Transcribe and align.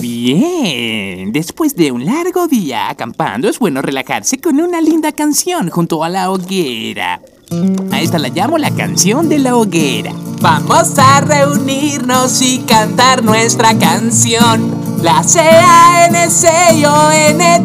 Bien, 0.00 1.30
después 1.32 1.76
de 1.76 1.92
un 1.92 2.06
largo 2.06 2.48
día 2.48 2.88
acampando 2.88 3.48
es 3.48 3.58
bueno 3.58 3.82
relajarse 3.82 4.38
con 4.38 4.58
una 4.58 4.80
linda 4.80 5.12
canción 5.12 5.68
junto 5.68 6.02
a 6.02 6.08
la 6.08 6.30
hoguera. 6.30 7.20
A 7.92 8.00
esta 8.00 8.18
la 8.18 8.28
llamo 8.28 8.56
la 8.56 8.70
canción 8.70 9.28
de 9.28 9.38
la 9.38 9.56
hoguera. 9.56 10.12
Vamos 10.40 10.98
a 10.98 11.20
reunirnos 11.20 12.40
y 12.40 12.60
cantar 12.60 13.22
nuestra 13.22 13.78
canción. 13.78 14.74
La 15.02 15.22
C-A-N-C-O-N 15.22 16.24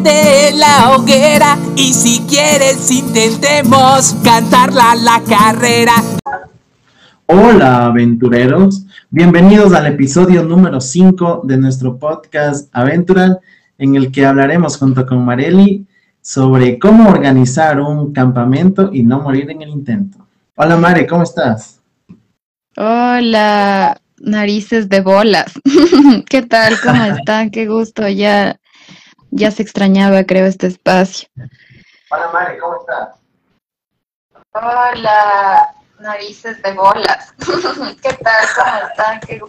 de 0.02 0.52
la 0.52 0.94
hoguera. 0.94 1.58
Y 1.74 1.94
si 1.94 2.20
quieres 2.28 2.90
intentemos 2.90 4.14
cantarla 4.22 4.94
la 4.94 5.22
carrera. 5.22 5.94
Hola 7.32 7.86
aventureros, 7.86 8.86
bienvenidos 9.08 9.72
al 9.72 9.86
episodio 9.86 10.42
número 10.42 10.80
5 10.80 11.42
de 11.44 11.58
nuestro 11.58 11.96
podcast 11.96 12.68
Aventural, 12.72 13.38
en 13.78 13.94
el 13.94 14.10
que 14.10 14.26
hablaremos 14.26 14.76
junto 14.76 15.06
con 15.06 15.24
Mareli 15.24 15.86
sobre 16.20 16.80
cómo 16.80 17.08
organizar 17.08 17.78
un 17.78 18.12
campamento 18.12 18.90
y 18.92 19.04
no 19.04 19.20
morir 19.20 19.48
en 19.48 19.62
el 19.62 19.68
intento. 19.68 20.26
Hola 20.56 20.76
Mare, 20.76 21.06
¿cómo 21.06 21.22
estás? 21.22 21.80
Hola, 22.76 23.96
narices 24.18 24.88
de 24.88 25.00
bolas. 25.00 25.52
¿Qué 26.28 26.42
tal? 26.42 26.74
¿Cómo 26.82 27.04
están? 27.16 27.50
Qué 27.50 27.68
gusto. 27.68 28.08
Ya, 28.08 28.58
ya 29.30 29.52
se 29.52 29.62
extrañaba, 29.62 30.24
creo, 30.24 30.46
este 30.46 30.66
espacio. 30.66 31.28
Hola 32.10 32.30
Mare, 32.32 32.58
¿cómo 32.58 32.80
estás? 32.80 33.20
Hola, 34.52 35.76
narices 36.00 36.60
de 36.62 36.72
bolas. 36.72 37.34
¿Qué 38.02 38.12
tal? 38.22 38.44
¿Cómo 38.56 38.88
están? 38.88 39.20
Qué 39.20 39.40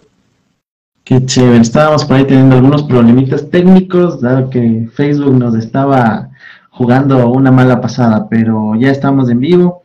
Qué 1.04 1.26
chévere, 1.26 1.60
estábamos 1.60 2.04
por 2.04 2.16
ahí 2.16 2.24
teniendo 2.24 2.56
algunos 2.56 2.84
problemitas 2.84 3.50
técnicos, 3.50 4.20
dado 4.20 4.48
que 4.50 4.88
Facebook 4.94 5.34
nos 5.34 5.56
estaba 5.56 6.30
jugando 6.70 7.28
una 7.28 7.50
mala 7.50 7.80
pasada, 7.80 8.28
pero 8.28 8.76
ya 8.76 8.90
estamos 8.90 9.28
en 9.28 9.40
vivo. 9.40 9.82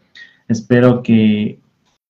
Espero 0.47 1.01
que 1.01 1.59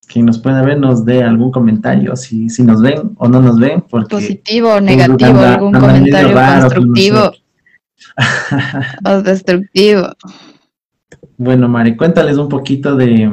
quien 0.06 0.26
nos 0.26 0.38
pueda 0.38 0.60
ver 0.62 0.78
nos 0.78 1.06
dé 1.06 1.22
algún 1.22 1.50
comentario, 1.50 2.16
si, 2.16 2.50
si 2.50 2.62
nos 2.62 2.82
ven 2.82 3.12
o 3.16 3.28
no 3.28 3.40
nos 3.40 3.58
ven. 3.58 3.80
Porque 3.80 4.16
Positivo 4.16 4.74
o 4.74 4.80
negativo, 4.80 5.40
algún 5.40 5.72
comentario 5.72 6.34
constructivo 6.34 7.32
o 9.04 9.22
destructivo. 9.22 10.08
Bueno, 11.40 11.68
Mari, 11.68 11.96
cuéntales 11.96 12.36
un 12.36 12.48
poquito 12.48 12.96
de, 12.96 13.30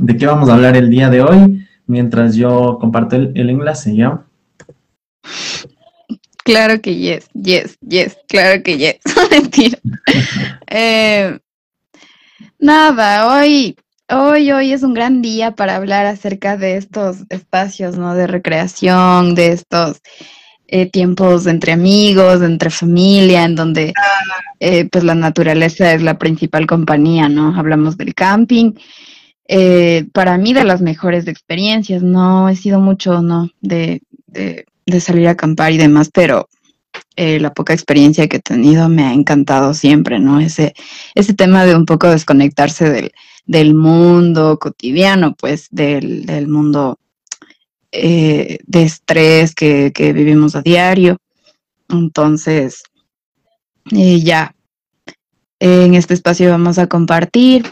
de, 0.00 0.16
qué 0.16 0.26
vamos 0.26 0.48
a 0.48 0.54
hablar 0.54 0.76
el 0.76 0.90
día 0.90 1.10
de 1.10 1.22
hoy, 1.22 1.66
mientras 1.86 2.34
yo 2.34 2.78
comparto 2.80 3.16
el, 3.16 3.32
el 3.34 3.50
enlace, 3.50 3.94
¿ya? 3.94 4.24
Claro 6.44 6.80
que 6.80 6.96
yes, 6.96 7.28
yes, 7.34 7.76
yes, 7.80 8.16
claro 8.28 8.62
que 8.62 8.78
yes. 8.78 8.96
Mentira. 9.30 9.78
eh, 10.68 11.38
nada, 12.58 13.36
hoy, 13.36 13.76
hoy, 14.08 14.50
hoy 14.50 14.72
es 14.72 14.82
un 14.82 14.94
gran 14.94 15.22
día 15.22 15.52
para 15.52 15.76
hablar 15.76 16.06
acerca 16.06 16.56
de 16.56 16.76
estos 16.76 17.18
espacios, 17.28 17.98
¿no? 17.98 18.14
De 18.14 18.26
recreación, 18.26 19.34
de 19.34 19.52
estos 19.52 20.00
eh, 20.66 20.86
tiempos 20.86 21.46
entre 21.46 21.72
amigos, 21.72 22.42
entre 22.42 22.70
familia, 22.70 23.44
en 23.44 23.56
donde 23.56 23.92
eh, 24.60 24.88
pues 24.90 25.04
la 25.04 25.14
naturaleza 25.14 25.92
es 25.92 26.02
la 26.02 26.18
principal 26.18 26.66
compañía, 26.66 27.28
¿no? 27.28 27.54
Hablamos 27.56 27.96
del 27.96 28.14
camping. 28.14 28.72
Eh, 29.48 30.06
para 30.12 30.38
mí 30.38 30.52
de 30.52 30.64
las 30.64 30.80
mejores 30.80 31.26
experiencias, 31.26 32.02
no 32.02 32.48
he 32.48 32.56
sido 32.56 32.80
mucho, 32.80 33.20
¿no? 33.22 33.50
De, 33.60 34.02
de 34.26 35.00
salir 35.00 35.28
a 35.28 35.32
acampar 35.32 35.72
y 35.72 35.78
demás, 35.78 36.10
pero 36.12 36.48
eh, 37.16 37.38
la 37.38 37.52
poca 37.52 37.72
experiencia 37.72 38.28
que 38.28 38.38
he 38.38 38.40
tenido 38.40 38.88
me 38.88 39.04
ha 39.04 39.12
encantado 39.12 39.74
siempre, 39.74 40.18
¿no? 40.18 40.40
Ese, 40.40 40.74
ese 41.14 41.34
tema 41.34 41.64
de 41.64 41.76
un 41.76 41.84
poco 41.84 42.08
desconectarse 42.08 42.88
del, 42.88 43.12
del 43.46 43.74
mundo 43.74 44.58
cotidiano, 44.58 45.34
pues, 45.34 45.68
del, 45.70 46.24
del 46.24 46.48
mundo 46.48 46.98
eh, 47.92 48.58
de 48.66 48.82
estrés 48.82 49.54
que, 49.54 49.92
que, 49.92 50.12
vivimos 50.12 50.56
a 50.56 50.62
diario. 50.62 51.18
Entonces, 51.88 52.84
eh, 53.92 54.20
ya, 54.20 54.54
en 55.58 55.94
este 55.94 56.14
espacio 56.14 56.50
vamos 56.50 56.78
a 56.78 56.86
compartir 56.86 57.66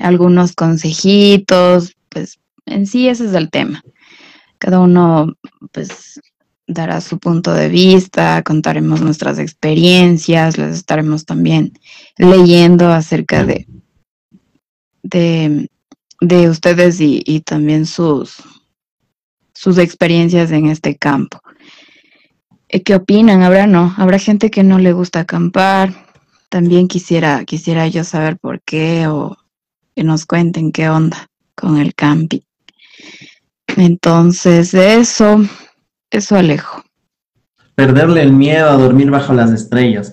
algunos 0.00 0.52
consejitos, 0.52 1.96
pues, 2.08 2.40
en 2.66 2.86
sí 2.86 3.08
ese 3.08 3.26
es 3.26 3.34
el 3.34 3.50
tema. 3.50 3.82
Cada 4.58 4.80
uno, 4.80 5.34
pues, 5.72 6.20
dará 6.66 7.00
su 7.00 7.18
punto 7.18 7.52
de 7.52 7.68
vista, 7.68 8.42
contaremos 8.42 9.00
nuestras 9.00 9.38
experiencias, 9.38 10.56
les 10.56 10.76
estaremos 10.76 11.24
también 11.24 11.72
leyendo 12.16 12.90
acerca 12.92 13.44
de, 13.44 13.66
de, 15.02 15.68
de 16.20 16.48
ustedes 16.48 17.00
y, 17.00 17.22
y, 17.26 17.40
también 17.40 17.86
sus, 17.86 18.36
sus 19.52 19.78
experiencias 19.78 20.50
en 20.52 20.66
este 20.66 20.96
campo. 20.96 21.40
Eh, 22.68 22.82
¿Qué 22.82 22.94
opinan? 22.94 23.42
Habrá 23.42 23.66
no, 23.66 23.94
habrá 23.96 24.18
gente 24.18 24.50
que 24.50 24.62
no 24.62 24.78
le 24.78 24.92
gusta 24.92 25.20
acampar. 25.20 26.06
También 26.48 26.88
quisiera, 26.88 27.44
quisiera 27.44 27.88
yo 27.88 28.04
saber 28.04 28.38
por 28.38 28.60
qué 28.62 29.06
o 29.08 29.36
nos 30.04 30.26
cuenten 30.26 30.72
qué 30.72 30.88
onda 30.88 31.28
con 31.54 31.76
el 31.76 31.94
camping. 31.94 32.40
Entonces, 33.76 34.72
de 34.72 34.96
eso, 34.96 35.42
eso 36.10 36.36
alejo. 36.36 36.82
Perderle 37.74 38.22
el 38.22 38.32
miedo 38.32 38.68
a 38.68 38.76
dormir 38.76 39.10
bajo 39.10 39.32
las 39.32 39.50
estrellas. 39.52 40.12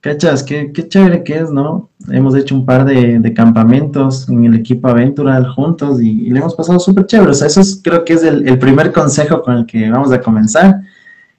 ¿Cachas? 0.00 0.42
Qué, 0.42 0.72
qué 0.72 0.88
chévere 0.88 1.22
que 1.22 1.38
es, 1.38 1.50
¿no? 1.50 1.90
Hemos 2.08 2.34
hecho 2.34 2.54
un 2.54 2.64
par 2.64 2.86
de, 2.86 3.34
campamentos 3.34 4.28
en 4.30 4.44
el 4.46 4.54
equipo 4.54 4.88
Aventural 4.88 5.46
juntos 5.48 6.00
y, 6.00 6.30
le 6.30 6.38
hemos 6.38 6.54
pasado 6.54 6.78
súper 6.78 7.06
chévere. 7.06 7.30
O 7.30 7.34
sea, 7.34 7.46
eso 7.46 7.60
es, 7.60 7.80
creo 7.82 8.04
que 8.04 8.14
es 8.14 8.22
el, 8.22 8.58
primer 8.58 8.92
consejo 8.92 9.42
con 9.42 9.58
el 9.58 9.66
que 9.66 9.90
vamos 9.90 10.10
a 10.12 10.20
comenzar. 10.20 10.80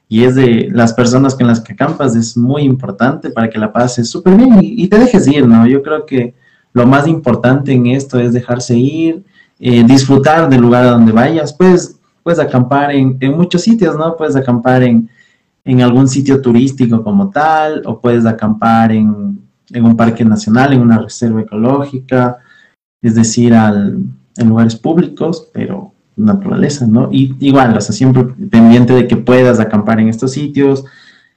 Y 0.08 0.26
es 0.26 0.36
de 0.36 0.70
las 0.72 0.94
personas 0.94 1.36
con 1.36 1.48
las 1.48 1.62
que 1.62 1.74
acampas, 1.74 2.16
es 2.16 2.38
muy 2.38 2.64
importante 2.64 3.32
para 3.32 3.50
que 3.50 3.58
la 3.58 3.72
pases 3.72 4.10
súper 4.10 4.36
bien 4.36 4.60
y, 4.62 4.88
te 4.88 5.00
dejes 5.00 5.28
ir, 5.28 5.48
¿no? 5.48 5.66
Yo 5.66 5.82
creo 5.82 6.06
que 6.06 6.36
lo 6.74 6.88
más 6.88 7.08
importante 7.08 7.74
en 7.74 7.88
esto 7.88 8.20
es 8.20 8.34
dejarse 8.34 8.78
ir, 8.78 9.24
eh, 9.60 9.84
disfrutar 9.84 10.50
del 10.50 10.62
lugar 10.62 10.86
a 10.86 10.92
donde 10.92 11.12
vayas. 11.12 11.54
Pues 11.54 12.00
puedes 12.24 12.40
acampar 12.40 12.92
en, 12.92 13.18
en, 13.20 13.38
muchos 13.38 13.62
sitios, 13.62 13.96
¿no? 13.96 14.16
Puedes 14.16 14.36
acampar 14.36 14.84
en, 14.84 15.10
en, 15.64 15.82
algún 15.82 16.08
sitio 16.08 16.42
turístico 16.42 17.04
como 17.04 17.30
tal, 17.30 17.82
o 17.86 18.00
puedes 18.00 18.26
acampar 18.26 18.92
en, 18.92 19.40
en, 19.72 19.86
un 19.86 19.98
parque 19.98 20.24
nacional, 20.24 20.74
en 20.74 20.82
una 20.82 21.00
reserva 21.00 21.42
ecológica, 21.42 22.38
es 23.02 23.16
decir, 23.16 23.54
en 23.54 24.50
lugares 24.50 24.76
públicos, 24.76 25.50
pero 25.54 25.94
naturaleza, 26.16 26.86
¿no? 26.88 27.10
Y 27.12 27.36
igual, 27.40 27.76
o 27.76 27.82
sea, 27.82 27.94
siempre 27.94 28.24
pendiente 28.24 28.94
de 28.94 29.08
que 29.08 29.18
puedas 29.18 29.60
acampar 29.60 30.00
en 30.00 30.10
estos 30.10 30.32
sitios. 30.32 30.86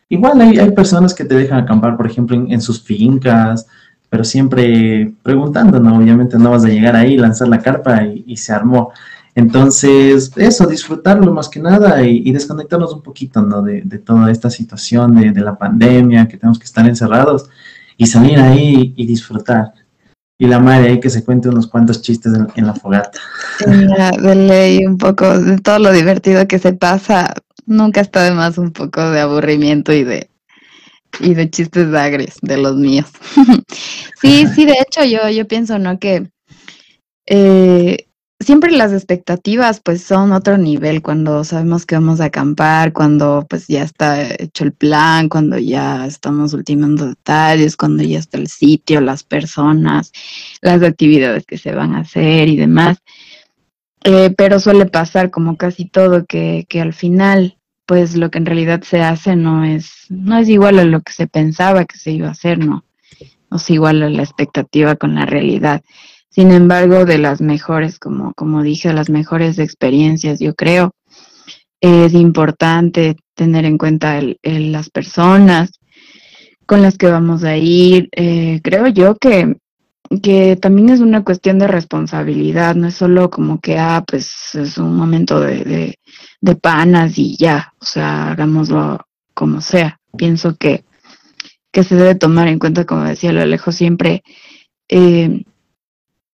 Igual 0.09 0.41
hay, 0.41 0.59
hay 0.59 0.71
personas 0.73 1.15
que 1.15 1.25
te 1.25 1.35
dejan 1.35 1.61
acampar, 1.65 1.97
por 1.97 2.07
ejemplo, 2.07 2.37
en, 2.37 2.53
en 2.53 2.61
sus 2.61 2.83
fincas, 2.83 3.67
pero 4.15 4.23
siempre 4.23 5.13
preguntando, 5.25 5.81
¿no? 5.81 5.99
Obviamente 5.99 6.39
no 6.39 6.53
vas 6.53 6.65
a 6.65 6.69
llegar 6.69 6.95
ahí, 6.95 7.17
lanzar 7.17 7.49
la 7.49 7.59
carpa 7.59 8.05
y, 8.05 8.37
se 8.37 8.53
armó. 8.53 8.93
Entonces, 9.35 10.31
eso, 10.37 10.69
disfrutarlo 10.69 11.35
más 11.35 11.49
que 11.49 11.59
nada 11.59 12.01
y, 12.01 12.31
desconectarnos 12.31 12.95
un 12.95 13.03
poquito, 13.03 13.43
¿no? 13.43 13.61
De, 13.61 13.83
de 13.83 13.99
toda 13.99 14.31
esta 14.31 14.51
situación 14.51 15.17
de, 15.17 15.33
de, 15.33 15.41
la 15.41 15.59
pandemia, 15.59 16.29
que 16.29 16.37
tenemos 16.37 16.61
que 16.61 16.65
estar 16.65 16.87
encerrados 16.87 17.51
y 17.97 18.07
salir 18.07 18.39
ahí 18.39 18.95
y 18.97 19.05
disfrutar. 19.05 19.73
Y 20.39 20.47
la 20.47 20.61
madre 20.61 20.91
ahí 20.91 21.01
que 21.01 21.11
se 21.11 21.25
cuente 21.25 21.49
unos 21.49 21.67
cuantos 21.67 22.01
chistes 22.01 22.35
en, 22.55 22.67
la 22.69 22.75
fogata. 22.75 23.19
De 23.67 24.35
ley 24.37 24.87
un 24.87 24.97
poco 24.97 25.41
de 25.41 25.59
todo 25.59 25.81
lo 25.81 25.91
divertido 25.91 26.47
que 26.47 26.61
se 26.61 26.73
pasa, 26.73 27.35
nunca 27.67 28.01
está 28.01 28.23
de 28.23 28.31
más 28.31 28.59
un 28.59 28.71
poco 28.71 29.11
de 29.11 29.19
aburrimiento 29.19 29.93
y 29.93 30.05
de 30.05 30.31
y 31.21 31.35
de 31.35 31.51
chistes 31.51 31.93
agres 31.95 32.37
de 32.43 32.57
los 32.57 32.77
míos. 32.77 33.07
sí, 34.21 34.47
sí, 34.55 34.65
de 34.65 34.75
hecho 34.81 35.05
yo, 35.05 35.29
yo 35.29 35.47
pienso, 35.47 35.79
¿no? 35.79 35.99
Que 35.99 36.29
eh, 37.27 38.07
siempre 38.41 38.71
las 38.71 38.93
expectativas 38.93 39.81
pues 39.81 40.03
son 40.03 40.33
otro 40.33 40.59
nivel 40.59 41.03
cuando 41.03 41.45
sabemos 41.45 41.87
que 41.87 41.95
vamos 41.95 42.21
a 42.21 42.27
acampar, 42.27 42.93
cuando 42.93 43.47
pues 43.49 43.67
ya 43.67 43.83
está 43.83 44.23
hecho 44.23 44.65
el 44.65 44.73
plan, 44.73 45.29
cuando 45.29 45.59
ya 45.59 46.07
estamos 46.07 46.53
ultimando 46.53 47.07
detalles, 47.07 47.77
cuando 47.77 48.03
ya 48.03 48.19
está 48.19 48.39
el 48.39 48.49
sitio, 48.49 49.01
las 49.01 49.25
personas, 49.25 50.13
las 50.61 50.83
actividades 50.83 51.47
que 51.47 51.59
se 51.59 51.73
van 51.75 51.95
a 51.95 52.01
hacer 52.01 52.49
y 52.49 52.57
demás. 52.57 52.99
Eh, 54.05 54.35
pero 54.37 54.61
suele 54.61 54.85
pasar 54.87 55.31
como 55.31 55.57
casi 55.57 55.87
todo 55.87 56.27
que, 56.27 56.67
que 56.69 56.83
al 56.83 56.93
final 56.93 57.57
pues 57.87 58.17
lo 58.17 58.31
que 58.31 58.39
en 58.39 58.47
realidad 58.47 58.83
se 58.83 59.03
hace 59.03 59.37
no 59.37 59.65
es, 59.65 60.07
no 60.09 60.39
es 60.39 60.49
igual 60.49 60.79
a 60.79 60.85
lo 60.85 61.01
que 61.01 61.13
se 61.13 61.27
pensaba 61.27 61.85
que 61.85 61.99
se 61.99 62.13
iba 62.13 62.29
a 62.29 62.33
hacer, 62.33 62.59
no, 62.59 62.85
no 63.51 63.57
es 63.57 63.71
igual 63.71 64.03
a 64.03 64.11
la 64.11 64.23
expectativa 64.23 64.97
con 64.97 65.15
la 65.15 65.27
realidad. 65.27 65.83
Sin 66.31 66.51
embargo, 66.51 67.05
de 67.05 67.19
las 67.19 67.41
mejores, 67.41 67.99
como, 67.99 68.35
como 68.35 68.63
dije, 68.63 68.93
las 68.93 69.09
mejores 69.09 69.59
experiencias, 69.59 70.41
yo 70.41 70.55
creo, 70.55 70.93
es 71.81 72.15
importante 72.15 73.17
tener 73.35 73.65
en 73.67 73.79
cuenta 73.79 74.21
las 74.43 74.91
personas 74.91 75.79
con 76.67 76.83
las 76.83 76.97
que 76.97 77.07
vamos 77.07 77.45
a 77.45 77.57
ir. 77.57 78.09
Eh, 78.13 78.61
creo 78.65 78.89
yo 78.89 79.17
que, 79.17 79.57
que 80.23 80.57
también 80.57 80.89
es 80.89 81.01
una 81.01 81.23
cuestión 81.23 81.59
de 81.59 81.69
responsabilidad, 81.69 82.75
no 82.75 82.89
es 82.89 82.95
solo 82.95 83.31
como 83.31 83.61
que, 83.61 83.79
ah, 83.79 84.03
pues 84.07 84.55
es 84.55 84.79
un 84.79 84.97
momento 84.97 85.41
de, 85.41 85.99
panas 86.55 87.19
y 87.19 87.37
ya, 87.37 87.73
o 87.81 87.85
sea, 87.85 88.31
hagámoslo 88.31 89.07
como 89.33 89.61
sea. 89.61 90.01
Pienso 90.17 90.57
que, 90.57 90.85
que 91.73 91.83
se 91.83 91.97
debe 91.97 92.15
tomar 92.15 92.49
en 92.49 92.59
cuenta, 92.59 92.85
como 92.85 93.05
decía 93.05 93.33
lo 93.33 93.41
Alejo, 93.41 93.73
siempre 93.73 94.23
eh, 94.89 95.45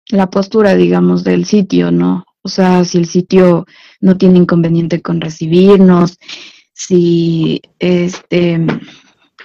la 0.09 0.29
postura, 0.29 0.75
digamos, 0.75 1.23
del 1.23 1.45
sitio, 1.45 1.91
¿no? 1.91 2.25
O 2.41 2.49
sea, 2.49 2.83
si 2.83 2.97
el 2.97 3.05
sitio 3.05 3.65
no 4.01 4.17
tiene 4.17 4.39
inconveniente 4.39 5.01
con 5.01 5.21
recibirnos, 5.21 6.17
si 6.73 7.61
este 7.77 8.65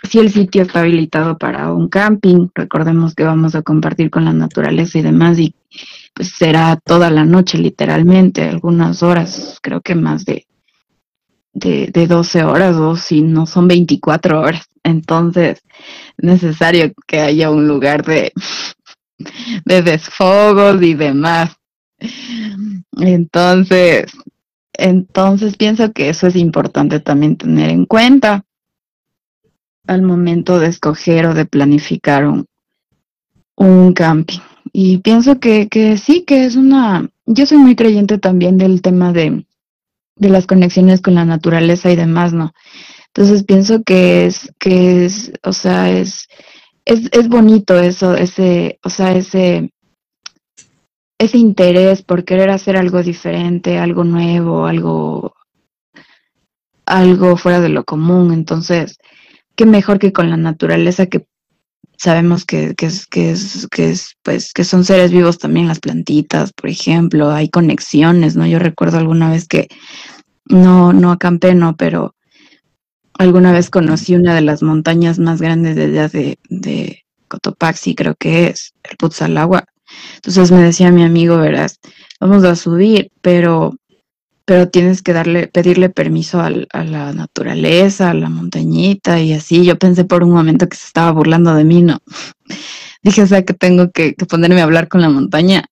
si 0.09 0.19
el 0.19 0.31
sitio 0.31 0.63
está 0.63 0.81
habilitado 0.81 1.39
para 1.39 1.73
un 1.73 1.89
camping, 1.89 2.49
recordemos 2.55 3.15
que 3.15 3.25
vamos 3.25 3.55
a 3.55 3.63
compartir 3.63 4.11
con 4.11 4.25
la 4.25 4.33
naturaleza 4.33 4.99
y 4.99 5.03
demás, 5.03 5.39
y 5.39 5.55
pues 6.15 6.29
será 6.29 6.77
toda 6.77 7.11
la 7.11 7.25
noche 7.25 7.59
literalmente, 7.59 8.43
algunas 8.43 9.03
horas, 9.03 9.59
creo 9.63 9.81
que 9.81 9.95
más 9.95 10.25
de, 10.25 10.47
de, 11.55 11.89
de 11.93 12.06
12 12.06 12.45
horas 12.45 12.77
o 12.77 12.97
si 12.97 13.23
no 13.23 13.47
son 13.47 13.69
24 13.69 14.41
horas. 14.41 14.67
Entonces, 14.83 15.62
necesario 16.19 16.93
que 17.06 17.21
haya 17.21 17.51
un 17.51 17.67
lugar 17.67 18.05
de, 18.05 18.33
de 19.65 19.83
desfogos 19.83 20.83
y 20.83 20.95
demás. 20.95 21.56
Entonces, 22.99 24.12
entonces 24.73 25.56
pienso 25.56 25.93
que 25.93 26.09
eso 26.09 26.27
es 26.27 26.37
importante 26.37 27.01
también 27.01 27.37
tener 27.37 27.71
en 27.71 27.87
cuenta 27.87 28.45
al 29.87 30.03
momento 30.03 30.59
de 30.59 30.69
escoger 30.69 31.27
o 31.27 31.35
de 31.35 31.47
planificar 31.47 32.27
un, 32.27 32.47
un 33.56 33.93
camping. 33.93 34.41
Y 34.73 34.99
pienso 34.99 35.39
que, 35.39 35.69
que 35.69 35.97
sí, 35.99 36.23
que 36.23 36.45
es 36.45 36.56
una, 36.56 37.09
yo 37.27 37.47
soy 37.47 37.59
muy 37.59 37.77
creyente 37.77 38.19
también 38.19 38.59
del 38.59 38.83
tema 38.83 39.12
de, 39.12 39.47
de 40.17 40.29
las 40.29 40.47
conexiones 40.47 41.01
con 41.01 41.15
la 41.15 41.25
naturaleza 41.25 41.91
y 41.91 41.97
demás, 41.97 42.33
¿no? 42.33 42.53
Entonces 43.09 43.45
pienso 43.45 43.83
que 43.83 44.27
es, 44.27 44.53
que 44.59 45.05
es, 45.05 45.33
o 45.43 45.53
sea, 45.53 45.91
es, 45.91 46.29
es, 46.85 47.09
es 47.13 47.29
bonito 47.29 47.79
eso, 47.79 48.15
ese, 48.15 48.79
o 48.83 48.91
sea, 48.91 49.13
ese, 49.13 49.71
ese 51.19 51.39
interés 51.39 52.03
por 52.03 52.25
querer 52.25 52.51
hacer 52.51 52.77
algo 52.77 53.03
diferente, 53.03 53.79
algo 53.79 54.05
nuevo, 54.05 54.67
algo, 54.67 55.35
algo 56.87 57.37
fuera 57.37 57.61
de 57.61 57.69
lo 57.69 57.85
común. 57.85 58.33
Entonces, 58.33 58.99
qué 59.57 59.67
mejor 59.67 59.99
que 59.99 60.13
con 60.13 60.31
la 60.31 60.37
naturaleza 60.37 61.07
que 61.07 61.27
sabemos 61.97 62.45
que, 62.45 62.75
que, 62.75 62.89
que, 63.11 63.35
que 63.71 63.91
es, 63.91 64.17
pues, 64.23 64.53
que 64.53 64.65
son 64.65 64.85
seres 64.85 65.11
vivos 65.11 65.39
también 65.39 65.69
las 65.69 65.81
plantitas, 65.81 66.53
por 66.53 66.71
ejemplo, 66.71 67.31
hay 67.31 67.49
conexiones, 67.49 68.37
¿no? 68.37 68.47
Yo 68.47 68.59
recuerdo 68.59 68.99
alguna 68.99 69.31
vez 69.31 69.47
que, 69.47 69.69
no, 70.47 70.93
no 70.93 71.13
acampé, 71.13 71.55
no, 71.55 71.77
pero 71.77 72.15
alguna 73.19 73.53
vez 73.53 73.71
conocí 73.71 74.15
una 74.15 74.35
de 74.35 74.43
las 74.43 74.63
montañas 74.63 75.19
más 75.19 75.41
grandes 75.41 75.77
de 75.77 75.85
allá 75.85 76.09
de, 76.09 76.39
de 76.49 77.05
Cotopaxi, 77.29 77.95
creo 77.95 78.15
que 78.15 78.49
es, 78.49 78.75
el 78.83 78.97
Putzalagua. 78.97 79.65
Entonces 80.17 80.51
me 80.51 80.63
decía 80.63 80.91
mi 80.91 81.05
amigo, 81.05 81.37
verás, 81.39 81.79
vamos 82.21 82.45
a 82.45 82.57
subir, 82.57 83.11
pero, 83.21 83.77
pero 84.44 84.69
tienes 84.69 85.02
que 85.02 85.12
darle, 85.12 85.49
pedirle 85.49 85.88
permiso 85.88 86.41
al, 86.41 86.69
a 86.73 86.85
la 86.85 87.12
naturaleza, 87.12 88.11
a 88.11 88.14
la 88.14 88.29
montañita 88.29 89.20
y 89.20 89.32
así. 89.32 89.64
Yo 89.64 89.79
pensé 89.79 90.05
por 90.05 90.23
un 90.23 90.32
momento 90.32 90.69
que 90.69 90.76
se 90.76 90.87
estaba 90.87 91.11
burlando 91.12 91.55
de 91.55 91.64
mí, 91.64 91.82
¿no? 91.82 92.00
Dije, 93.02 93.23
o 93.23 93.26
sea, 93.26 93.44
que 93.44 93.55
tengo 93.55 93.91
que, 93.91 94.14
que 94.14 94.26
ponerme 94.26 94.61
a 94.61 94.64
hablar 94.64 94.88
con 94.88 95.00
la 95.00 95.11
montaña. 95.11 95.64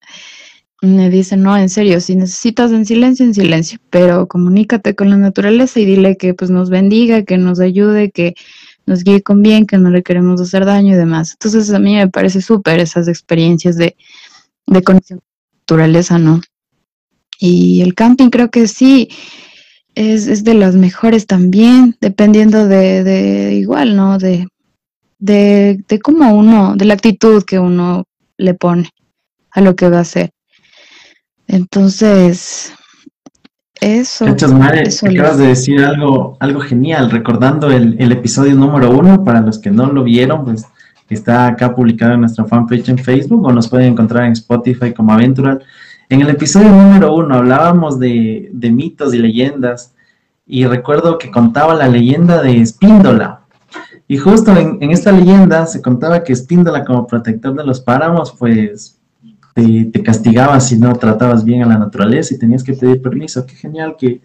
Me 0.82 1.10
dice, 1.10 1.36
no, 1.36 1.56
en 1.56 1.68
serio, 1.68 2.00
si 2.00 2.16
necesitas 2.16 2.72
en 2.72 2.84
silencio, 2.84 3.24
en 3.24 3.34
silencio, 3.34 3.78
pero 3.88 4.26
comunícate 4.26 4.94
con 4.96 5.10
la 5.10 5.16
naturaleza 5.16 5.78
y 5.78 5.84
dile 5.84 6.16
que 6.16 6.34
pues 6.34 6.50
nos 6.50 6.70
bendiga, 6.70 7.22
que 7.22 7.38
nos 7.38 7.60
ayude, 7.60 8.10
que 8.10 8.34
nos 8.86 9.04
guíe 9.04 9.22
con 9.22 9.42
bien, 9.42 9.66
que 9.66 9.78
no 9.78 9.90
le 9.90 10.02
queremos 10.02 10.40
hacer 10.40 10.64
daño 10.64 10.94
y 10.94 10.96
demás. 10.96 11.32
Entonces 11.32 11.72
a 11.72 11.78
mí 11.78 11.94
me 11.94 12.08
parece 12.08 12.40
súper 12.42 12.80
esas 12.80 13.06
experiencias 13.06 13.76
de, 13.76 13.96
de 14.66 14.82
conexión 14.82 15.20
con 15.20 15.28
la 15.54 15.60
naturaleza, 15.60 16.18
¿no? 16.18 16.40
Y 17.44 17.82
el 17.82 17.94
camping 17.94 18.30
creo 18.30 18.52
que 18.52 18.68
sí, 18.68 19.08
es, 19.96 20.28
es 20.28 20.44
de 20.44 20.54
las 20.54 20.76
mejores 20.76 21.26
también, 21.26 21.96
dependiendo 22.00 22.68
de, 22.68 23.02
de 23.02 23.54
igual, 23.54 23.96
¿no? 23.96 24.16
De, 24.16 24.46
de, 25.18 25.84
de 25.88 25.98
cómo 25.98 26.32
uno, 26.32 26.76
de 26.76 26.84
la 26.84 26.94
actitud 26.94 27.42
que 27.42 27.58
uno 27.58 28.04
le 28.36 28.54
pone 28.54 28.90
a 29.50 29.60
lo 29.60 29.74
que 29.74 29.90
va 29.90 29.98
a 29.98 30.02
hacer. 30.02 30.30
Entonces, 31.48 32.72
eso. 33.80 34.24
Muchas 34.24 34.52
madres, 34.52 35.02
acabas 35.02 35.38
de 35.38 35.48
decir 35.48 35.84
algo, 35.84 36.36
algo 36.38 36.60
genial, 36.60 37.10
recordando 37.10 37.72
el, 37.72 37.96
el, 37.98 38.12
episodio 38.12 38.54
número 38.54 38.96
uno, 38.96 39.24
para 39.24 39.40
los 39.40 39.58
que 39.58 39.72
no 39.72 39.92
lo 39.92 40.04
vieron, 40.04 40.44
pues 40.44 40.64
está 41.08 41.48
acá 41.48 41.74
publicado 41.74 42.14
en 42.14 42.20
nuestra 42.20 42.44
fanpage 42.44 42.88
en 42.88 42.98
Facebook 42.98 43.44
o 43.44 43.52
nos 43.52 43.68
pueden 43.68 43.94
encontrar 43.94 44.26
en 44.26 44.32
Spotify 44.32 44.94
como 44.94 45.12
Aventural. 45.12 45.60
En 46.12 46.20
el 46.20 46.28
episodio 46.28 46.68
número 46.68 47.14
uno 47.14 47.36
hablábamos 47.36 47.98
de, 47.98 48.50
mitos 48.52 49.14
y 49.14 49.18
leyendas 49.18 49.94
y 50.46 50.66
recuerdo 50.66 51.16
que 51.16 51.30
contaba 51.30 51.74
la 51.74 51.88
leyenda 51.88 52.42
de 52.42 52.60
Espíndola. 52.60 53.40
Y 54.06 54.18
justo 54.18 54.54
en, 54.54 54.90
esta 54.90 55.10
leyenda 55.10 55.64
se 55.64 55.80
contaba 55.80 56.22
que 56.22 56.34
Espíndola 56.34 56.84
como 56.84 57.06
protector 57.06 57.54
de 57.54 57.64
los 57.64 57.80
páramos, 57.80 58.30
pues 58.38 59.00
te, 59.54 59.90
castigabas 60.02 60.68
si 60.68 60.78
no 60.78 60.92
tratabas 60.96 61.46
bien 61.46 61.62
a 61.62 61.66
la 61.66 61.78
naturaleza 61.78 62.34
y 62.34 62.38
tenías 62.38 62.62
que 62.62 62.74
pedir 62.74 63.00
permiso. 63.00 63.46
Qué 63.46 63.54
genial 63.54 63.96
que 63.98 64.20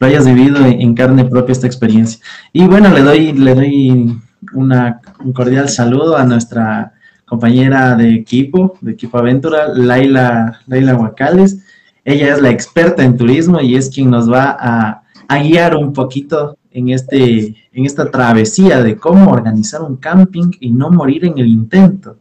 lo 0.00 0.08
hayas 0.08 0.26
vivido 0.26 0.66
en, 0.66 0.92
carne 0.96 1.24
propia 1.24 1.52
esta 1.52 1.68
experiencia. 1.68 2.18
Y 2.52 2.66
bueno, 2.66 2.88
le 2.88 3.02
doy, 3.02 3.32
le 3.32 3.54
doy 3.54 4.20
una, 4.54 5.00
un 5.24 5.32
cordial 5.32 5.68
saludo 5.68 6.16
a 6.16 6.24
nuestra 6.24 6.94
compañera 7.28 7.94
de 7.94 8.14
equipo, 8.14 8.76
de 8.80 8.92
equipo 8.92 9.18
Aventura, 9.18 9.68
Laila, 9.74 10.60
Laila 10.66 10.96
Huacales. 10.96 11.58
Ella 12.04 12.32
es 12.32 12.40
la 12.40 12.50
experta 12.50 13.04
en 13.04 13.16
turismo 13.16 13.60
y 13.60 13.76
es 13.76 13.90
quien 13.90 14.10
nos 14.10 14.32
va 14.32 14.56
a, 14.58 15.02
guiar 15.42 15.76
un 15.76 15.92
poquito 15.92 16.56
en, 16.70 16.88
este, 16.88 17.54
en 17.70 17.84
esta 17.84 18.10
travesía 18.10 18.82
de 18.82 18.96
cómo 18.96 19.30
organizar 19.30 19.82
un 19.82 19.96
camping 19.96 20.50
y 20.58 20.70
no 20.70 20.90
morir 20.90 21.26
en 21.26 21.38
el 21.38 21.48
intento. 21.48 22.16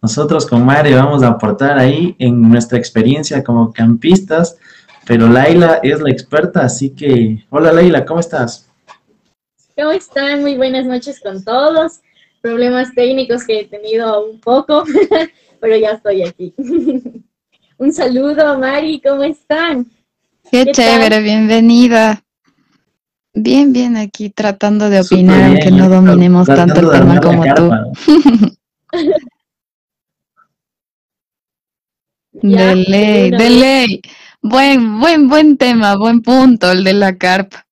Nosotros 0.00 0.46
con 0.46 0.64
Mare 0.64 0.94
vamos 0.94 1.24
a 1.24 1.28
aportar 1.28 1.78
ahí 1.78 2.14
en 2.20 2.40
nuestra 2.48 2.78
experiencia 2.78 3.42
como 3.42 3.72
campistas, 3.72 4.56
pero 5.04 5.28
Laila 5.28 5.80
es 5.82 6.00
la 6.00 6.10
experta, 6.10 6.60
así 6.60 6.90
que 6.90 7.44
hola 7.50 7.72
Laila, 7.72 8.04
¿cómo 8.04 8.20
estás? 8.20 8.70
¿Cómo 9.76 9.90
están? 9.90 10.42
Muy 10.42 10.56
buenas 10.56 10.86
noches 10.86 11.20
con 11.20 11.42
todos. 11.42 12.03
Problemas 12.44 12.92
técnicos 12.94 13.46
que 13.46 13.60
he 13.60 13.64
tenido 13.64 14.22
un 14.22 14.38
poco, 14.38 14.84
pero 15.62 15.78
ya 15.78 15.92
estoy 15.92 16.24
aquí. 16.24 16.52
un 17.78 17.90
saludo, 17.90 18.58
Mari, 18.58 19.00
¿cómo 19.00 19.22
están? 19.22 19.86
Qué, 20.50 20.66
chévere, 20.66 21.22
bienvenida. 21.22 22.22
Bien, 23.32 23.72
bien, 23.72 23.96
aquí 23.96 24.28
tratando 24.28 24.90
de 24.90 25.00
opinar, 25.00 25.42
aunque 25.42 25.70
no 25.70 25.88
dominemos 25.88 26.46
tanto 26.46 26.80
el 26.80 26.90
tema 26.90 27.18
como 27.18 27.44
tú. 27.54 27.70
de 32.42 32.76
ley, 32.76 33.30
de 33.30 33.50
ley. 33.50 34.02
Buen, 34.42 35.00
buen, 35.00 35.30
buen 35.30 35.56
tema, 35.56 35.96
buen 35.96 36.20
punto 36.20 36.72
el 36.72 36.84
de 36.84 36.92
la 36.92 37.16
carpa. 37.16 37.66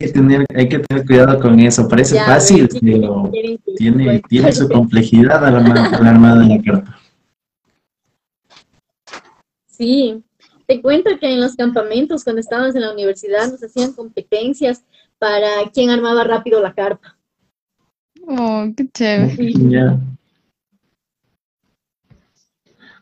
Hay 0.00 0.06
que 0.06 0.12
tener, 0.12 0.46
hay 0.54 0.68
que 0.68 0.78
tener 0.78 1.04
cuidado 1.04 1.40
con 1.40 1.58
eso. 1.58 1.88
Parece 1.88 2.20
fácil, 2.20 2.68
pero 2.80 3.32
tiene, 3.76 4.22
tiene 4.28 4.52
su 4.52 4.68
complejidad 4.68 5.44
a 5.44 5.50
la, 5.50 5.58
armada 5.58 6.38
de 6.40 6.46
la 6.46 6.62
carpa. 6.62 7.00
Sí, 9.66 10.22
te 10.66 10.80
cuento 10.80 11.10
que 11.20 11.32
en 11.32 11.40
los 11.40 11.56
campamentos, 11.56 12.22
cuando 12.22 12.38
estábamos 12.38 12.76
en 12.76 12.82
la 12.82 12.92
universidad, 12.92 13.50
nos 13.50 13.60
hacían 13.60 13.92
competencias 13.92 14.84
para 15.18 15.48
quién 15.74 15.90
armaba 15.90 16.22
rápido 16.22 16.62
la 16.62 16.72
carpa. 16.72 17.16
Oh, 18.24 18.66
qué 18.76 18.88
chévere. 18.92 19.98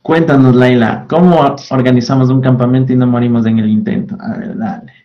Cuéntanos, 0.01 0.55
Laila, 0.55 1.05
¿cómo 1.11 1.57
organizamos 1.71 2.31
un 2.31 2.41
campamento 2.41 2.95
y 2.95 2.97
no 2.97 3.07
morimos 3.07 3.45
en 3.45 3.59
el 3.59 3.69
intento? 3.69 4.17
A 4.19 4.39
ver, 4.39 4.57
dale. 4.57 4.96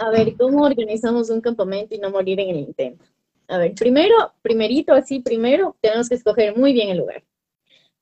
A 0.00 0.10
ver, 0.10 0.34
¿cómo 0.36 0.64
organizamos 0.64 1.28
un 1.28 1.42
campamento 1.42 1.94
y 1.94 1.98
no 1.98 2.10
morir 2.10 2.40
en 2.40 2.48
el 2.48 2.56
intento? 2.56 3.04
A 3.48 3.58
ver, 3.58 3.74
primero, 3.74 4.32
primerito, 4.40 4.94
así, 4.94 5.20
primero, 5.20 5.76
tenemos 5.82 6.08
que 6.08 6.14
escoger 6.14 6.56
muy 6.56 6.72
bien 6.72 6.88
el 6.88 6.98
lugar. 6.98 7.22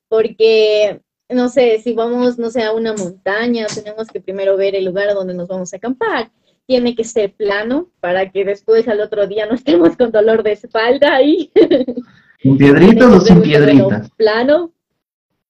Porque 0.08 1.00
no 1.28 1.48
sé, 1.48 1.80
si 1.80 1.92
vamos, 1.92 2.38
no 2.38 2.50
sé, 2.50 2.62
a 2.62 2.72
una 2.72 2.94
montaña, 2.94 3.66
tenemos 3.66 4.08
que 4.08 4.20
primero 4.20 4.56
ver 4.56 4.76
el 4.76 4.84
lugar 4.84 5.12
donde 5.12 5.34
nos 5.34 5.48
vamos 5.48 5.72
a 5.72 5.76
acampar. 5.76 6.30
Tiene 6.66 6.94
que 6.94 7.02
ser 7.02 7.32
plano 7.34 7.90
para 7.98 8.30
que 8.30 8.44
después 8.44 8.86
al 8.86 9.00
otro 9.00 9.26
día 9.26 9.46
no 9.46 9.54
estemos 9.54 9.96
con 9.96 10.12
dolor 10.12 10.44
de 10.44 10.52
espalda 10.52 11.16
ahí. 11.16 11.50
¿Sin 12.40 12.56
piedritas 12.56 13.12
o 13.12 13.20
sin 13.20 13.42
piedritas? 13.42 14.10
Plano, 14.12 14.72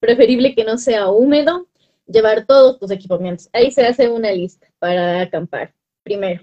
preferible 0.00 0.54
que 0.54 0.64
no 0.64 0.78
sea 0.78 1.08
húmedo, 1.08 1.68
llevar 2.06 2.46
todos 2.46 2.78
tus 2.78 2.90
equipamientos. 2.90 3.50
Ahí 3.52 3.70
se 3.70 3.86
hace 3.86 4.08
una 4.08 4.32
lista 4.32 4.66
para 4.78 5.20
acampar. 5.20 5.74
Primero, 6.08 6.42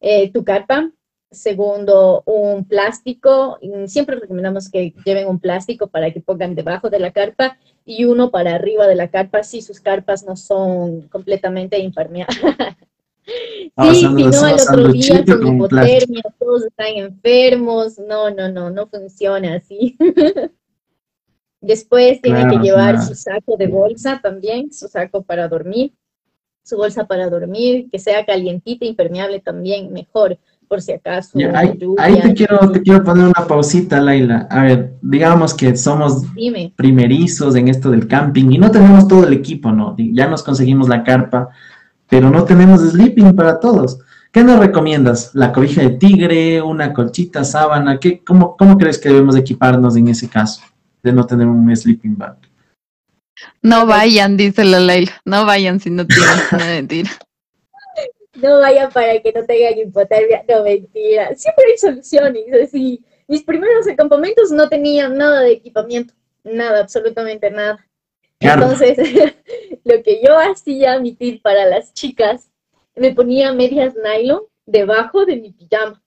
eh, 0.00 0.32
tu 0.32 0.42
carpa, 0.42 0.90
Segundo, 1.32 2.24
un 2.26 2.64
plástico. 2.64 3.56
Siempre 3.86 4.16
recomendamos 4.16 4.68
que 4.68 4.92
lleven 5.04 5.28
un 5.28 5.38
plástico 5.38 5.86
para 5.86 6.10
que 6.12 6.20
pongan 6.20 6.56
debajo 6.56 6.90
de 6.90 6.98
la 6.98 7.12
carpa 7.12 7.56
y 7.84 8.04
uno 8.04 8.32
para 8.32 8.56
arriba 8.56 8.88
de 8.88 8.96
la 8.96 9.12
carpa 9.12 9.44
si 9.44 9.62
sus 9.62 9.78
carpas 9.78 10.24
no 10.24 10.34
son 10.34 11.02
completamente 11.02 11.78
impermeables. 11.78 12.36
sí, 13.24 13.94
si 13.94 14.06
no, 14.08 14.48
el 14.48 14.54
otro 14.54 14.88
día 14.88 15.24
con 15.24 15.54
hipotermia, 15.54 16.22
todos 16.36 16.64
están 16.66 16.96
enfermos. 16.96 17.96
No, 18.00 18.30
no, 18.30 18.48
no, 18.48 18.70
no 18.70 18.88
funciona 18.88 19.54
así. 19.54 19.96
Después 21.60 22.20
tiene 22.22 22.48
que 22.48 22.56
llevar 22.56 23.00
su 23.00 23.14
saco 23.14 23.56
de 23.56 23.68
bolsa 23.68 24.18
también, 24.20 24.72
su 24.72 24.88
saco 24.88 25.22
para 25.22 25.46
dormir, 25.46 25.92
su 26.70 26.76
bolsa 26.76 27.04
para 27.06 27.28
dormir, 27.28 27.88
que 27.90 27.98
sea 27.98 28.24
calientita, 28.24 28.84
impermeable 28.84 29.40
también, 29.40 29.92
mejor 29.92 30.38
por 30.70 30.80
si 30.80 30.92
acaso. 30.92 31.36
ahí, 31.52 32.20
te, 32.20 32.32
quiero, 32.32 32.70
te 32.70 32.80
quiero 32.80 33.02
poner 33.02 33.24
una 33.24 33.44
pausita, 33.44 34.00
Laila. 34.00 34.46
A 34.48 34.62
ver, 34.62 34.94
digamos 35.02 35.52
que 35.52 35.76
somos 35.76 36.22
primerizos 36.76 37.56
en 37.56 37.66
esto 37.66 37.90
del 37.90 38.06
camping 38.06 38.52
y 38.52 38.58
no 38.58 38.70
tenemos 38.70 39.08
todo 39.08 39.26
el 39.26 39.32
equipo, 39.32 39.72
¿no? 39.72 39.96
Ya 39.98 40.28
nos 40.28 40.44
conseguimos 40.44 40.88
la 40.88 41.02
carpa, 41.02 41.48
pero 42.08 42.30
no 42.30 42.44
tenemos 42.44 42.82
sleeping 42.82 43.34
para 43.34 43.58
todos. 43.58 43.98
¿Qué 44.30 44.44
nos 44.44 44.60
recomiendas? 44.60 45.32
¿La 45.34 45.52
cobija 45.52 45.82
de 45.82 45.90
tigre, 45.90 46.62
una 46.62 46.92
colchita, 46.92 47.42
sábana? 47.42 47.98
¿Qué, 47.98 48.22
cómo, 48.24 48.56
¿Cómo 48.56 48.78
crees 48.78 48.96
que 48.96 49.08
debemos 49.08 49.34
equiparnos 49.34 49.96
en 49.96 50.06
ese 50.06 50.28
caso 50.28 50.62
de 51.02 51.12
no 51.12 51.26
tener 51.26 51.48
un 51.48 51.74
sleeping 51.74 52.16
bag? 52.16 52.36
No 53.62 53.86
vayan, 53.86 54.36
dice 54.36 54.64
la 54.64 54.80
Laila. 54.80 55.20
No 55.24 55.46
vayan 55.46 55.80
si 55.80 55.90
no 55.90 56.06
tienen. 56.06 56.28
una 56.52 56.66
mentira 56.66 57.10
no 58.40 58.60
vayan 58.60 58.90
para 58.90 59.20
que 59.20 59.32
no 59.32 59.44
tengan 59.44 59.78
hipotermia. 59.78 60.44
No, 60.48 60.62
mentira. 60.62 61.34
Siempre 61.34 61.64
hay 61.70 61.78
soluciones. 61.78 62.44
Así, 62.62 63.04
mis 63.28 63.42
primeros 63.42 63.86
campamentos 63.96 64.50
no 64.50 64.68
tenían 64.68 65.16
nada 65.16 65.40
de 65.40 65.52
equipamiento. 65.52 66.14
Nada, 66.44 66.80
absolutamente 66.80 67.50
nada. 67.50 67.86
Entonces, 68.38 68.96
lo 69.84 70.02
que 70.02 70.22
yo 70.24 70.38
hacía, 70.38 70.98
mi 70.98 71.12
tip 71.12 71.42
para 71.42 71.66
las 71.66 71.92
chicas, 71.92 72.50
me 72.96 73.12
ponía 73.12 73.52
medias 73.52 73.94
nylon 73.94 74.42
debajo 74.66 75.24
de 75.24 75.36
mi 75.36 75.52
pijama. 75.52 76.02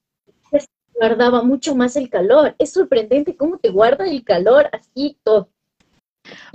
Guardaba 0.96 1.42
mucho 1.42 1.76
más 1.76 1.96
el 1.96 2.10
calor. 2.10 2.56
Es 2.60 2.72
sorprendente 2.72 3.36
cómo 3.36 3.58
te 3.58 3.70
guarda 3.70 4.06
el 4.06 4.24
calor 4.24 4.70
así 4.72 5.18
todo. 5.24 5.50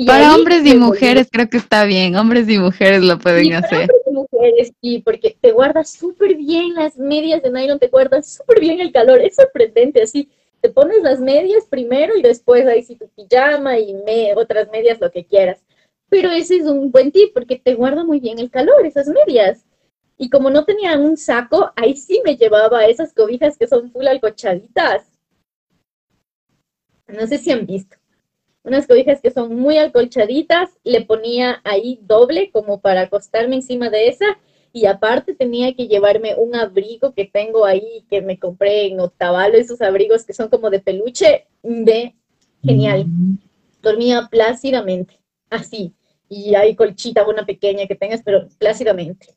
Para 0.06 0.34
hombres 0.34 0.64
y 0.64 0.74
mujeres 0.76 1.28
creo 1.30 1.48
que 1.48 1.58
está 1.58 1.84
bien. 1.84 2.16
Hombres 2.16 2.48
y 2.48 2.58
mujeres 2.58 3.02
lo 3.02 3.18
pueden 3.18 3.54
hacer 3.54 3.88
mujeres, 4.18 4.72
y 4.80 5.00
porque 5.02 5.36
te 5.40 5.52
guardas 5.52 5.90
súper 5.90 6.36
bien 6.36 6.74
las 6.74 6.96
medias 6.96 7.42
de 7.42 7.50
nylon, 7.50 7.78
te 7.78 7.88
guardas 7.88 8.34
súper 8.34 8.60
bien 8.60 8.80
el 8.80 8.92
calor, 8.92 9.20
es 9.20 9.36
sorprendente, 9.36 10.02
así, 10.02 10.28
te 10.60 10.70
pones 10.70 11.02
las 11.02 11.20
medias 11.20 11.66
primero 11.66 12.16
y 12.16 12.22
después 12.22 12.66
ahí 12.66 12.82
sí 12.82 12.96
tu 12.96 13.08
pijama 13.08 13.78
y 13.78 13.94
me, 13.94 14.34
otras 14.34 14.68
medias, 14.70 15.00
lo 15.00 15.10
que 15.10 15.24
quieras. 15.24 15.62
Pero 16.08 16.30
ese 16.30 16.56
es 16.56 16.64
un 16.64 16.90
buen 16.90 17.12
tip 17.12 17.32
porque 17.34 17.58
te 17.58 17.74
guarda 17.74 18.02
muy 18.04 18.18
bien 18.18 18.38
el 18.38 18.50
calor, 18.50 18.84
esas 18.84 19.08
medias. 19.08 19.64
Y 20.16 20.30
como 20.30 20.50
no 20.50 20.64
tenía 20.64 20.98
un 20.98 21.16
saco, 21.16 21.70
ahí 21.76 21.96
sí 21.96 22.20
me 22.24 22.36
llevaba 22.36 22.86
esas 22.86 23.14
cobijas 23.14 23.56
que 23.56 23.68
son 23.68 23.92
full 23.92 24.06
alcochaditas. 24.06 25.06
No 27.06 27.26
sé 27.26 27.38
si 27.38 27.52
han 27.52 27.66
visto 27.66 27.97
unas 28.68 28.86
cobijas 28.86 29.20
que 29.20 29.30
son 29.30 29.56
muy 29.56 29.78
acolchaditas, 29.78 30.70
le 30.84 31.00
ponía 31.04 31.60
ahí 31.64 31.98
doble 32.02 32.50
como 32.52 32.80
para 32.80 33.02
acostarme 33.02 33.56
encima 33.56 33.90
de 33.90 34.08
esa 34.08 34.38
y 34.72 34.86
aparte 34.86 35.34
tenía 35.34 35.74
que 35.74 35.88
llevarme 35.88 36.34
un 36.36 36.54
abrigo 36.54 37.12
que 37.14 37.24
tengo 37.24 37.64
ahí 37.64 38.04
que 38.08 38.20
me 38.22 38.38
compré 38.38 38.86
en 38.86 39.00
Otavalo, 39.00 39.56
esos 39.56 39.80
abrigos 39.80 40.24
que 40.24 40.34
son 40.34 40.48
como 40.48 40.70
de 40.70 40.80
peluche, 40.80 41.46
de 41.62 42.14
genial. 42.62 43.06
Mm. 43.06 43.38
Dormía 43.82 44.28
plácidamente, 44.30 45.18
así. 45.50 45.94
Y 46.28 46.54
hay 46.54 46.76
colchita, 46.76 47.26
una 47.26 47.46
pequeña 47.46 47.86
que 47.86 47.94
tengas, 47.94 48.22
pero 48.22 48.48
plácidamente. 48.58 49.34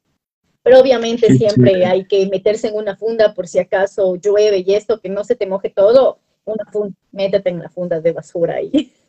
Pero 0.63 0.79
obviamente 0.79 1.33
siempre 1.35 1.85
hay 1.85 2.05
que 2.05 2.27
meterse 2.27 2.67
en 2.67 2.75
una 2.75 2.95
funda 2.95 3.33
por 3.33 3.47
si 3.47 3.59
acaso 3.59 4.15
llueve 4.17 4.63
y 4.65 4.75
esto, 4.75 4.99
que 4.99 5.09
no 5.09 5.23
se 5.23 5.35
te 5.35 5.47
moje 5.47 5.69
todo, 5.69 6.19
una 6.45 6.65
funda, 6.71 6.95
métete 7.11 7.49
en 7.49 7.59
la 7.59 7.69
funda 7.69 8.01
de 8.01 8.11
basura 8.11 8.55
ahí. 8.55 8.91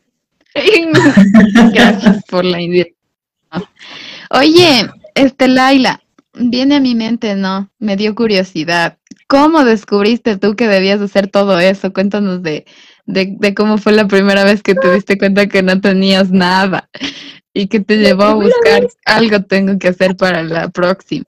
Gracias 1.73 2.23
por 2.25 2.45
la 2.45 2.61
invitación. 2.61 2.97
Oye, 4.29 4.89
este 5.15 5.47
Laila, 5.47 6.01
viene 6.33 6.75
a 6.75 6.79
mi 6.79 6.95
mente, 6.95 7.35
¿no? 7.35 7.71
Me 7.79 7.95
dio 7.95 8.15
curiosidad. 8.15 8.97
¿Cómo 9.27 9.63
descubriste 9.63 10.37
tú 10.37 10.55
que 10.55 10.67
debías 10.67 11.01
hacer 11.01 11.27
todo 11.27 11.59
eso? 11.59 11.93
Cuéntanos 11.93 12.43
de, 12.43 12.65
de, 13.05 13.53
cómo 13.53 13.77
fue 13.77 13.93
la 13.93 14.07
primera 14.07 14.43
vez 14.43 14.61
que 14.61 14.75
te 14.75 14.93
diste 14.93 15.17
cuenta 15.17 15.47
que 15.47 15.63
no 15.63 15.79
tenías 15.81 16.31
nada 16.31 16.89
y 17.53 17.67
que 17.67 17.79
te 17.79 17.97
llevó 17.97 18.23
a 18.23 18.33
buscar 18.33 18.87
algo 19.05 19.43
tengo 19.43 19.77
que 19.77 19.89
hacer 19.89 20.15
para 20.15 20.43
la 20.43 20.69
próxima. 20.69 21.25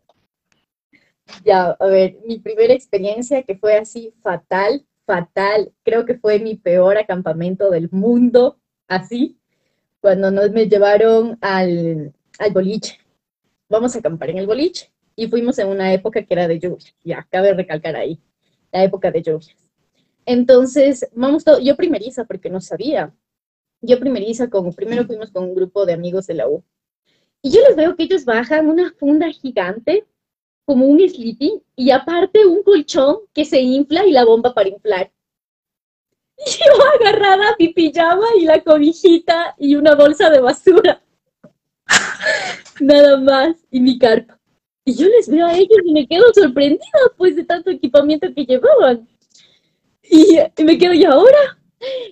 Ya, 1.44 1.76
a 1.80 1.86
ver, 1.88 2.18
mi 2.28 2.40
primera 2.40 2.74
experiencia 2.74 3.44
que 3.44 3.56
fue 3.56 3.78
así 3.78 4.14
fatal, 4.22 4.86
fatal, 5.06 5.72
creo 5.84 6.06
que 6.06 6.16
fue 6.16 6.40
mi 6.40 6.56
peor 6.56 6.98
acampamento 6.98 7.70
del 7.70 7.90
mundo 7.92 8.58
así 8.88 9.38
cuando 10.00 10.30
nos 10.30 10.52
me 10.52 10.68
llevaron 10.68 11.38
al, 11.42 12.14
al 12.38 12.52
boliche. 12.52 13.00
Vamos 13.68 13.96
a 13.96 14.00
acampar 14.00 14.30
en 14.30 14.38
el 14.38 14.48
boliche. 14.48 14.92
Y 15.16 15.28
fuimos 15.28 15.58
en 15.60 15.68
una 15.68 15.94
época 15.94 16.24
que 16.24 16.34
era 16.34 16.48
de 16.48 16.60
lluvia. 16.60 16.94
Ya, 17.04 17.28
cabe 17.32 17.54
recalcar 17.54 17.96
ahí, 17.96 18.20
la 18.72 18.84
época 18.84 19.12
de 19.12 19.22
lluvias. 19.22 19.56
Entonces, 20.26 21.08
vamos 21.14 21.44
todo, 21.44 21.60
yo 21.60 21.76
primeriza 21.76 22.26
porque 22.26 22.50
no 22.50 22.60
sabía. 22.60 23.14
Yo 23.82 24.00
primeriza, 24.00 24.50
con, 24.50 24.74
primero 24.74 25.06
fuimos 25.06 25.32
con 25.32 25.46
un 25.46 25.56
grupo 25.56 25.86
de 25.86 25.94
amigos 25.94 26.28
de 26.28 26.34
la 26.34 26.48
U. 26.50 26.64
Y 27.42 27.52
yo 27.52 27.62
les 27.68 27.76
veo 27.76 27.96
que 27.96 28.04
ellos 28.04 28.26
bajan 28.26 28.68
una 28.68 28.92
funda 28.94 29.32
gigante, 29.32 30.06
como 30.66 30.88
un 30.88 31.00
sleeping, 31.00 31.62
y 31.76 31.92
aparte 31.92 32.46
un 32.46 32.64
colchón 32.64 33.20
que 33.34 33.46
se 33.46 33.62
infla 33.62 34.06
y 34.06 34.12
la 34.12 34.26
bomba 34.26 34.54
para 34.54 34.70
inflar. 34.70 35.12
yo 36.46 36.84
agarrada 37.00 37.56
mi 37.58 37.70
pijama 37.70 38.28
y 38.40 38.46
la 38.46 38.62
cobijita 38.62 39.56
y 39.58 39.76
una 39.76 39.96
bolsa 39.96 40.30
de 40.30 40.40
basura. 40.40 41.02
Nada 42.80 43.18
más. 43.18 43.58
Y 43.72 43.80
mi 43.80 43.98
carpa. 43.98 44.40
Y 44.84 44.96
yo 44.96 45.08
les 45.08 45.28
veo 45.28 45.48
a 45.48 45.54
ellos 45.54 45.80
y 45.84 45.94
me 45.94 46.08
quedo 46.08 46.26
sorprendida, 46.34 46.86
pues, 47.18 47.36
de 47.36 47.44
tanto 47.44 47.72
equipamiento 47.72 48.28
que 48.36 48.46
llevaban. 48.46 49.08
Y, 50.04 50.38
me 50.64 50.78
quedo, 50.78 50.94
¿y 50.94 51.04
ahora? 51.06 51.58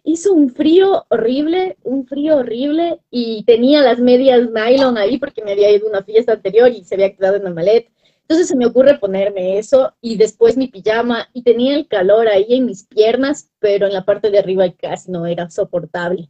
Hizo 0.04 0.34
un 0.34 0.50
frío 0.50 1.06
horrible, 1.10 1.78
un 1.84 2.08
frío 2.08 2.38
horrible, 2.38 3.00
y 3.12 3.44
tenía 3.44 3.82
las 3.82 4.00
medias 4.00 4.50
nylon 4.50 4.98
ahí 4.98 5.20
porque 5.20 5.44
me 5.44 5.52
había 5.52 5.72
ido 5.72 5.86
a 5.86 5.92
una 5.92 6.04
fiesta 6.04 6.34
anterior 6.34 6.72
y 6.72 6.84
se 6.84 6.96
había 6.96 7.16
quedado 7.16 7.36
en 7.36 7.44
la 7.44 7.52
maleta. 7.52 7.92
Entonces 8.24 8.48
se 8.48 8.56
me 8.56 8.66
ocurre 8.66 8.98
ponerme 9.00 9.58
eso 9.58 9.94
y 10.02 10.16
después 10.16 10.56
mi 10.56 10.68
pijama 10.68 11.28
y 11.34 11.44
tenía 11.44 11.76
el 11.76 11.88
calor 11.88 12.28
ahí 12.30 12.46
en 12.50 12.66
mis 12.66 12.86
piernas, 12.86 13.50
pero 13.60 13.86
en 13.86 13.94
la 13.94 14.06
parte 14.06 14.32
de 14.32 14.40
arriba 14.40 14.72
casi 14.72 15.12
no 15.12 15.26
era 15.26 15.50
soportable. 15.50 16.30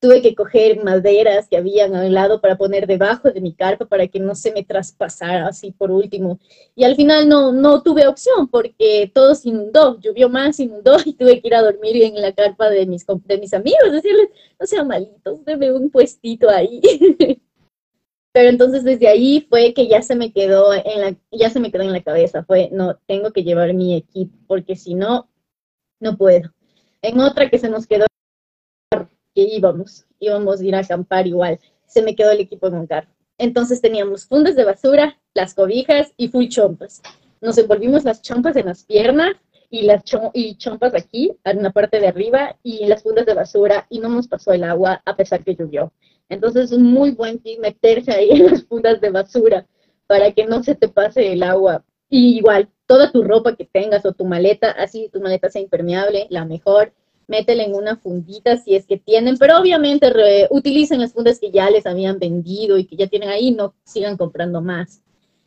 Tuve 0.00 0.22
que 0.22 0.34
coger 0.34 0.82
maderas 0.82 1.48
que 1.48 1.56
habían 1.56 1.94
al 1.94 2.12
lado 2.12 2.40
para 2.40 2.56
poner 2.56 2.86
debajo 2.86 3.30
de 3.30 3.40
mi 3.40 3.54
carpa 3.54 3.86
para 3.86 4.06
que 4.06 4.20
no 4.20 4.34
se 4.34 4.52
me 4.52 4.64
traspasara 4.64 5.48
así 5.48 5.72
por 5.72 5.90
último. 5.90 6.38
Y 6.74 6.84
al 6.84 6.94
final 6.94 7.28
no, 7.28 7.52
no 7.52 7.82
tuve 7.82 8.06
opción 8.06 8.48
porque 8.48 9.10
todo 9.14 9.34
se 9.34 9.48
inundó, 9.50 9.98
llovió 9.98 10.28
más, 10.28 10.60
inundó 10.60 10.96
y 11.04 11.14
tuve 11.14 11.40
que 11.40 11.48
ir 11.48 11.54
a 11.54 11.62
dormir 11.62 12.02
en 12.02 12.20
la 12.20 12.32
carpa 12.32 12.70
de 12.70 12.86
mis, 12.86 13.06
de 13.06 13.38
mis 13.38 13.52
amigos, 13.54 13.92
decirles, 13.92 14.28
no 14.58 14.66
sean 14.66 14.88
malitos, 14.88 15.44
denme 15.44 15.72
un 15.72 15.90
puestito 15.90 16.48
ahí. 16.48 16.80
Pero 18.32 18.48
entonces 18.48 18.84
desde 18.84 19.08
ahí 19.08 19.46
fue 19.48 19.74
que 19.74 19.88
ya 19.88 20.02
se 20.02 20.14
me 20.14 20.32
quedó 20.32 20.72
en 20.72 21.00
la, 21.00 21.16
ya 21.32 21.50
se 21.50 21.58
me 21.58 21.72
quedó 21.72 21.82
en 21.82 21.92
la 21.92 22.02
cabeza, 22.02 22.44
fue, 22.44 22.68
no, 22.72 22.96
tengo 23.06 23.32
que 23.32 23.42
llevar 23.42 23.74
mi 23.74 23.96
equipo, 23.96 24.36
porque 24.46 24.76
si 24.76 24.94
no, 24.94 25.28
no 25.98 26.16
puedo. 26.16 26.50
En 27.02 27.20
otra 27.20 27.50
que 27.50 27.58
se 27.58 27.68
nos 27.68 27.86
quedó, 27.86 28.06
que 29.34 29.42
íbamos, 29.42 30.06
íbamos 30.20 30.60
a 30.60 30.64
ir 30.64 30.74
a 30.74 30.80
acampar 30.80 31.26
igual, 31.26 31.58
se 31.86 32.02
me 32.02 32.14
quedó 32.14 32.30
el 32.30 32.40
equipo 32.40 32.68
en 32.68 32.74
un 32.74 32.86
carro. 32.86 33.08
Entonces 33.36 33.80
teníamos 33.80 34.26
fundas 34.26 34.54
de 34.54 34.64
basura, 34.64 35.18
las 35.34 35.54
cobijas 35.54 36.12
y 36.16 36.28
full 36.28 36.48
chompas. 36.48 37.02
Nos 37.40 37.58
envolvimos 37.58 38.04
las 38.04 38.22
chompas 38.22 38.54
en 38.56 38.66
las 38.66 38.84
piernas 38.84 39.34
y 39.70 39.82
las 39.82 40.02
y 40.34 40.56
chompas 40.56 40.94
aquí, 40.94 41.32
en 41.44 41.62
la 41.62 41.70
parte 41.70 42.00
de 42.00 42.08
arriba, 42.08 42.56
y 42.62 42.86
las 42.86 43.02
fundas 43.02 43.24
de 43.24 43.34
basura, 43.34 43.86
y 43.88 44.00
no 44.00 44.08
nos 44.08 44.28
pasó 44.28 44.52
el 44.52 44.64
agua 44.64 45.00
a 45.04 45.16
pesar 45.16 45.42
que 45.42 45.54
llovió. 45.54 45.92
Entonces 46.30 46.66
es 46.66 46.72
un 46.72 46.84
muy 46.84 47.10
buen 47.10 47.38
tip 47.40 47.60
meterse 47.60 48.12
ahí 48.12 48.30
en 48.32 48.46
las 48.46 48.64
fundas 48.64 49.00
de 49.00 49.10
basura 49.10 49.66
para 50.06 50.32
que 50.32 50.46
no 50.46 50.62
se 50.62 50.74
te 50.74 50.88
pase 50.88 51.32
el 51.32 51.42
agua. 51.42 51.84
Y 52.08 52.38
igual, 52.38 52.68
toda 52.86 53.12
tu 53.12 53.22
ropa 53.22 53.54
que 53.54 53.66
tengas 53.66 54.04
o 54.06 54.12
tu 54.12 54.24
maleta, 54.24 54.70
así 54.70 55.10
tu 55.12 55.20
maleta 55.20 55.50
sea 55.50 55.62
impermeable, 55.62 56.26
la 56.30 56.44
mejor, 56.44 56.92
métela 57.28 57.62
en 57.62 57.74
una 57.74 57.96
fundita 57.96 58.56
si 58.56 58.74
es 58.74 58.86
que 58.86 58.96
tienen, 58.96 59.38
pero 59.38 59.60
obviamente 59.60 60.12
utilicen 60.50 61.00
las 61.00 61.12
fundas 61.12 61.38
que 61.38 61.52
ya 61.52 61.70
les 61.70 61.86
habían 61.86 62.18
vendido 62.18 62.76
y 62.78 62.86
que 62.86 62.96
ya 62.96 63.06
tienen 63.06 63.28
ahí, 63.28 63.52
no 63.52 63.74
sigan 63.84 64.16
comprando 64.16 64.60
más. 64.60 65.02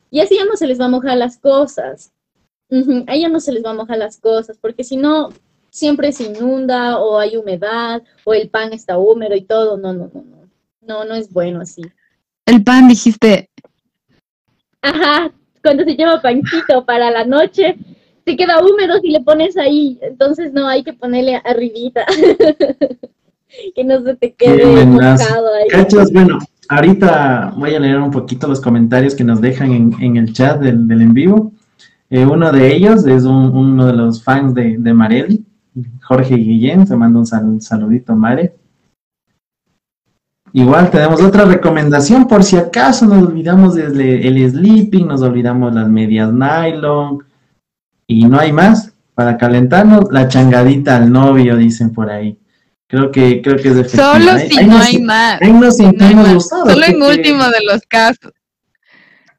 Y 0.09 0.21
así 0.21 0.37
ya 0.37 0.45
no 0.45 0.55
se 0.55 0.67
les 0.67 0.79
va 0.79 0.85
a 0.85 0.89
mojar 0.89 1.17
las 1.17 1.37
cosas. 1.37 2.13
Ahí 3.07 3.21
ya 3.21 3.29
no 3.29 3.41
se 3.41 3.51
les 3.51 3.65
va 3.65 3.71
a 3.71 3.75
mojar 3.75 3.97
las 3.97 4.17
cosas, 4.17 4.57
porque 4.57 4.85
si 4.85 4.95
no, 4.95 5.29
siempre 5.69 6.11
se 6.13 6.25
inunda 6.25 6.99
o 6.99 7.17
hay 7.17 7.35
humedad 7.35 8.03
o 8.23 8.33
el 8.33 8.49
pan 8.49 8.71
está 8.71 8.97
húmedo 8.97 9.35
y 9.35 9.41
todo. 9.41 9.75
No, 9.75 9.91
no, 9.91 10.09
no, 10.13 10.21
no. 10.21 10.42
No, 10.87 11.05
no 11.05 11.15
es 11.15 11.31
bueno 11.31 11.61
así. 11.61 11.81
El 12.45 12.63
pan, 12.63 12.87
dijiste. 12.87 13.49
Ajá, 14.81 15.31
cuando 15.63 15.83
se 15.83 15.95
lleva 15.95 16.21
pancito 16.21 16.85
para 16.85 17.09
la 17.09 17.23
noche, 17.23 17.77
se 18.25 18.35
queda 18.35 18.61
húmedo 18.61 18.99
si 19.01 19.09
le 19.09 19.21
pones 19.21 19.57
ahí. 19.57 19.97
Entonces 20.01 20.51
no, 20.53 20.67
hay 20.67 20.83
que 20.83 20.93
ponerle 20.93 21.41
arribita. 21.45 22.05
que 23.75 23.83
no 23.83 24.01
se 24.01 24.15
te 24.15 24.33
quede 24.33 24.85
mojado 24.85 25.53
ahí. 25.53 25.67
Cachas, 25.69 26.11
bueno, 26.11 26.39
ahorita 26.69 27.53
voy 27.55 27.75
a 27.75 27.79
leer 27.79 27.99
un 27.99 28.11
poquito 28.11 28.47
los 28.47 28.59
comentarios 28.59 29.15
que 29.15 29.23
nos 29.23 29.39
dejan 29.39 29.95
en, 29.99 30.17
el 30.17 30.33
chat 30.33 30.59
del, 30.59 30.89
en 30.89 31.13
vivo. 31.13 31.53
Eh, 32.09 32.25
uno 32.25 32.51
de 32.51 32.75
ellos 32.75 33.05
es 33.07 33.23
uno 33.23 33.87
de 33.87 33.93
los 33.93 34.23
fans 34.23 34.53
de, 34.53 34.77
de 34.77 34.93
Marelli, 34.93 35.45
Jorge 36.01 36.35
Guillén, 36.35 36.85
se 36.85 36.95
manda 36.95 37.19
un 37.19 37.61
saludito, 37.61 38.15
Mare. 38.15 38.53
Igual 40.55 40.91
tenemos 40.91 41.19
otra 41.21 41.45
recomendación, 41.45 42.27
por 42.27 42.43
si 42.43 42.57
acaso 42.57 43.07
nos 43.07 43.27
olvidamos 43.27 43.73
del 43.73 43.99
el 43.99 44.51
sleeping, 44.51 45.07
nos 45.07 45.23
olvidamos 45.23 45.73
las 45.73 45.89
medias 45.89 46.31
nylon 46.31 47.25
y 48.05 48.25
no 48.25 48.39
hay 48.39 48.53
más 48.53 48.93
para 49.15 49.35
calentarnos, 49.37 50.11
la 50.11 50.27
changadita 50.27 50.97
al 50.97 51.11
novio, 51.11 51.57
dicen 51.57 51.91
por 51.91 52.11
ahí. 52.11 52.37
Creo 52.87 53.09
que, 53.11 53.41
creo 53.41 53.57
que 53.57 53.69
es 53.69 53.75
de 53.75 53.89
Solo 53.89 54.37
si 54.37 54.63
no 54.67 54.77
hay 54.77 55.01
más. 55.01 55.41
Ahí 55.41 55.51
nos 55.51 55.77
sentimos 55.77 56.47
Solo 56.47 56.85
en 56.85 57.01
último 57.01 57.43
de 57.45 57.63
los 57.65 57.81
casos. 57.87 58.31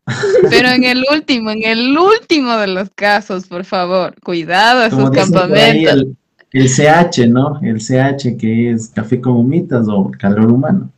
Pero 0.50 0.68
en 0.71 0.83
el 0.83 1.04
último, 1.12 1.50
en 1.50 1.62
el 1.62 1.97
último 1.97 2.56
de 2.56 2.66
los 2.66 2.90
casos, 2.90 3.47
por 3.47 3.64
favor, 3.64 4.14
cuidado 4.21 4.80
a 4.80 4.87
esos 4.87 5.11
campamentos. 5.12 6.06
El, 6.52 6.68
CH, 6.68 7.28
¿no? 7.28 7.61
El 7.62 7.78
CH 7.78 8.37
que 8.37 8.73
es 8.73 8.88
café 8.88 9.21
con 9.21 9.37
humitas 9.37 9.87
o 9.88 10.11
calor 10.18 10.50
humano. 10.50 10.90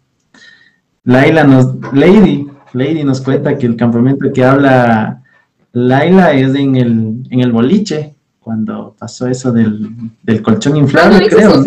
Laila 1.07 1.45
nos, 1.45 1.77
Lady, 1.93 2.47
Lady 2.73 3.05
nos 3.05 3.21
cuenta 3.23 3.57
que 3.57 3.67
el 3.67 3.77
campamento 3.77 4.31
que 4.33 4.45
habla 4.45 5.23
Laila 5.73 6.33
es 6.33 6.55
en 6.55 6.77
el, 6.77 7.23
en 7.31 7.41
el 7.41 7.53
boliche, 7.53 8.15
cuando 8.41 8.95
pasó 8.99 9.27
eso 9.27 9.53
del, 9.53 9.89
del 10.23 10.43
colchón 10.43 10.77
inflable, 10.77 11.29
creo. 11.29 11.63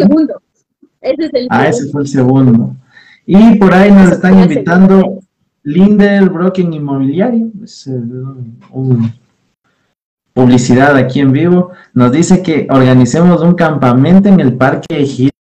Ese 1.01 1.25
es 1.25 1.33
el 1.33 1.47
ah, 1.49 1.67
ese 1.67 1.89
fue 1.89 2.01
el 2.01 2.07
segundo. 2.07 2.75
Y 3.25 3.55
por 3.55 3.73
ahí 3.73 3.91
nos 3.91 4.11
están 4.11 4.39
invitando 4.39 5.19
Linder 5.63 6.29
Broken 6.29 6.73
Inmobiliario, 6.73 7.49
es 7.63 7.87
eh, 7.87 7.91
un, 8.71 9.11
publicidad 10.33 10.97
aquí 10.97 11.21
en 11.21 11.31
vivo, 11.31 11.71
nos 11.93 12.11
dice 12.11 12.43
que 12.43 12.67
organicemos 12.69 13.41
un 13.41 13.53
campamento 13.53 14.27
en 14.27 14.39
el 14.39 14.53
Parque 14.53 15.01
Egipto. 15.01 15.38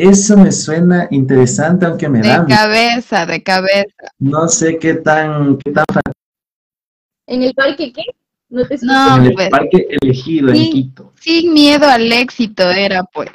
Eso 0.00 0.34
me 0.34 0.50
suena 0.50 1.08
interesante, 1.10 1.84
aunque 1.84 2.08
me 2.08 2.22
da... 2.22 2.42
De 2.42 2.54
cabeza, 2.54 3.26
de 3.26 3.42
cabeza. 3.42 4.06
No 4.18 4.48
sé 4.48 4.78
qué 4.78 4.94
tan... 4.94 5.58
Qué 5.58 5.72
tan... 5.72 5.84
¿En 7.26 7.42
el 7.42 7.52
parque 7.52 7.92
qué? 7.92 8.04
No, 8.48 8.66
te 8.66 8.76
en 8.76 9.24
el 9.26 9.34
pues, 9.34 9.50
parque 9.50 9.86
elegido 10.00 10.48
en 10.48 10.70
Quito. 10.70 11.12
Sin 11.20 11.52
miedo 11.52 11.86
al 11.86 12.10
éxito 12.10 12.70
era 12.70 13.04
pues. 13.04 13.28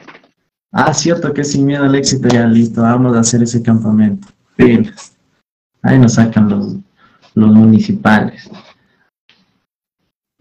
Ah, 0.72 0.92
cierto 0.92 1.32
que 1.36 1.44
sin 1.44 1.68
miedo 1.68 1.84
al 1.84 1.94
éxito 1.94 2.30
ya 2.30 2.48
listo, 2.48 2.82
vamos 2.82 3.16
a 3.16 3.20
hacer 3.20 3.44
ese 3.44 3.62
campamento. 3.62 4.28
Ahí 5.84 6.00
nos 6.00 6.14
sacan 6.14 6.50
los, 6.50 6.78
los 7.36 7.50
municipales. 7.52 8.50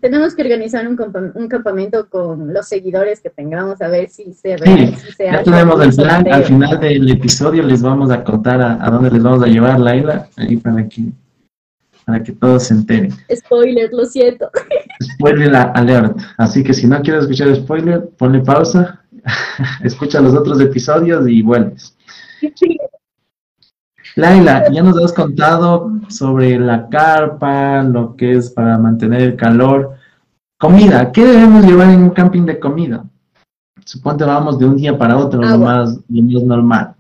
Tenemos 0.05 0.35
que 0.35 0.43
organizar 0.43 0.87
un, 0.87 1.49
campamento 1.49 2.11
con 2.11 2.53
los 2.53 2.69
seguidores 2.69 3.23
que 3.23 3.31
tengamos 3.31 3.81
a 3.81 3.89
ver 3.89 4.11
si 4.11 4.35
se 4.35 4.59
sí, 4.59 4.95
ya 5.19 5.43
tenemos 5.43 5.81
el 5.81 5.95
plan. 5.95 6.31
Al 6.31 6.45
final 6.45 6.79
del 6.79 7.11
episodio 7.11 7.63
les 7.63 7.81
vamos 7.81 8.11
a 8.11 8.23
contar 8.23 8.61
a, 8.61 8.91
dónde 8.91 9.11
les 9.11 9.23
vamos 9.23 9.43
a 9.43 9.47
llevar, 9.47 9.81
Laila, 9.81 10.29
ahí 10.37 10.59
para 10.59 10.87
que, 10.87 11.05
para 12.05 12.23
que 12.23 12.33
todos 12.33 12.65
se 12.65 12.75
enteren. 12.75 13.13
Spoiler, 13.35 13.91
lo 13.95 14.05
siento. 14.05 14.51
Spoiler 15.03 15.57
alert. 15.57 16.19
Así 16.37 16.63
que 16.63 16.75
si 16.75 16.87
no 16.87 17.01
quieres 17.01 17.23
escuchar 17.23 17.57
spoiler, 17.57 18.07
ponle 18.19 18.41
pausa 18.41 19.01
escucha 19.85 20.21
los 20.21 20.35
otros 20.35 20.61
episodios 20.61 21.27
y 21.27 21.41
vuelves. 21.41 21.97
Laila, 24.17 24.71
ya 24.71 24.83
nos 24.83 25.03
has 25.03 25.15
contado 25.15 25.91
sobre 26.09 26.59
la 26.59 26.89
carpa, 26.91 27.83
lo 27.83 28.15
que 28.15 28.35
es 28.35 28.51
para 28.51 28.79
mantener 28.79 29.23
el 29.23 29.37
calor. 29.37 29.94
Comida, 30.65 31.13
¿qué 31.13 31.23
debemos 31.23 31.67
llevar 31.67 31.91
en 31.91 32.05
un 32.05 32.09
camping 32.09 32.47
de 32.47 32.59
comida? 32.59 33.05
Suponte 33.85 34.25
vamos 34.25 34.59
de 34.59 34.65
un 34.65 34.79
día 34.79 34.97
para 34.97 35.19
otro, 35.19 35.43
lo 35.43 35.59
más, 35.59 36.01
normal. 36.09 36.95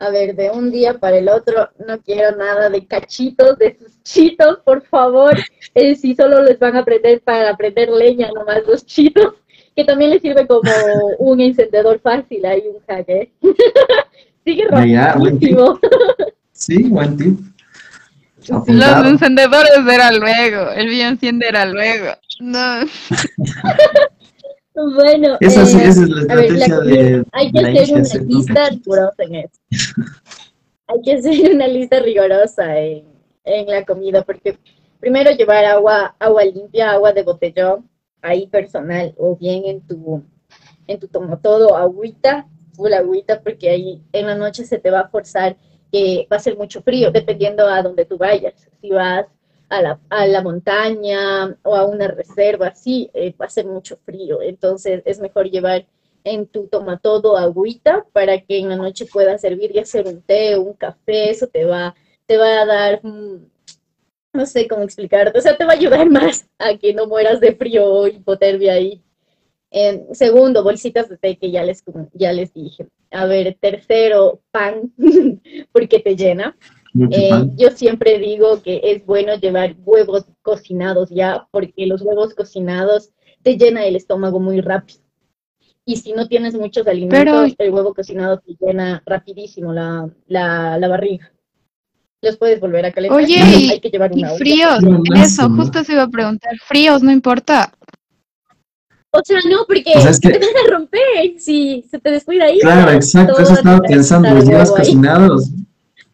A 0.00 0.10
ver, 0.10 0.34
de 0.34 0.50
un 0.50 0.72
día 0.72 0.98
para 0.98 1.18
el 1.18 1.28
otro, 1.28 1.68
no 1.86 2.00
quiero 2.02 2.36
nada 2.36 2.68
de 2.70 2.84
cachitos, 2.84 3.56
de 3.56 3.78
sus 3.78 4.02
chitos, 4.02 4.58
por 4.64 4.82
favor. 4.82 5.32
Eh, 5.74 5.94
si 5.94 6.14
solo 6.14 6.42
les 6.42 6.58
van 6.58 6.74
a 6.74 6.78
aprender 6.80 7.20
para 7.20 7.50
aprender 7.50 7.90
leña, 7.90 8.30
nomás 8.34 8.66
los 8.66 8.86
chitos 8.86 9.34
que 9.74 9.84
también 9.84 10.10
le 10.10 10.20
sirve 10.20 10.46
como 10.46 10.70
un 11.18 11.38
encendedor 11.38 12.00
fácil, 12.00 12.46
hay 12.46 12.62
un 12.66 12.80
hack, 12.88 13.08
¿eh? 13.10 13.32
Sigue 14.44 14.64
rapidísimo. 14.68 15.78
sí, 16.52 16.84
buen 16.84 17.16
tip. 17.18 17.55
Los 18.48 19.06
encendedores 19.06 19.78
era 19.90 20.12
luego, 20.12 20.70
el 20.72 21.00
enciende 21.00 21.48
era 21.48 21.66
luego. 21.66 22.12
No. 22.40 22.80
bueno, 24.94 25.36
esa, 25.40 25.64
sí, 25.64 25.78
esa 25.78 26.02
es 26.02 26.08
la 26.08 26.20
estrategia 26.20 26.80
de. 26.80 27.24
Hay 27.32 27.52
que 27.52 27.60
hacer 27.60 27.94
una 27.94 28.24
lista 28.24 28.68
rigurosa 28.70 29.22
en 29.22 29.34
eso. 29.34 29.60
hay 30.86 31.02
que 31.02 31.12
hacer 31.14 31.50
una 31.54 31.66
lista 31.66 32.00
rigurosa 32.00 32.78
en, 32.78 33.04
en 33.44 33.66
la 33.66 33.84
comida, 33.84 34.22
porque 34.22 34.58
primero 35.00 35.30
llevar 35.30 35.64
agua, 35.64 36.14
agua 36.18 36.44
limpia, 36.44 36.90
agua 36.90 37.12
de 37.12 37.22
botellón, 37.22 37.88
ahí 38.22 38.46
personal 38.46 39.14
o 39.16 39.36
bien 39.36 39.64
en 39.66 39.80
tu, 39.86 40.22
en 40.86 40.98
tu 40.98 41.08
tomo 41.08 41.38
todo 41.38 41.76
agüita, 41.76 42.46
full 42.74 42.92
agüita, 42.92 43.40
porque 43.40 43.70
ahí 43.70 44.02
en 44.12 44.26
la 44.26 44.34
noche 44.34 44.64
se 44.64 44.78
te 44.78 44.90
va 44.90 45.00
a 45.00 45.08
forzar 45.08 45.56
que 45.92 46.26
va 46.30 46.36
a 46.36 46.40
ser 46.40 46.56
mucho 46.56 46.82
frío, 46.82 47.10
dependiendo 47.10 47.66
a 47.66 47.82
donde 47.82 48.04
tú 48.04 48.18
vayas. 48.18 48.68
Si 48.80 48.90
vas 48.90 49.26
a 49.68 49.82
la, 49.82 50.00
a 50.10 50.26
la 50.26 50.42
montaña 50.42 51.56
o 51.62 51.74
a 51.74 51.84
una 51.84 52.08
reserva, 52.08 52.74
sí, 52.74 53.10
eh, 53.14 53.34
va 53.40 53.46
a 53.46 53.50
ser 53.50 53.66
mucho 53.66 53.96
frío. 54.04 54.42
Entonces 54.42 55.02
es 55.04 55.20
mejor 55.20 55.50
llevar 55.50 55.86
en 56.24 56.46
tu 56.46 56.66
toma 56.66 56.98
todo 56.98 57.36
agüita 57.36 58.04
para 58.12 58.40
que 58.40 58.58
en 58.58 58.68
la 58.68 58.76
noche 58.76 59.06
puedas 59.06 59.40
servir 59.40 59.70
y 59.74 59.78
hacer 59.78 60.06
un 60.06 60.22
té 60.22 60.58
un 60.58 60.72
café, 60.74 61.30
eso 61.30 61.46
te 61.46 61.64
va, 61.64 61.94
te 62.26 62.36
va 62.36 62.62
a 62.62 62.66
dar 62.66 63.00
no 64.36 64.46
sé 64.46 64.68
cómo 64.68 64.82
explicarte, 64.82 65.38
o 65.38 65.42
sea, 65.42 65.56
te 65.56 65.64
va 65.64 65.72
a 65.72 65.76
ayudar 65.76 66.08
más 66.10 66.48
a 66.58 66.76
que 66.76 66.92
no 66.92 67.06
mueras 67.06 67.40
de 67.40 67.54
frío 67.54 67.86
o 67.86 68.06
hipotermia 68.06 68.74
ahí. 68.74 69.02
segundo, 70.12 70.62
bolsitas 70.62 71.08
de 71.08 71.16
té 71.16 71.36
que 71.36 71.50
ya 71.50 71.62
les, 71.64 71.82
ya 72.12 72.32
les 72.32 72.52
dije. 72.52 72.88
A 73.10 73.26
ver, 73.26 73.56
tercero, 73.60 74.40
pan, 74.50 74.92
porque 75.72 76.00
te 76.00 76.16
llena. 76.16 76.56
Eh, 77.10 77.30
yo 77.56 77.70
siempre 77.72 78.18
digo 78.18 78.62
que 78.62 78.80
es 78.82 79.04
bueno 79.04 79.34
llevar 79.34 79.76
huevos 79.84 80.24
cocinados 80.40 81.10
ya, 81.10 81.46
porque 81.50 81.86
los 81.86 82.00
huevos 82.00 82.34
cocinados 82.34 83.10
te 83.42 83.58
llena 83.58 83.84
el 83.84 83.96
estómago 83.96 84.40
muy 84.40 84.60
rápido. 84.60 85.00
Y 85.84 85.96
si 85.96 86.12
no 86.12 86.26
tienes 86.26 86.54
muchos 86.54 86.86
alimentos, 86.86 87.54
el 87.58 87.70
huevo 87.70 87.94
cocinado 87.94 88.40
te 88.40 88.56
llena 88.58 89.02
rapidísimo 89.06 89.72
la, 89.72 90.10
la, 90.26 90.78
la 90.78 90.88
barriga 90.88 91.32
los 92.22 92.36
puedes 92.36 92.60
volver 92.60 92.86
a 92.86 92.92
calentar. 92.92 93.18
Oye, 93.18 93.40
hay 93.40 93.80
que 93.80 93.90
llevar 93.90 94.12
una 94.12 94.34
y 94.34 94.38
fríos, 94.38 94.78
eso, 95.16 95.48
justo 95.50 95.84
se 95.84 95.92
iba 95.92 96.02
a 96.02 96.08
preguntar, 96.08 96.52
fríos, 96.66 97.02
no 97.02 97.10
importa. 97.10 97.72
O 99.12 99.20
sea, 99.24 99.38
no, 99.48 99.58
porque 99.66 99.82
te 100.20 100.28
van 100.30 100.42
a 100.66 100.70
romper 100.76 101.00
si 101.38 101.84
se 101.90 101.98
te 101.98 102.10
descuida 102.10 102.44
ahí. 102.46 102.58
Claro, 102.60 102.90
exacto, 102.92 103.38
eso 103.38 103.54
estaba 103.54 103.78
pensando, 103.80 104.28
los 104.34 104.44
llevas 104.44 104.70
cocinados 104.70 105.50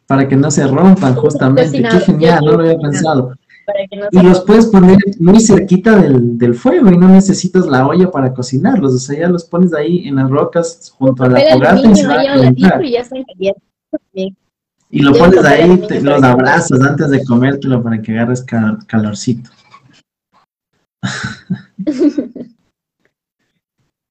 para 0.07 0.29
que 0.29 0.37
no 0.37 0.51
se 0.51 0.67
rompan, 0.67 1.15
justamente. 1.17 1.83
Qué 1.83 2.01
genial, 2.01 2.45
no 2.45 2.53
lo 2.53 2.61
había 2.61 2.79
pensado. 2.79 3.35
para 3.67 3.79
que 3.91 3.97
no 3.97 4.07
Y 4.13 4.23
los 4.23 4.41
puedes 4.41 4.67
poner 4.67 4.99
muy 5.19 5.41
cerquita 5.41 5.97
del, 5.97 6.37
del 6.39 6.55
fuego 6.55 6.91
y 6.91 6.99
no 6.99 7.09
necesitas 7.09 7.67
la 7.67 7.87
olla 7.89 8.11
para 8.11 8.33
cocinarlos. 8.33 8.93
O 8.95 8.99
sea, 8.99 9.19
ya 9.19 9.29
los 9.29 9.45
pones 9.45 9.73
ahí 9.75 10.07
en 10.07 10.17
las 10.17 10.31
rocas 10.31 10.93
junto 10.97 11.25
a 11.25 11.29
la 11.29 11.41
fogata 11.41 11.81
y 11.91 11.95
se 11.97 12.07
a 12.07 12.09
calentar. 12.09 12.85
y 12.85 12.91
ya 12.93 13.01
están 13.01 13.25
calientes. 13.25 13.63
Y 14.91 15.01
lo 15.01 15.13
pones 15.15 15.43
ahí, 15.45 15.77
te- 15.89 16.03
los 16.03 16.23
abrazas 16.23 16.81
antes 16.83 17.09
de 17.11 17.25
comértelo 17.25 17.83
para 17.83 18.01
que 18.03 18.13
agarres 18.13 18.43
cal- 18.45 18.79
calorcito. 18.87 19.51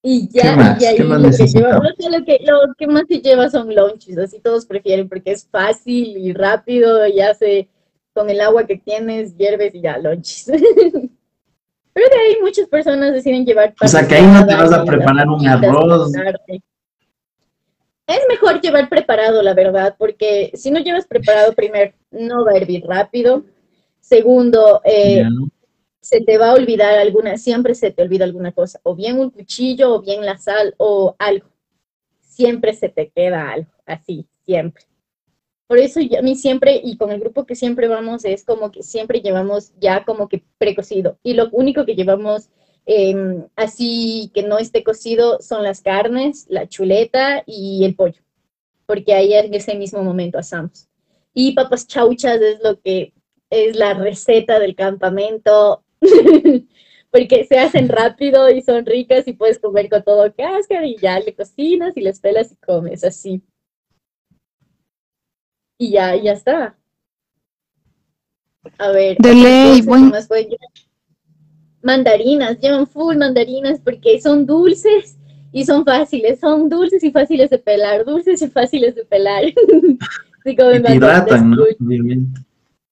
Y 0.03 0.27
ya, 0.29 0.77
y 0.79 0.85
ahí 0.85 0.97
¿Qué 0.97 1.03
más 1.03 1.21
lo 1.21 1.29
que, 1.29 1.45
lleva, 1.45 1.77
o 1.77 1.81
sea, 1.81 2.09
lo, 2.09 2.25
que, 2.25 2.39
lo 2.43 2.73
que 2.75 2.87
más 2.87 3.03
se 3.07 3.21
lleva 3.21 3.49
son 3.49 3.73
lunches, 3.73 4.17
así 4.17 4.39
todos 4.39 4.65
prefieren 4.65 5.07
porque 5.07 5.31
es 5.31 5.47
fácil 5.47 6.17
y 6.17 6.33
rápido, 6.33 7.05
y 7.07 7.21
hace 7.21 7.69
con 8.13 8.29
el 8.29 8.41
agua 8.41 8.65
que 8.65 8.77
tienes, 8.77 9.37
hierves 9.37 9.75
y 9.75 9.81
ya, 9.81 9.99
lunches. 9.99 10.45
Pero 11.93 12.07
de 12.09 12.15
ahí 12.15 12.41
muchas 12.41 12.67
personas 12.67 13.13
deciden 13.13 13.45
llevar 13.45 13.75
O 13.79 13.87
sea, 13.87 14.07
que 14.07 14.15
ahí 14.15 14.25
no 14.25 14.45
te 14.45 14.55
vas 14.55 14.71
a 14.71 14.83
preparar 14.83 15.27
un 15.27 15.45
arroz. 15.47 16.11
Es 18.07 18.21
mejor 18.27 18.59
llevar 18.59 18.89
preparado, 18.89 19.41
la 19.41 19.53
verdad, 19.53 19.95
porque 19.97 20.51
si 20.53 20.71
no 20.71 20.79
llevas 20.79 21.05
preparado, 21.05 21.53
primero, 21.53 21.93
no 22.11 22.43
va 22.45 22.53
a 22.53 22.57
hervir 22.57 22.83
rápido. 22.85 23.43
Segundo, 23.99 24.81
eh. 24.83 25.23
Se 26.01 26.21
te 26.21 26.37
va 26.37 26.49
a 26.51 26.53
olvidar 26.55 26.97
alguna, 26.99 27.37
siempre 27.37 27.75
se 27.75 27.91
te 27.91 28.01
olvida 28.03 28.25
alguna 28.25 28.51
cosa, 28.53 28.79
o 28.83 28.95
bien 28.95 29.19
un 29.19 29.29
cuchillo, 29.31 29.95
o 29.95 30.01
bien 30.01 30.25
la 30.25 30.37
sal, 30.37 30.73
o 30.77 31.15
algo. 31.19 31.47
Siempre 32.21 32.73
se 32.73 32.89
te 32.89 33.09
queda 33.11 33.51
algo, 33.51 33.71
así, 33.85 34.27
siempre. 34.45 34.85
Por 35.67 35.79
eso 35.79 36.01
yo- 36.01 36.19
a 36.19 36.21
mí 36.21 36.35
siempre, 36.35 36.81
y 36.83 36.97
con 36.97 37.11
el 37.11 37.19
grupo 37.21 37.45
que 37.45 37.55
siempre 37.55 37.87
vamos, 37.87 38.25
es 38.25 38.43
como 38.45 38.71
que 38.71 38.83
siempre 38.83 39.21
llevamos 39.21 39.73
ya 39.79 40.03
como 40.05 40.27
que 40.27 40.43
precocido. 40.57 41.17
Y 41.23 41.33
lo 41.33 41.49
único 41.51 41.85
que 41.85 41.95
llevamos 41.95 42.49
em, 42.87 43.45
así 43.55 44.31
que 44.33 44.43
no 44.43 44.57
esté 44.57 44.83
cocido 44.83 45.39
son 45.41 45.61
las 45.63 45.81
carnes, 45.81 46.47
la 46.49 46.67
chuleta 46.67 47.43
y 47.45 47.85
el 47.85 47.95
pollo, 47.95 48.21
porque 48.87 49.13
ahí 49.13 49.33
en 49.33 49.53
ese 49.53 49.75
mismo 49.75 50.03
momento 50.03 50.39
asamos. 50.39 50.87
Y 51.33 51.53
papas 51.53 51.87
chauchas 51.87 52.41
es 52.41 52.59
lo 52.63 52.79
que 52.81 53.13
es 53.51 53.75
la 53.75 53.93
receta 53.93 54.59
del 54.59 54.75
campamento, 54.75 55.83
porque 57.11 57.45
se 57.45 57.59
hacen 57.59 57.89
rápido 57.89 58.49
y 58.49 58.61
son 58.61 58.85
ricas 58.85 59.27
y 59.27 59.33
puedes 59.33 59.59
comer 59.59 59.89
con 59.89 60.03
todo 60.03 60.33
cáscara 60.33 60.85
y 60.85 60.97
ya 60.97 61.19
le 61.19 61.33
cocinas 61.35 61.95
y 61.97 62.01
les 62.01 62.19
pelas 62.19 62.51
y 62.51 62.55
comes 62.55 63.03
así. 63.03 63.41
Y 65.77 65.91
ya, 65.91 66.15
ya 66.15 66.33
está. 66.33 66.77
A 68.77 68.91
ver. 68.91 69.17
De 69.17 69.33
ley, 69.33 69.63
cosas 69.69 69.81
que 69.81 69.87
buen- 69.87 70.09
más 70.09 70.27
pueden 70.27 70.45
llevar. 70.45 70.69
Mandarinas, 71.83 72.59
llevan 72.59 72.85
full 72.85 73.17
mandarinas 73.17 73.79
porque 73.79 74.21
son 74.21 74.45
dulces 74.45 75.17
y 75.51 75.65
son 75.65 75.83
fáciles, 75.83 76.39
son 76.39 76.69
dulces 76.69 77.03
y 77.03 77.11
fáciles 77.11 77.49
de 77.49 77.57
pelar, 77.57 78.05
dulces 78.05 78.41
y 78.41 78.47
fáciles 78.47 78.95
de 78.95 79.05
pelar. 79.05 79.43
Sí, 80.43 80.53
Y 80.53 80.55
te 80.55 80.95
hidratan, 80.95 81.51
¿no? 81.51 81.63
Obviamente. 81.79 82.41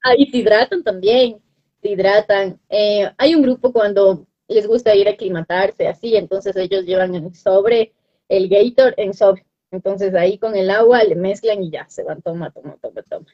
Ah, 0.03 0.13
y 0.15 0.29
te 0.29 0.37
hidratan 0.37 0.83
también, 0.83 1.37
te 1.81 1.91
hidratan. 1.91 2.59
Eh, 2.69 3.09
hay 3.17 3.35
un 3.35 3.41
grupo 3.41 3.71
cuando 3.71 4.25
les 4.47 4.67
gusta 4.67 4.95
ir 4.95 5.07
a 5.07 5.11
aclimatarse 5.11 5.87
así, 5.87 6.15
entonces 6.15 6.55
ellos 6.55 6.85
llevan 6.85 7.15
en 7.15 7.33
sobre 7.33 7.93
el 8.27 8.49
Gator 8.49 8.93
en 8.97 9.13
sobre. 9.13 9.45
Entonces 9.71 10.15
ahí 10.15 10.37
con 10.39 10.55
el 10.55 10.69
agua 10.71 11.03
le 11.03 11.15
mezclan 11.15 11.61
y 11.63 11.69
ya 11.69 11.85
se 11.89 12.03
van, 12.03 12.21
toma, 12.21 12.49
toma, 12.51 12.75
toma, 12.81 13.01
toma. 13.03 13.25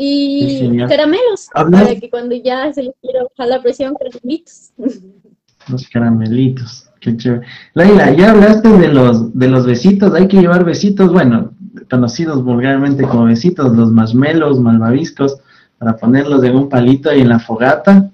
Y 0.00 0.78
caramelos, 0.86 1.48
Hablas- 1.54 1.82
para 1.88 1.98
que 2.00 2.08
cuando 2.08 2.34
ya 2.36 2.72
se 2.72 2.84
les 2.84 2.94
quiera 3.00 3.24
bajar 3.24 3.48
la 3.48 3.62
presión, 3.62 3.94
caramelitos. 3.94 4.72
Los 5.68 5.88
caramelitos. 5.88 6.88
Qué 7.00 7.16
chévere. 7.16 7.46
Laila, 7.74 8.12
ya 8.16 8.30
hablaste 8.30 8.68
de 8.68 8.88
los, 8.88 9.36
de 9.36 9.48
los 9.48 9.66
besitos. 9.66 10.14
Hay 10.14 10.28
que 10.28 10.38
llevar 10.38 10.64
besitos, 10.64 11.12
bueno, 11.12 11.52
conocidos 11.88 12.42
vulgarmente 12.44 13.02
como 13.04 13.24
besitos, 13.24 13.76
los 13.76 13.90
marshmallows, 13.90 14.58
malvaviscos, 14.60 15.38
para 15.78 15.96
ponerlos 15.96 16.42
en 16.44 16.56
un 16.56 16.68
palito 16.68 17.10
ahí 17.10 17.20
en 17.20 17.28
la 17.28 17.38
fogata. 17.38 18.10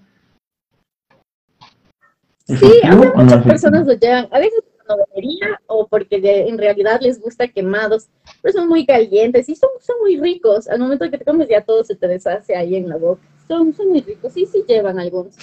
Sí, 2.46 2.54
¿Efectivo 2.54 3.04
a 3.14 3.18
no 3.18 3.24
muchas 3.24 3.42
personas 3.44 3.86
lo 3.86 3.94
llevan, 3.94 4.28
a 4.30 4.38
veces 4.38 4.60
por 4.86 4.98
novenería 4.98 5.60
o 5.66 5.86
porque 5.88 6.20
de- 6.20 6.46
en 6.48 6.58
realidad 6.58 7.00
les 7.00 7.18
gusta 7.20 7.48
quemados, 7.48 8.08
pero 8.42 8.52
son 8.52 8.68
muy 8.68 8.84
calientes 8.84 9.48
y 9.48 9.56
son, 9.56 9.70
son 9.80 9.96
muy 10.02 10.18
ricos. 10.20 10.68
Al 10.68 10.78
momento 10.78 11.10
que 11.10 11.16
te 11.16 11.24
comes 11.24 11.48
ya 11.48 11.62
todo 11.62 11.82
se 11.84 11.96
te 11.96 12.06
deshace 12.06 12.54
ahí 12.54 12.76
en 12.76 12.88
la 12.90 12.96
boca. 12.96 13.22
Son, 13.48 13.72
son 13.74 13.88
muy 13.88 14.00
ricos, 14.02 14.32
sí, 14.34 14.44
sí 14.46 14.62
llevan 14.68 14.98
algunos. 14.98 15.36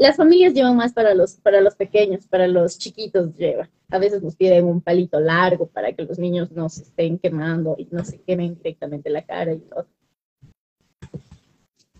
Las 0.00 0.16
familias 0.16 0.54
llevan 0.54 0.76
más 0.76 0.94
para 0.94 1.14
los, 1.14 1.34
para 1.34 1.60
los 1.60 1.74
pequeños, 1.74 2.26
para 2.26 2.48
los 2.48 2.78
chiquitos 2.78 3.36
llevan. 3.36 3.68
A 3.90 3.98
veces 3.98 4.22
nos 4.22 4.34
piden 4.34 4.64
un 4.64 4.80
palito 4.80 5.20
largo 5.20 5.66
para 5.66 5.92
que 5.92 6.04
los 6.04 6.18
niños 6.18 6.50
no 6.52 6.70
se 6.70 6.84
estén 6.84 7.18
quemando 7.18 7.74
y 7.76 7.86
no 7.90 8.02
se 8.02 8.18
quemen 8.22 8.54
directamente 8.54 9.10
la 9.10 9.26
cara 9.26 9.52
y 9.52 9.58
todo. 9.58 9.86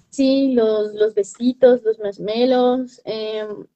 Sí, 0.09 0.55
los, 0.55 0.95
los 0.95 1.13
besitos, 1.13 1.83
los 1.83 1.99
marshmallows, 1.99 3.03
em, 3.05 3.67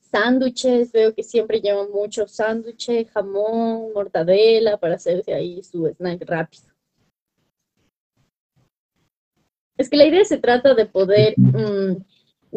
sándwiches, 0.00 0.90
veo 0.90 1.14
que 1.14 1.22
siempre 1.22 1.60
llevan 1.60 1.92
mucho 1.92 2.26
sándwiches, 2.26 3.08
jamón, 3.12 3.92
mortadela 3.94 4.76
para 4.76 4.96
hacerse 4.96 5.32
ahí 5.32 5.62
su 5.62 5.86
snack 5.86 6.24
rápido. 6.28 6.64
Es 9.76 9.88
que 9.88 9.96
la 9.96 10.06
idea 10.06 10.24
se 10.24 10.38
trata 10.38 10.74
de 10.74 10.86
poder 10.86 11.34
mm, 11.36 11.98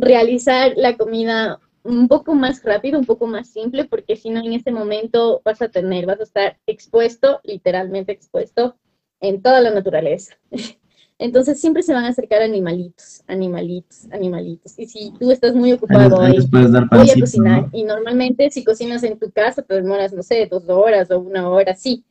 realizar 0.02 0.74
la 0.76 0.98
comida 0.98 1.60
un 1.84 2.08
poco 2.08 2.36
más 2.36 2.64
rápido, 2.64 3.00
un 3.00 3.06
poco 3.06 3.28
más 3.28 3.48
simple, 3.48 3.86
porque 3.86 4.16
si 4.16 4.30
no 4.30 4.40
en 4.44 4.54
ese 4.54 4.72
momento 4.72 5.42
vas 5.46 5.62
a 5.62 5.70
tener, 5.70 6.06
vas 6.06 6.20
a 6.20 6.24
estar 6.24 6.58
expuesto, 6.68 7.40
literalmente 7.44 8.12
expuesto, 8.12 8.76
en 9.20 9.42
toda 9.42 9.62
la 9.62 9.72
naturaleza. 9.72 10.36
Entonces 11.20 11.62
siempre 11.62 11.84
se 11.84 11.94
van 11.94 12.06
a 12.06 12.10
acercar 12.10 12.42
animalitos, 12.42 13.22
animalitos, 13.28 14.08
animalitos. 14.12 14.78
Y 14.80 14.88
si 14.88 15.14
tú 15.20 15.30
estás 15.30 15.54
muy 15.54 15.72
ocupado 15.72 16.20
ahí 16.20 16.40
voy 16.50 16.66
a 16.66 17.20
cocinar. 17.20 17.62
¿no? 17.62 17.70
Y 17.72 17.84
normalmente 17.84 18.50
si 18.50 18.64
cocinas 18.64 19.04
en 19.04 19.20
tu 19.20 19.30
casa 19.30 19.62
te 19.62 19.76
demoras, 19.76 20.14
no 20.14 20.24
sé, 20.24 20.48
dos 20.48 20.68
horas 20.68 21.12
o 21.12 21.20
una 21.20 21.48
hora, 21.48 21.76
sí. 21.76 22.04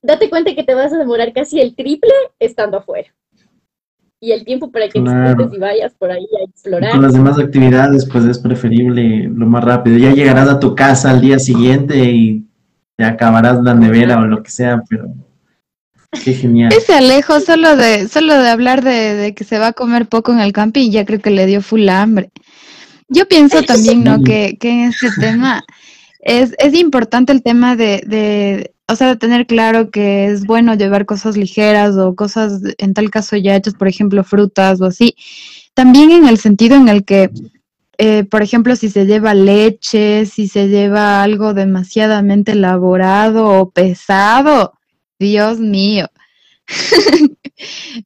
Date 0.00 0.30
cuenta 0.30 0.54
que 0.54 0.62
te 0.62 0.74
vas 0.74 0.92
a 0.92 0.98
demorar 0.98 1.32
casi 1.32 1.60
el 1.60 1.74
triple 1.74 2.12
estando 2.38 2.78
afuera. 2.78 3.12
Y 4.22 4.32
el 4.32 4.44
tiempo 4.44 4.70
para 4.70 4.88
que 4.88 5.00
Claro. 5.00 5.50
y 5.50 5.58
vayas 5.58 5.92
por 5.98 6.10
ahí 6.10 6.24
a 6.38 6.42
Y 6.42 6.50
explorar. 6.50 6.90
con 6.92 7.02
las 7.02 7.14
demás 7.14 7.38
actividades, 7.38 8.06
pues 8.06 8.24
es 8.26 8.38
preferible 8.38 9.30
lo 9.34 9.46
más 9.46 9.64
rápido. 9.64 9.96
Ya 9.96 10.12
llegarás 10.12 10.48
a 10.48 10.60
tu 10.60 10.74
casa 10.74 11.10
al 11.10 11.20
día 11.22 11.38
siguiente 11.38 11.96
y 12.04 12.44
te 12.96 13.04
acabarás 13.04 13.62
la 13.62 13.72
nevera 13.74 14.18
o 14.18 14.26
lo 14.26 14.42
que 14.42 14.50
sea, 14.50 14.82
pero 14.88 15.06
qué 16.22 16.34
genial. 16.34 16.70
Ese 16.76 16.92
Alejo, 16.92 17.40
solo 17.40 17.76
de, 17.76 18.08
solo 18.08 18.34
de 18.34 18.48
hablar 18.50 18.84
de, 18.84 19.14
de 19.14 19.34
que 19.34 19.44
se 19.44 19.58
va 19.58 19.68
a 19.68 19.72
comer 19.72 20.06
poco 20.06 20.32
en 20.32 20.40
el 20.40 20.52
camping, 20.52 20.90
ya 20.90 21.06
creo 21.06 21.20
que 21.20 21.30
le 21.30 21.46
dio 21.46 21.62
full 21.62 21.88
hambre. 21.88 22.30
Yo 23.08 23.26
pienso 23.26 23.62
también, 23.62 24.04
¿no? 24.04 24.22
Que, 24.22 24.56
que 24.60 24.70
en 24.70 24.80
este 24.90 25.08
tema 25.18 25.64
es, 26.20 26.54
es 26.58 26.74
importante 26.74 27.32
el 27.32 27.42
tema 27.42 27.74
de, 27.74 28.02
de, 28.06 28.74
o 28.90 28.96
sea, 28.96 29.16
tener 29.16 29.46
claro 29.46 29.90
que 29.90 30.26
es 30.26 30.44
bueno 30.44 30.74
llevar 30.74 31.06
cosas 31.06 31.36
ligeras 31.36 31.96
o 31.96 32.16
cosas, 32.16 32.60
en 32.78 32.94
tal 32.94 33.10
caso 33.10 33.36
ya 33.36 33.54
hechas, 33.54 33.74
por 33.74 33.88
ejemplo, 33.88 34.24
frutas 34.24 34.80
o 34.80 34.86
así. 34.86 35.14
También 35.74 36.10
en 36.10 36.26
el 36.26 36.38
sentido 36.38 36.76
en 36.76 36.88
el 36.88 37.04
que, 37.04 37.30
eh, 37.98 38.24
por 38.24 38.42
ejemplo, 38.42 38.74
si 38.76 38.90
se 38.90 39.06
lleva 39.06 39.34
leche, 39.34 40.26
si 40.26 40.48
se 40.48 40.68
lleva 40.68 41.22
algo 41.22 41.54
demasiadamente 41.54 42.52
elaborado 42.52 43.46
o 43.48 43.70
pesado, 43.70 44.72
Dios 45.18 45.60
mío. 45.60 46.08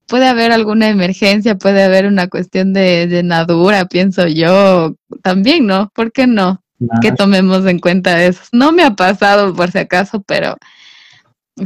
puede 0.06 0.26
haber 0.26 0.52
alguna 0.52 0.88
emergencia, 0.88 1.56
puede 1.56 1.82
haber 1.82 2.06
una 2.06 2.28
cuestión 2.28 2.72
de 2.72 3.06
llenadura, 3.08 3.86
pienso 3.86 4.26
yo. 4.26 4.96
También, 5.22 5.66
¿no? 5.66 5.90
¿Por 5.94 6.12
qué 6.12 6.26
no? 6.26 6.63
Que 7.00 7.12
tomemos 7.12 7.64
en 7.66 7.78
cuenta 7.78 8.22
eso. 8.24 8.42
No 8.52 8.72
me 8.72 8.82
ha 8.82 8.94
pasado 8.94 9.54
por 9.54 9.70
si 9.70 9.78
acaso, 9.78 10.22
pero 10.22 10.56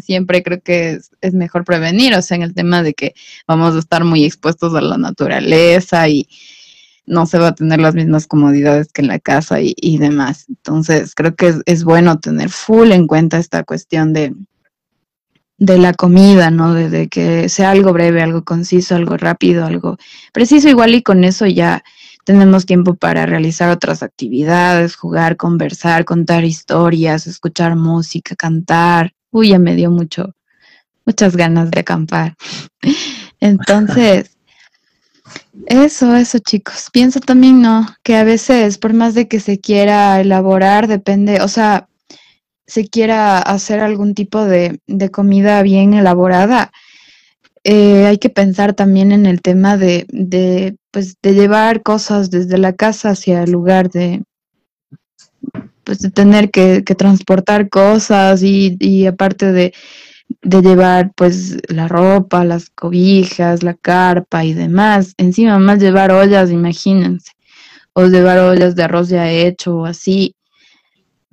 siempre 0.01 0.43
creo 0.43 0.61
que 0.61 0.93
es, 0.93 1.11
es 1.21 1.35
mejor 1.35 1.65
prevenir, 1.65 2.15
o 2.15 2.23
sea, 2.23 2.37
en 2.37 2.43
el 2.43 2.55
tema 2.55 2.83
de 2.83 2.95
que 2.95 3.15
vamos 3.47 3.75
a 3.75 3.79
estar 3.79 4.05
muy 4.05 4.25
expuestos 4.25 4.75
a 4.75 4.81
la 4.81 4.99
naturaleza 4.99 6.09
y 6.09 6.29
no 7.07 7.25
se 7.25 7.39
va 7.39 7.49
a 7.49 7.55
tener 7.55 7.81
las 7.81 7.95
mismas 7.95 8.27
comodidades 8.27 8.93
que 8.93 9.01
en 9.01 9.09
la 9.09 9.19
casa 9.19 9.63
y, 9.63 9.75
y 9.77 9.97
demás. 9.97 10.45
Entonces, 10.49 11.15
creo 11.15 11.35
que 11.35 11.49
es, 11.49 11.57
es 11.65 11.85
bueno 11.85 12.21
tener 12.21 12.51
full 12.51 12.93
en 12.93 13.07
cuenta 13.07 13.39
esta 13.39 13.65
cuestión 13.65 14.13
de, 14.13 14.35
de 15.57 15.79
la 15.79 15.95
comida, 15.95 16.51
¿no? 16.51 16.75
De, 16.75 16.91
de 16.91 17.09
que 17.09 17.49
sea 17.49 17.71
algo 17.71 17.95
breve, 17.95 18.21
algo 18.21 18.45
conciso, 18.45 18.95
algo 18.95 19.17
rápido, 19.17 19.65
algo 19.65 19.97
preciso, 20.35 20.69
igual 20.69 20.95
y 20.95 21.03
con 21.03 21.25
eso 21.25 21.47
ya 21.47 21.83
tenemos 22.29 22.67
tiempo 22.67 22.95
para 22.95 23.25
realizar 23.25 23.71
otras 23.71 24.03
actividades, 24.03 24.97
jugar, 24.97 25.39
conversar, 25.39 26.05
contar 26.05 26.45
historias, 26.45 27.27
escuchar 27.27 27.75
música, 27.75 28.37
cantar. 28.37 29.15
Uy, 29.31 29.49
ya 29.49 29.59
me 29.59 29.75
dio 29.75 29.91
mucho, 29.91 30.35
muchas 31.07 31.39
ganas 31.39 31.71
de 31.71 31.81
acampar. 31.81 32.37
Entonces, 33.41 34.37
eso, 35.69 36.15
eso 36.17 36.39
chicos. 36.41 36.91
Pienso 36.93 37.21
también, 37.21 37.63
¿no? 37.63 37.87
Que 38.03 38.17
a 38.17 38.25
veces, 38.25 38.77
por 38.77 38.93
más 38.93 39.15
de 39.15 39.27
que 39.27 39.41
se 39.41 39.59
quiera 39.59 40.21
elaborar, 40.21 40.87
depende, 40.87 41.41
o 41.41 41.49
sea, 41.49 41.89
se 42.67 42.89
quiera 42.89 43.39
hacer 43.39 43.81
algún 43.81 44.13
tipo 44.15 44.45
de, 44.45 44.81
de 44.87 45.11
comida 45.11 45.63
bien 45.63 45.95
elaborada, 45.95 46.73
eh, 47.65 48.05
hay 48.05 48.19
que 48.19 48.29
pensar 48.29 48.75
también 48.75 49.13
en 49.13 49.25
el 49.25 49.41
tema 49.41 49.79
de, 49.79 50.07
de, 50.11 50.77
pues, 50.91 51.17
de 51.23 51.35
llevar 51.35 51.83
cosas 51.83 52.31
desde 52.31 52.59
la 52.59 52.73
casa 52.75 53.11
hacia 53.11 53.43
el 53.43 53.53
lugar 53.53 53.91
de, 53.91 54.23
pues, 55.85 56.01
de 56.01 56.11
tener 56.11 56.51
que, 56.51 56.85
que 56.85 56.95
transportar 56.95 57.69
cosas 57.69 58.43
y, 58.43 58.77
y 58.81 59.07
aparte 59.07 59.53
de, 59.53 59.73
de 60.43 60.63
llevar 60.63 61.13
pues 61.15 61.59
la 61.69 61.89
ropa, 61.89 62.45
las 62.45 62.71
cobijas, 62.71 63.63
la 63.63 63.75
carpa 63.75 64.45
y 64.45 64.55
demás. 64.55 65.15
Encima 65.17 65.59
más 65.59 65.79
llevar 65.81 66.11
ollas, 66.11 66.51
imagínense. 66.51 67.33
O 67.95 68.07
llevar 68.07 68.39
ollas 68.39 68.77
de 68.77 68.85
arroz 68.85 69.09
ya 69.09 69.31
hecho 69.31 69.77
o 69.79 69.87
así. 69.87 70.35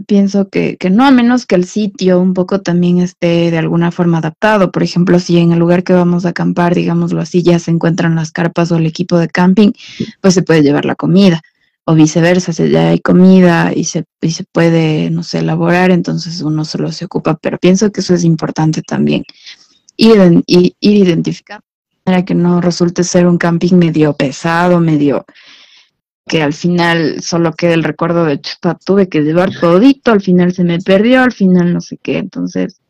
Pienso 0.07 0.49
que, 0.49 0.75
que 0.77 0.89
no, 0.89 1.05
a 1.05 1.11
menos 1.11 1.45
que 1.45 1.55
el 1.55 1.65
sitio 1.65 2.19
un 2.19 2.33
poco 2.33 2.61
también 2.61 2.99
esté 2.99 3.49
de 3.49 3.57
alguna 3.57 3.91
forma 3.91 4.17
adaptado. 4.17 4.71
Por 4.71 4.83
ejemplo, 4.83 5.19
si 5.19 5.37
en 5.37 5.53
el 5.53 5.59
lugar 5.59 5.83
que 5.83 5.93
vamos 5.93 6.25
a 6.25 6.29
acampar, 6.29 6.75
digámoslo 6.75 7.21
así, 7.21 7.43
ya 7.43 7.59
se 7.59 7.71
encuentran 7.71 8.15
las 8.15 8.31
carpas 8.31 8.71
o 8.71 8.77
el 8.77 8.85
equipo 8.85 9.17
de 9.17 9.29
camping, 9.29 9.71
pues 10.21 10.33
se 10.33 10.43
puede 10.43 10.63
llevar 10.63 10.85
la 10.85 10.95
comida 10.95 11.41
o 11.85 11.93
viceversa, 11.93 12.51
si 12.51 12.69
ya 12.69 12.89
hay 12.89 12.99
comida 12.99 13.71
y 13.73 13.85
se, 13.85 14.05
y 14.19 14.31
se 14.31 14.43
puede, 14.43 15.11
no 15.11 15.21
sé, 15.23 15.39
elaborar, 15.39 15.91
entonces 15.91 16.41
uno 16.41 16.65
solo 16.65 16.91
se 16.91 17.05
ocupa, 17.05 17.37
pero 17.39 17.59
pienso 17.59 17.91
que 17.91 18.01
eso 18.01 18.15
es 18.15 18.23
importante 18.23 18.81
también, 18.81 19.23
ir, 19.95 20.41
ir, 20.47 20.75
ir 20.79 20.95
identificando 21.05 21.63
para 22.03 22.25
que 22.25 22.33
no 22.33 22.59
resulte 22.59 23.03
ser 23.03 23.27
un 23.27 23.37
camping 23.37 23.75
medio 23.75 24.13
pesado, 24.13 24.79
medio 24.79 25.25
que 26.27 26.41
al 26.41 26.53
final 26.53 27.21
solo 27.21 27.53
quede 27.53 27.73
el 27.73 27.83
recuerdo 27.83 28.25
de 28.25 28.41
chuta, 28.41 28.77
tuve 28.83 29.07
que 29.07 29.21
llevar 29.21 29.51
todito, 29.51 30.11
al 30.11 30.21
final 30.21 30.53
se 30.53 30.63
me 30.63 30.79
perdió, 30.79 31.21
al 31.21 31.31
final 31.31 31.73
no 31.73 31.81
sé 31.81 31.97
qué, 32.01 32.17
entonces 32.17 32.81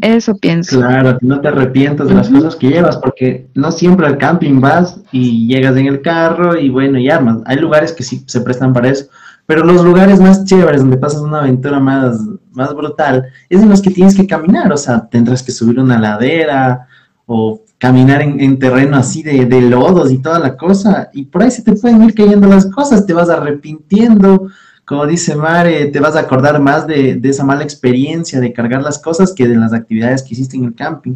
eso 0.00 0.36
pienso. 0.36 0.78
Claro, 0.78 1.18
no 1.20 1.40
te 1.40 1.48
arrepientas 1.48 2.08
de 2.08 2.14
las 2.14 2.28
cosas 2.28 2.56
que 2.56 2.68
llevas, 2.68 2.96
porque 2.96 3.48
no 3.54 3.72
siempre 3.72 4.06
al 4.06 4.18
camping 4.18 4.60
vas 4.60 5.00
y 5.10 5.48
llegas 5.48 5.76
en 5.76 5.86
el 5.86 6.00
carro 6.00 6.58
y 6.58 6.70
bueno, 6.70 6.98
y 6.98 7.10
armas. 7.10 7.38
Hay 7.44 7.58
lugares 7.58 7.92
que 7.92 8.04
sí 8.04 8.22
se 8.26 8.40
prestan 8.40 8.72
para 8.72 8.88
eso, 8.88 9.06
pero 9.44 9.64
los 9.64 9.84
lugares 9.84 10.20
más 10.20 10.44
chéveres 10.44 10.80
donde 10.80 10.96
pasas 10.96 11.20
una 11.20 11.40
aventura 11.40 11.80
más, 11.80 12.18
más 12.52 12.72
brutal 12.74 13.26
es 13.48 13.60
en 13.60 13.68
los 13.68 13.82
que 13.82 13.90
tienes 13.90 14.14
que 14.14 14.26
caminar, 14.26 14.72
o 14.72 14.76
sea, 14.76 15.08
tendrás 15.10 15.42
que 15.42 15.52
subir 15.52 15.78
una 15.78 15.98
ladera 15.98 16.86
o 17.34 17.62
caminar 17.78 18.20
en, 18.20 18.58
terreno 18.58 18.96
así 18.96 19.22
de, 19.22 19.60
lodos 19.62 20.12
y 20.12 20.18
toda 20.18 20.38
la 20.38 20.56
cosa, 20.56 21.08
y 21.12 21.24
por 21.24 21.42
ahí 21.42 21.50
se 21.50 21.62
te 21.62 21.72
pueden 21.72 22.02
ir 22.04 22.14
cayendo 22.14 22.46
las 22.46 22.66
cosas, 22.66 23.06
te 23.06 23.14
vas 23.14 23.30
arrepintiendo 23.30 24.48
como 24.84 25.06
dice 25.06 25.36
Mare, 25.36 25.86
te 25.86 26.00
vas 26.00 26.16
a 26.16 26.20
acordar 26.20 26.60
más 26.60 26.86
de, 26.86 27.18
esa 27.22 27.44
mala 27.44 27.62
experiencia 27.62 28.40
de 28.40 28.52
cargar 28.52 28.82
las 28.82 28.98
cosas 28.98 29.32
que 29.32 29.48
de 29.48 29.56
las 29.56 29.72
actividades 29.72 30.22
que 30.22 30.34
hiciste 30.34 30.56
en 30.56 30.64
el 30.64 30.74
camping. 30.74 31.14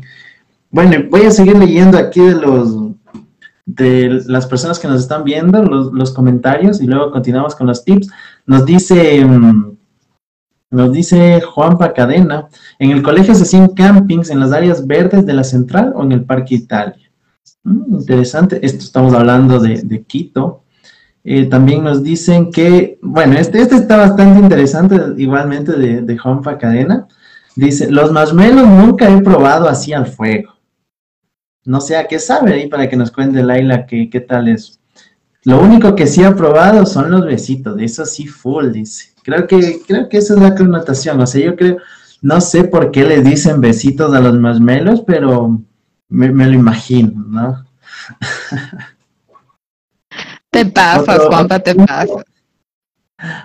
Bueno, 0.70 0.96
voy 1.10 1.22
a 1.22 1.30
seguir 1.30 1.58
leyendo 1.58 1.98
aquí 1.98 2.20
de 2.20 2.34
los 2.34 2.74
de 3.66 4.22
las 4.26 4.46
personas 4.46 4.78
que 4.78 4.86
nos 4.86 5.00
están 5.00 5.24
viendo, 5.24 5.60
los, 5.62 6.12
comentarios, 6.12 6.80
y 6.80 6.86
luego 6.86 7.10
continuamos 7.10 7.56
con 7.56 7.66
los 7.66 7.84
tips. 7.84 8.08
Nos 8.46 8.64
dice, 8.64 9.24
mm, 9.24 9.75
nos 10.70 10.92
dice 10.92 11.40
Juanpa 11.40 11.92
Cadena, 11.92 12.48
en 12.78 12.90
el 12.90 13.02
colegio 13.02 13.34
se 13.34 13.42
hacían 13.42 13.68
campings 13.68 14.30
en 14.30 14.40
las 14.40 14.52
áreas 14.52 14.86
verdes 14.86 15.24
de 15.24 15.32
la 15.32 15.44
central 15.44 15.92
o 15.94 16.02
en 16.02 16.12
el 16.12 16.24
Parque 16.24 16.56
Italia. 16.56 17.10
Mm, 17.62 17.96
interesante, 17.96 18.58
esto 18.62 18.84
estamos 18.84 19.14
hablando 19.14 19.58
de, 19.60 19.82
de 19.82 20.02
Quito. 20.02 20.64
Eh, 21.24 21.46
también 21.46 21.82
nos 21.82 22.02
dicen 22.02 22.50
que, 22.52 22.98
bueno, 23.02 23.36
este, 23.36 23.60
este 23.60 23.76
está 23.76 23.96
bastante 23.96 24.40
interesante, 24.40 24.96
igualmente 25.16 25.72
de, 25.72 26.02
de 26.02 26.18
Juanpa 26.18 26.56
Cadena. 26.58 27.08
Dice, 27.56 27.90
los 27.90 28.12
marshmallows 28.12 28.68
nunca 28.68 29.10
he 29.10 29.20
probado 29.22 29.68
así 29.68 29.92
al 29.92 30.06
fuego. 30.06 30.54
No 31.64 31.80
sé 31.80 31.96
a 31.96 32.06
qué 32.06 32.20
sabe 32.20 32.54
ahí 32.54 32.68
para 32.68 32.88
que 32.88 32.96
nos 32.96 33.10
cuente 33.10 33.42
Laila 33.42 33.86
qué, 33.86 34.08
qué 34.08 34.20
tal 34.20 34.46
es. 34.46 34.78
Lo 35.42 35.60
único 35.60 35.96
que 35.96 36.06
sí 36.06 36.22
ha 36.22 36.36
probado 36.36 36.86
son 36.86 37.10
los 37.10 37.24
besitos, 37.24 37.76
eso 37.80 38.04
sí 38.04 38.26
full, 38.26 38.70
dice. 38.70 39.15
Creo 39.26 39.48
que, 39.48 39.82
creo 39.84 40.08
que 40.08 40.18
esa 40.18 40.34
es 40.34 40.40
la 40.40 40.54
connotación, 40.54 41.20
o 41.20 41.26
sea, 41.26 41.44
yo 41.44 41.56
creo, 41.56 41.78
no 42.22 42.40
sé 42.40 42.62
por 42.62 42.92
qué 42.92 43.02
le 43.02 43.22
dicen 43.22 43.60
besitos 43.60 44.14
a 44.14 44.20
los 44.20 44.38
marshmallows, 44.38 45.02
pero 45.04 45.60
me, 46.08 46.30
me 46.30 46.46
lo 46.46 46.52
imagino, 46.52 47.24
¿no? 47.26 47.64
Te 50.50 50.64
pasas, 50.66 51.26
Juanpa, 51.26 51.58
te 51.58 51.74
pasas. 51.74 52.22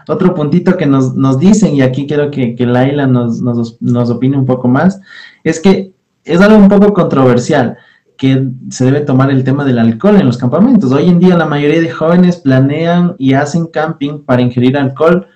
Otro 0.08 0.36
puntito 0.36 0.78
que 0.78 0.86
nos, 0.86 1.16
nos 1.16 1.40
dicen, 1.40 1.74
y 1.74 1.82
aquí 1.82 2.06
quiero 2.06 2.30
que, 2.30 2.56
que 2.56 2.68
Laila 2.68 3.08
nos, 3.08 3.42
nos, 3.42 3.82
nos 3.82 4.12
opine 4.12 4.38
un 4.38 4.46
poco 4.46 4.68
más, 4.68 5.02
es 5.44 5.60
que 5.60 5.94
es 6.24 6.40
algo 6.40 6.58
un 6.58 6.70
poco 6.70 6.94
controversial 6.94 7.76
que 8.18 8.50
se 8.70 8.86
debe 8.86 9.02
tomar 9.02 9.32
el 9.32 9.44
tema 9.44 9.66
del 9.66 9.80
alcohol 9.80 10.18
en 10.18 10.28
los 10.28 10.38
campamentos. 10.38 10.92
Hoy 10.92 11.10
en 11.10 11.18
día 11.18 11.36
la 11.36 11.48
mayoría 11.48 11.82
de 11.82 11.90
jóvenes 11.90 12.38
planean 12.38 13.16
y 13.18 13.34
hacen 13.34 13.66
camping 13.66 14.24
para 14.24 14.44
ingerir 14.44 14.78
alcohol. 14.78 15.28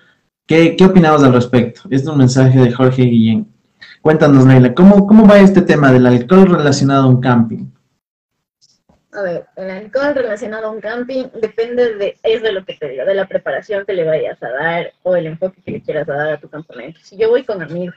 ¿Qué, 0.48 0.76
qué 0.76 0.86
opinamos 0.86 1.24
al 1.24 1.34
respecto? 1.34 1.82
Este 1.86 1.96
es 1.96 2.08
un 2.08 2.18
mensaje 2.18 2.60
de 2.60 2.72
Jorge 2.72 3.04
Guillén. 3.04 3.48
Cuéntanos, 4.02 4.46
Laila, 4.46 4.74
¿cómo, 4.74 5.08
¿cómo 5.08 5.28
va 5.28 5.40
este 5.40 5.62
tema 5.62 5.92
del 5.92 6.06
alcohol 6.06 6.48
relacionado 6.48 7.04
a 7.04 7.08
un 7.08 7.22
camping? 7.22 7.66
a 9.16 9.22
ver, 9.22 9.46
el 9.56 9.70
alcohol 9.70 10.14
relacionado 10.14 10.68
a 10.68 10.72
un 10.72 10.82
camping 10.82 11.26
depende 11.42 11.96
de, 11.96 12.18
es 12.24 12.42
de 12.42 12.52
lo 12.52 12.66
que 12.66 12.76
te 12.76 12.90
digo, 12.90 13.06
de 13.06 13.14
la 13.14 13.28
preparación 13.28 13.86
que 13.86 13.94
le 13.94 14.04
vayas 14.04 14.42
a 14.44 14.50
dar 14.50 14.94
o 15.04 15.16
el 15.16 15.28
enfoque 15.28 15.62
que 15.64 15.72
le 15.72 15.82
quieras 15.82 16.08
dar 16.08 16.34
a 16.34 16.40
tu 16.40 16.50
campamento. 16.50 17.00
Si 17.02 17.18
yo 17.18 17.30
voy 17.30 17.44
con 17.44 17.62
amigos 17.62 17.96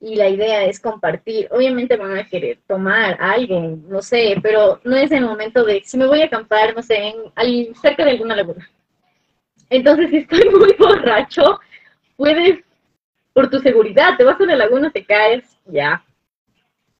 y 0.00 0.16
la 0.16 0.28
idea 0.28 0.64
es 0.64 0.80
compartir, 0.80 1.48
obviamente 1.50 1.96
van 1.96 2.16
a 2.16 2.26
querer 2.26 2.58
tomar 2.66 3.16
algo, 3.20 3.78
no 3.88 4.02
sé, 4.02 4.36
pero 4.42 4.80
no 4.84 4.96
es 4.96 5.10
el 5.12 5.24
momento 5.24 5.64
de, 5.64 5.82
si 5.84 5.96
me 5.96 6.06
voy 6.06 6.22
a 6.22 6.26
acampar, 6.26 6.74
no 6.74 6.82
sé, 6.82 7.14
en, 7.36 7.74
cerca 7.76 8.04
de 8.04 8.12
alguna 8.12 8.36
laguna. 8.36 8.68
Entonces, 9.70 10.10
si 10.10 10.16
estoy 10.18 10.48
muy 10.58 10.74
borracho, 10.78 11.60
puedes, 12.18 12.58
por 13.32 13.48
tu 13.48 13.60
seguridad, 13.60 14.16
te 14.18 14.24
vas 14.24 14.38
a 14.38 14.44
la 14.44 14.56
laguna, 14.56 14.90
te 14.90 15.04
caes, 15.04 15.44
ya, 15.66 16.04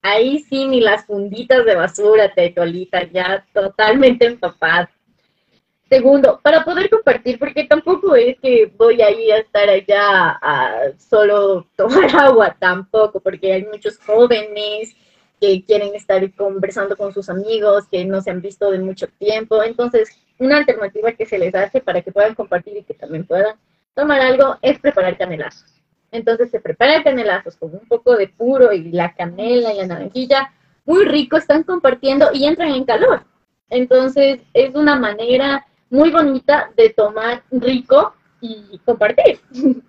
ahí 0.00 0.38
sí 0.38 0.64
ni 0.66 0.81
las 0.81 1.04
funditas 1.04 1.64
de 1.64 1.74
basura 1.74 2.33
te 2.33 2.50
tolitas, 2.50 3.11
ya 3.12 3.44
totalmente 3.52 4.24
empapado. 4.26 4.88
Segundo, 5.90 6.38
para 6.42 6.64
poder 6.64 6.88
compartir, 6.88 7.38
porque 7.38 7.64
tampoco 7.64 8.14
es 8.14 8.38
que 8.40 8.72
voy 8.76 9.02
ahí 9.02 9.31
a 9.31 9.38
estar 9.38 9.68
allá 9.68 10.38
a 10.40 10.92
solo 10.98 11.66
tomar 11.76 12.09
agua, 12.16 12.57
tampoco, 12.59 13.20
porque 13.20 13.52
hay 13.52 13.64
muchos 13.64 13.98
jóvenes 13.98 14.94
que 15.40 15.64
quieren 15.64 15.94
estar 15.94 16.33
conversando 16.35 16.96
con 16.96 17.12
sus 17.12 17.28
amigos, 17.28 17.88
que 17.90 18.04
no 18.04 18.20
se 18.20 18.31
han 18.31 18.42
visto 18.42 18.70
de 18.70 18.78
mucho 18.78 19.09
tiempo. 19.18 19.62
Entonces, 19.62 20.11
una 20.38 20.59
alternativa 20.59 21.12
que 21.12 21.26
se 21.26 21.38
les 21.38 21.54
hace 21.54 21.81
para 21.81 22.02
que 22.02 22.12
puedan 22.12 22.35
compartir 22.35 22.76
y 22.76 22.85
que 22.85 22.94
también 22.94 23.24
puedan 23.26 23.57
tomar 23.98 24.20
algo 24.20 24.56
es 24.62 24.78
preparar 24.78 25.18
canelazos. 25.18 25.64
Entonces 26.12 26.52
se 26.52 26.61
preparan 26.61 27.02
canelazos 27.02 27.56
con 27.56 27.74
un 27.74 27.87
poco 27.88 28.16
de 28.16 28.28
puro 28.28 28.72
y 28.72 28.92
la 28.92 29.12
canela 29.12 29.74
y 29.74 29.78
la 29.78 29.87
naranjilla, 29.88 30.52
muy 30.87 31.04
rico, 31.04 31.37
están 31.37 31.64
compartiendo 31.64 32.28
y 32.32 32.46
entran 32.46 32.70
en 32.70 32.84
calor. 32.84 33.24
Entonces 33.68 34.40
es 34.54 34.72
una 34.76 34.96
manera 34.96 35.66
muy 35.90 36.11
bonita 36.11 36.70
de 36.76 36.90
tomar 36.90 37.42
rico 37.50 38.14
y 38.40 38.78
compartir. 38.84 39.40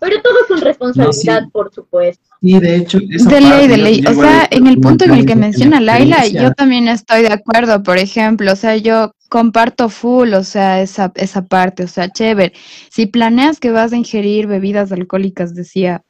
Pero 0.00 0.20
todo 0.20 0.34
es 0.42 0.50
una 0.50 0.60
responsabilidad, 0.62 1.42
por 1.52 1.72
supuesto. 1.72 2.28
Y 2.40 2.58
de 2.58 2.74
hecho, 2.74 2.98
de 2.98 3.40
ley, 3.40 3.68
de 3.68 3.76
ley. 3.76 4.04
O 4.04 4.14
sea, 4.14 4.48
en 4.50 4.66
el 4.66 4.80
punto 4.80 5.04
en 5.04 5.12
el 5.12 5.24
que 5.24 5.36
menciona 5.36 5.80
Laila, 5.80 6.26
yo 6.26 6.52
también 6.54 6.88
estoy 6.88 7.22
de 7.22 7.32
acuerdo, 7.32 7.84
por 7.84 7.98
ejemplo, 7.98 8.52
o 8.52 8.56
sea, 8.56 8.76
yo 8.76 9.12
comparto 9.32 9.88
full, 9.88 10.34
o 10.34 10.44
sea, 10.44 10.82
esa, 10.82 11.10
esa 11.14 11.46
parte, 11.46 11.84
o 11.84 11.88
sea, 11.88 12.10
chévere. 12.10 12.52
Si 12.90 13.06
planeas 13.06 13.60
que 13.60 13.70
vas 13.70 13.94
a 13.94 13.96
ingerir 13.96 14.46
bebidas 14.46 14.92
alcohólicas, 14.92 15.54
decía 15.54 16.04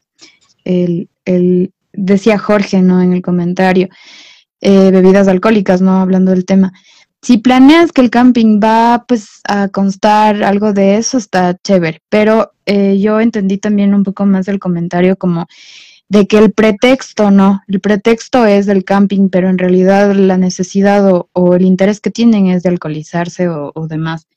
el, 0.65 1.09
el 1.25 1.73
decía 1.93 2.37
Jorge, 2.37 2.83
¿no? 2.83 3.01
En 3.01 3.13
el 3.13 3.23
comentario, 3.23 3.89
eh, 4.61 4.91
bebidas 4.91 5.29
alcohólicas, 5.29 5.81
¿no? 5.81 6.01
Hablando 6.01 6.33
del 6.33 6.45
tema. 6.45 6.73
Si 7.23 7.39
planeas 7.39 7.93
que 7.93 8.01
el 8.01 8.11
camping 8.11 8.59
va, 8.59 9.05
pues, 9.07 9.41
a 9.45 9.69
constar 9.69 10.43
algo 10.43 10.73
de 10.73 10.97
eso, 10.97 11.17
está 11.17 11.57
chévere. 11.63 12.01
Pero 12.09 12.55
eh, 12.67 12.99
yo 12.99 13.21
entendí 13.21 13.57
también 13.59 13.95
un 13.95 14.03
poco 14.03 14.27
más 14.27 14.47
del 14.47 14.59
comentario 14.59 15.15
como 15.17 15.47
de 16.13 16.27
que 16.27 16.37
el 16.37 16.53
pretexto, 16.53 17.31
¿no? 17.31 17.63
El 17.69 17.81
pretexto 17.81 18.45
es 18.45 18.67
del 18.67 18.85
camping, 18.85 19.31
pero 19.31 19.49
en 19.49 19.57
realidad 19.57 20.15
la 20.15 20.37
necesidad 20.37 21.11
o, 21.11 21.55
el 21.55 21.65
interés 21.65 22.01
que 22.01 22.11
tienen 22.11 22.49
es 22.49 22.63
de 22.63 22.69
alcoholizarse 22.69 23.49
o, 23.49 23.87
demás. 23.89 24.29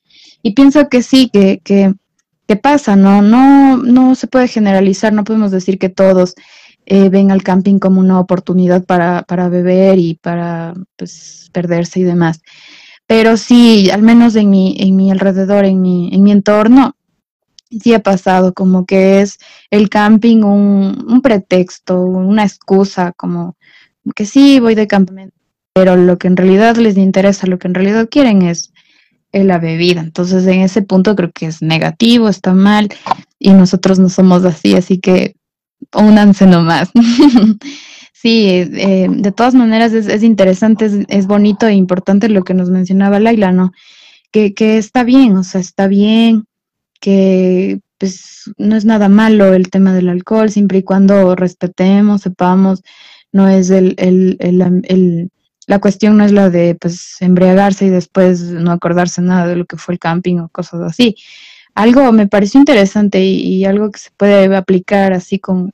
Y 0.42 0.54
pienso 0.54 0.88
que 0.88 1.02
sí, 1.02 1.28
que, 1.30 1.60
que, 1.62 2.56
pasa, 2.56 2.96
¿no? 2.96 3.20
¿no? 3.20 3.76
No 3.76 4.14
se 4.14 4.26
puede 4.26 4.48
generalizar, 4.48 5.12
no 5.12 5.24
podemos 5.24 5.50
decir 5.50 5.78
que 5.78 5.90
todos 5.90 6.34
eh, 6.86 7.10
ven 7.10 7.30
al 7.30 7.42
camping 7.42 7.78
como 7.78 8.00
una 8.00 8.20
oportunidad 8.20 8.82
para, 8.86 9.24
para 9.24 9.50
beber 9.50 9.98
y 9.98 10.14
para 10.14 10.72
pues, 10.96 11.50
perderse 11.52 12.00
y 12.00 12.04
demás. 12.04 12.40
Pero 13.06 13.36
sí, 13.36 13.90
al 13.90 14.00
menos 14.00 14.34
en 14.36 14.48
mi, 14.48 14.76
en 14.80 14.96
mi 14.96 15.10
alrededor, 15.10 15.66
en 15.66 15.82
mi, 15.82 16.08
en 16.10 16.22
mi 16.22 16.32
entorno, 16.32 16.95
sí 17.70 17.94
ha 17.94 18.00
pasado, 18.00 18.54
como 18.54 18.86
que 18.86 19.20
es 19.20 19.38
el 19.70 19.88
camping 19.88 20.42
un, 20.42 21.04
un 21.08 21.20
pretexto, 21.22 22.00
una 22.00 22.44
excusa, 22.44 23.12
como 23.12 23.56
que 24.14 24.26
sí, 24.26 24.60
voy 24.60 24.74
de 24.74 24.86
campamento, 24.86 25.36
pero 25.72 25.96
lo 25.96 26.18
que 26.18 26.28
en 26.28 26.36
realidad 26.36 26.76
les 26.76 26.96
interesa, 26.96 27.46
lo 27.46 27.58
que 27.58 27.68
en 27.68 27.74
realidad 27.74 28.08
quieren 28.10 28.42
es 28.42 28.72
la 29.32 29.58
bebida. 29.58 30.00
Entonces, 30.00 30.46
en 30.46 30.60
ese 30.60 30.82
punto 30.82 31.14
creo 31.16 31.30
que 31.32 31.46
es 31.46 31.62
negativo, 31.62 32.28
está 32.28 32.54
mal, 32.54 32.88
y 33.38 33.50
nosotros 33.50 33.98
no 33.98 34.08
somos 34.08 34.44
así, 34.44 34.74
así 34.74 34.98
que 34.98 35.36
únanse 35.92 36.46
nomás. 36.46 36.90
sí, 38.12 38.48
eh, 38.48 39.08
de 39.10 39.32
todas 39.32 39.54
maneras 39.54 39.92
es, 39.92 40.22
interesante, 40.22 40.90
es, 41.08 41.26
bonito 41.26 41.66
e 41.66 41.74
importante 41.74 42.28
lo 42.28 42.44
que 42.44 42.54
nos 42.54 42.70
mencionaba 42.70 43.20
Laila, 43.20 43.52
¿no? 43.52 43.72
Que, 44.30 44.54
que 44.54 44.78
está 44.78 45.04
bien, 45.04 45.36
o 45.36 45.44
sea, 45.44 45.60
está 45.60 45.86
bien, 45.86 46.44
que 47.06 47.78
pues 47.98 48.50
no 48.58 48.74
es 48.74 48.84
nada 48.84 49.08
malo 49.08 49.54
el 49.54 49.70
tema 49.70 49.94
del 49.94 50.08
alcohol, 50.08 50.50
siempre 50.50 50.78
y 50.78 50.82
cuando 50.82 51.36
respetemos, 51.36 52.22
sepamos, 52.22 52.82
no 53.30 53.48
es 53.48 53.70
el, 53.70 53.94
el, 53.96 54.36
el, 54.40 55.30
la 55.68 55.78
cuestión 55.78 56.16
no 56.16 56.24
es 56.24 56.32
la 56.32 56.50
de 56.50 56.74
pues 56.74 57.22
embriagarse 57.22 57.86
y 57.86 57.90
después 57.90 58.40
no 58.40 58.72
acordarse 58.72 59.22
nada 59.22 59.46
de 59.46 59.54
lo 59.54 59.66
que 59.66 59.76
fue 59.76 59.94
el 59.94 60.00
camping 60.00 60.38
o 60.38 60.48
cosas 60.48 60.80
así. 60.80 61.14
Algo 61.76 62.10
me 62.10 62.26
pareció 62.26 62.58
interesante 62.58 63.22
y, 63.22 63.64
algo 63.64 63.92
que 63.92 64.00
se 64.00 64.10
puede 64.16 64.56
aplicar 64.56 65.12
así 65.12 65.38
con, 65.38 65.70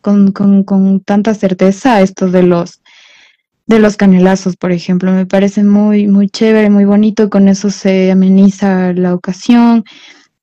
con, 0.00 0.32
con, 0.32 0.64
con, 0.64 0.98
tanta 0.98 1.32
certeza 1.32 2.00
esto 2.00 2.26
de 2.28 2.42
los 2.42 2.82
de 3.68 3.78
los 3.78 3.96
canelazos, 3.96 4.56
por 4.56 4.72
ejemplo, 4.72 5.12
me 5.12 5.26
parece 5.26 5.62
muy 5.62 6.08
muy 6.08 6.28
chévere, 6.28 6.70
muy 6.70 6.86
bonito, 6.86 7.28
con 7.28 7.48
eso 7.48 7.70
se 7.70 8.10
ameniza 8.10 8.94
la 8.94 9.14
ocasión, 9.14 9.84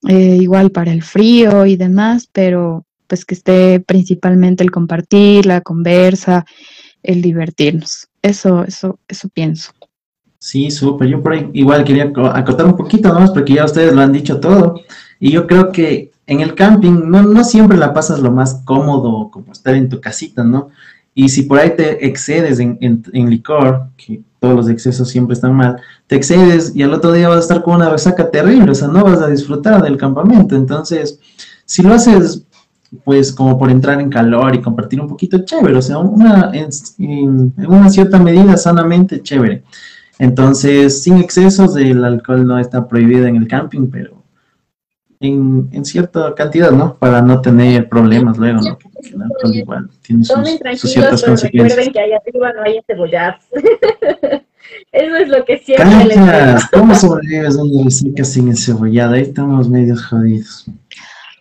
eh, 0.08 0.38
igual 0.40 0.70
para 0.70 0.94
el 0.94 1.02
frío 1.02 1.66
y 1.66 1.76
demás, 1.76 2.30
pero 2.32 2.86
pues 3.08 3.26
que 3.26 3.34
esté 3.34 3.80
principalmente 3.80 4.64
el 4.64 4.72
compartir, 4.72 5.48
la 5.48 5.62
conversa, 5.62 6.46
el 7.02 7.22
divertirnos. 7.24 8.08
Eso, 8.22 8.64
eso, 8.64 9.00
eso 9.08 9.30
pienso. 9.30 9.72
Sí, 10.38 10.70
súper. 10.70 11.08
Yo 11.08 11.24
por 11.24 11.34
ahí 11.34 11.50
igual 11.54 11.84
quería 11.84 12.12
acotar 12.34 12.68
un 12.68 12.78
poquito 12.78 13.12
más 13.12 13.32
porque 13.32 13.56
ya 13.56 13.66
ustedes 13.66 13.94
lo 13.94 14.02
han 14.02 14.12
dicho 14.12 14.40
todo. 14.40 14.82
Y 15.20 15.32
yo 15.32 15.48
creo 15.48 15.72
que 15.72 16.12
en 16.28 16.42
el 16.42 16.54
camping 16.54 17.10
no, 17.10 17.24
no 17.24 17.44
siempre 17.44 17.78
la 17.78 17.94
pasas 17.94 18.20
lo 18.20 18.32
más 18.32 18.62
cómodo 18.66 19.32
como 19.32 19.52
estar 19.52 19.74
en 19.74 19.90
tu 19.90 20.00
casita, 20.00 20.44
¿no? 20.44 20.70
Y 21.18 21.30
si 21.30 21.44
por 21.44 21.60
ahí 21.60 21.72
te 21.76 22.06
excedes 22.06 22.60
en, 22.60 22.78
en, 22.82 23.30
licor, 23.30 23.88
que 23.96 24.22
todos 24.40 24.54
los 24.54 24.70
excesos 24.70 25.10
siempre 25.10 25.34
están 25.34 25.56
mal, 25.56 25.78
te 26.08 26.18
excedes 26.18 26.76
y 26.76 26.84
al 26.84 26.94
otro 26.94 27.14
día 27.14 27.30
vas 27.30 27.38
a 27.38 27.42
estar 27.42 27.64
con 27.64 27.76
una 27.76 27.90
resaca 27.90 28.30
terrible, 28.30 28.70
o 28.70 28.76
sea, 28.76 28.90
no 28.90 29.02
vas 29.02 29.22
a 29.22 29.30
disfrutar 29.30 29.82
del 29.82 29.96
campamento. 29.96 30.58
Entonces, 30.58 31.20
si 31.66 31.82
lo 31.82 31.94
haces 31.94 32.46
pues 33.04 33.32
como 33.32 33.58
por 33.58 33.72
entrar 33.72 34.00
en 34.00 34.10
calor 34.10 34.56
y 34.56 34.62
compartir 34.62 35.02
un 35.02 35.08
poquito 35.08 35.40
chévere, 35.44 35.76
o 35.76 35.82
sea, 35.82 35.98
una, 35.98 36.52
en, 36.54 37.54
una 37.68 37.90
cierta 37.90 38.20
medida 38.20 38.58
sanamente 38.58 39.22
chévere. 39.22 39.64
Entonces, 40.20 41.04
sin 41.04 41.18
excesos, 41.18 41.76
el 41.76 42.04
alcohol 42.04 42.46
no 42.46 42.58
está 42.58 42.88
prohibido 42.88 43.26
en 43.26 43.36
el 43.36 43.48
camping, 43.48 43.88
pero 43.92 44.24
en, 45.20 45.68
en 45.72 45.84
cierta 45.84 46.34
cantidad, 46.36 46.72
¿no? 46.72 46.96
Para 46.96 47.22
no 47.22 47.42
tener 47.42 47.90
problemas 47.90 48.38
luego, 48.38 48.62
¿no? 48.62 48.78
Igual 49.54 49.90
tiene 50.02 50.24
sus, 50.24 50.36
sus 50.80 50.92
ciertas 50.92 51.24
consecuencias. 51.24 51.78
Recuerden 51.78 51.94
que 51.94 52.00
allá 52.00 52.18
arriba 52.26 52.54
no 52.54 52.64
hay 52.64 52.82
cebollas. 52.88 53.36
Eso 54.92 55.16
es 55.18 55.28
lo 55.28 55.46
que 55.46 55.58
siempre 55.60 56.06
les 56.06 56.66
¿Cómo 56.72 56.96
sobrevives 56.96 57.56
una 57.56 57.84
reseca 57.84 58.24
sin 58.24 58.48
encebollado? 58.48 59.14
Ahí 59.14 59.22
estamos 59.22 59.70
medios 59.70 60.06
jodidos. 60.06 60.66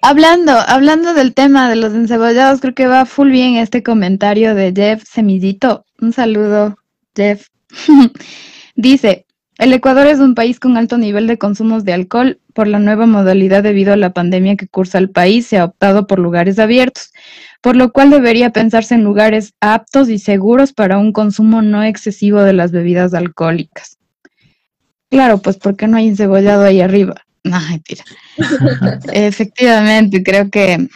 Hablando, 0.02 0.52
hablando 0.66 1.14
del 1.14 1.32
tema 1.32 1.70
de 1.70 1.76
los 1.76 1.94
encebollados, 1.94 2.60
creo 2.60 2.74
que 2.74 2.86
va 2.86 3.06
full 3.06 3.30
bien 3.30 3.56
este 3.56 3.82
comentario 3.82 4.54
de 4.54 4.72
Jeff 4.74 5.02
Semidito. 5.08 5.86
Un 6.00 6.12
saludo, 6.12 6.76
Jeff. 7.16 7.48
Dice, 8.76 9.24
el 9.58 9.72
Ecuador 9.72 10.06
es 10.06 10.18
un 10.18 10.34
país 10.34 10.58
con 10.58 10.76
alto 10.76 10.98
nivel 10.98 11.26
de 11.26 11.38
consumos 11.38 11.84
de 11.84 11.92
alcohol. 11.92 12.40
Por 12.52 12.68
la 12.68 12.78
nueva 12.78 13.06
modalidad 13.06 13.62
debido 13.62 13.92
a 13.92 13.96
la 13.96 14.12
pandemia 14.12 14.56
que 14.56 14.68
cursa 14.68 14.98
el 14.98 15.10
país, 15.10 15.46
se 15.46 15.58
ha 15.58 15.64
optado 15.64 16.06
por 16.06 16.18
lugares 16.18 16.58
abiertos, 16.58 17.12
por 17.64 17.76
lo 17.76 17.92
cual 17.92 18.10
debería 18.10 18.50
pensarse 18.50 18.94
en 18.94 19.04
lugares 19.04 19.54
aptos 19.58 20.10
y 20.10 20.18
seguros 20.18 20.74
para 20.74 20.98
un 20.98 21.12
consumo 21.12 21.62
no 21.62 21.82
excesivo 21.82 22.42
de 22.42 22.52
las 22.52 22.72
bebidas 22.72 23.14
alcohólicas. 23.14 23.96
Claro, 25.08 25.38
pues 25.38 25.56
porque 25.56 25.86
no 25.86 25.96
hay 25.96 26.08
encebollado 26.08 26.64
ahí 26.64 26.82
arriba. 26.82 27.14
No, 27.46 27.60
mentira. 27.60 28.04
Efectivamente, 29.12 30.22
creo 30.22 30.48
que, 30.48 30.88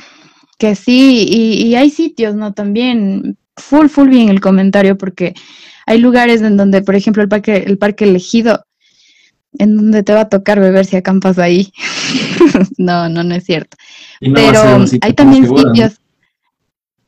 que 0.59 0.75
sí, 0.75 1.27
y, 1.29 1.75
hay 1.75 1.91
sitios, 1.91 2.35
¿no? 2.35 2.55
También, 2.55 3.37
full, 3.59 3.89
full 3.89 4.09
bien 4.09 4.31
el 4.31 4.41
comentario, 4.41 4.97
porque 4.97 5.35
hay 5.85 5.99
lugares 5.99 6.41
en 6.41 6.57
donde, 6.57 6.81
por 6.81 6.95
ejemplo, 6.95 7.23
el 7.23 7.29
parque, 7.29 7.65
el 7.67 7.77
parque 7.77 8.05
elegido, 8.05 8.65
en 9.59 9.77
donde 9.77 10.03
te 10.03 10.15
va 10.15 10.23
a 10.23 10.29
tocar 10.31 10.59
beber 10.59 10.87
si 10.87 10.97
acampas 10.97 11.39
ahí. 11.39 11.71
no, 12.79 13.11
no, 13.11 13.23
no 13.25 13.35
es 13.35 13.45
cierto. 13.45 13.77
Pero 14.21 14.87
hay 15.03 15.13
también 15.13 15.47
sitios, 15.47 16.01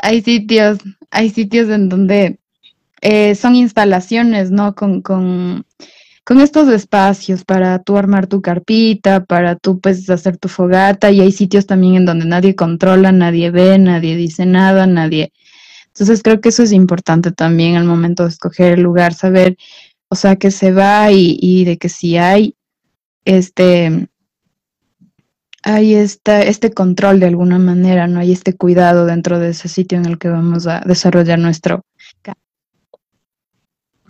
hay 0.02 0.22
sitios, 0.22 0.78
hay 1.10 1.30
sitios 1.30 1.68
en 1.68 1.88
donde 1.88 2.38
eh, 3.00 3.34
son 3.34 3.56
instalaciones, 3.56 4.50
¿no? 4.50 4.74
Con, 4.74 5.02
con 5.02 5.64
con 6.30 6.40
estos 6.40 6.68
espacios 6.68 7.44
para 7.44 7.82
tú 7.82 7.96
armar 7.96 8.28
tu 8.28 8.40
carpita, 8.40 9.24
para 9.24 9.56
tú 9.56 9.80
pues 9.80 10.08
hacer 10.10 10.36
tu 10.36 10.48
fogata 10.48 11.10
y 11.10 11.20
hay 11.20 11.32
sitios 11.32 11.66
también 11.66 11.96
en 11.96 12.06
donde 12.06 12.24
nadie 12.24 12.54
controla, 12.54 13.10
nadie 13.10 13.50
ve, 13.50 13.78
nadie 13.80 14.14
dice 14.14 14.46
nada, 14.46 14.86
nadie. 14.86 15.32
Entonces 15.88 16.22
creo 16.22 16.40
que 16.40 16.50
eso 16.50 16.62
es 16.62 16.70
importante 16.70 17.32
también 17.32 17.74
al 17.74 17.84
momento 17.84 18.22
de 18.22 18.28
escoger 18.28 18.74
el 18.74 18.82
lugar, 18.82 19.12
saber, 19.12 19.56
o 20.08 20.14
sea, 20.14 20.36
que 20.36 20.52
se 20.52 20.70
va 20.70 21.10
y, 21.10 21.36
y 21.40 21.64
de 21.64 21.78
que 21.78 21.88
si 21.88 22.16
hay 22.16 22.54
este 23.24 24.08
hay 25.62 25.94
esta, 25.94 26.42
este 26.42 26.72
control 26.72 27.20
de 27.20 27.26
alguna 27.26 27.58
manera, 27.58 28.06
no 28.06 28.20
hay 28.20 28.32
este 28.32 28.56
cuidado 28.56 29.06
dentro 29.06 29.38
de 29.38 29.50
ese 29.50 29.68
sitio 29.68 29.98
en 29.98 30.06
el 30.06 30.18
que 30.18 30.28
vamos 30.28 30.66
a 30.66 30.80
desarrollar 30.80 31.38
nuestro 31.38 31.82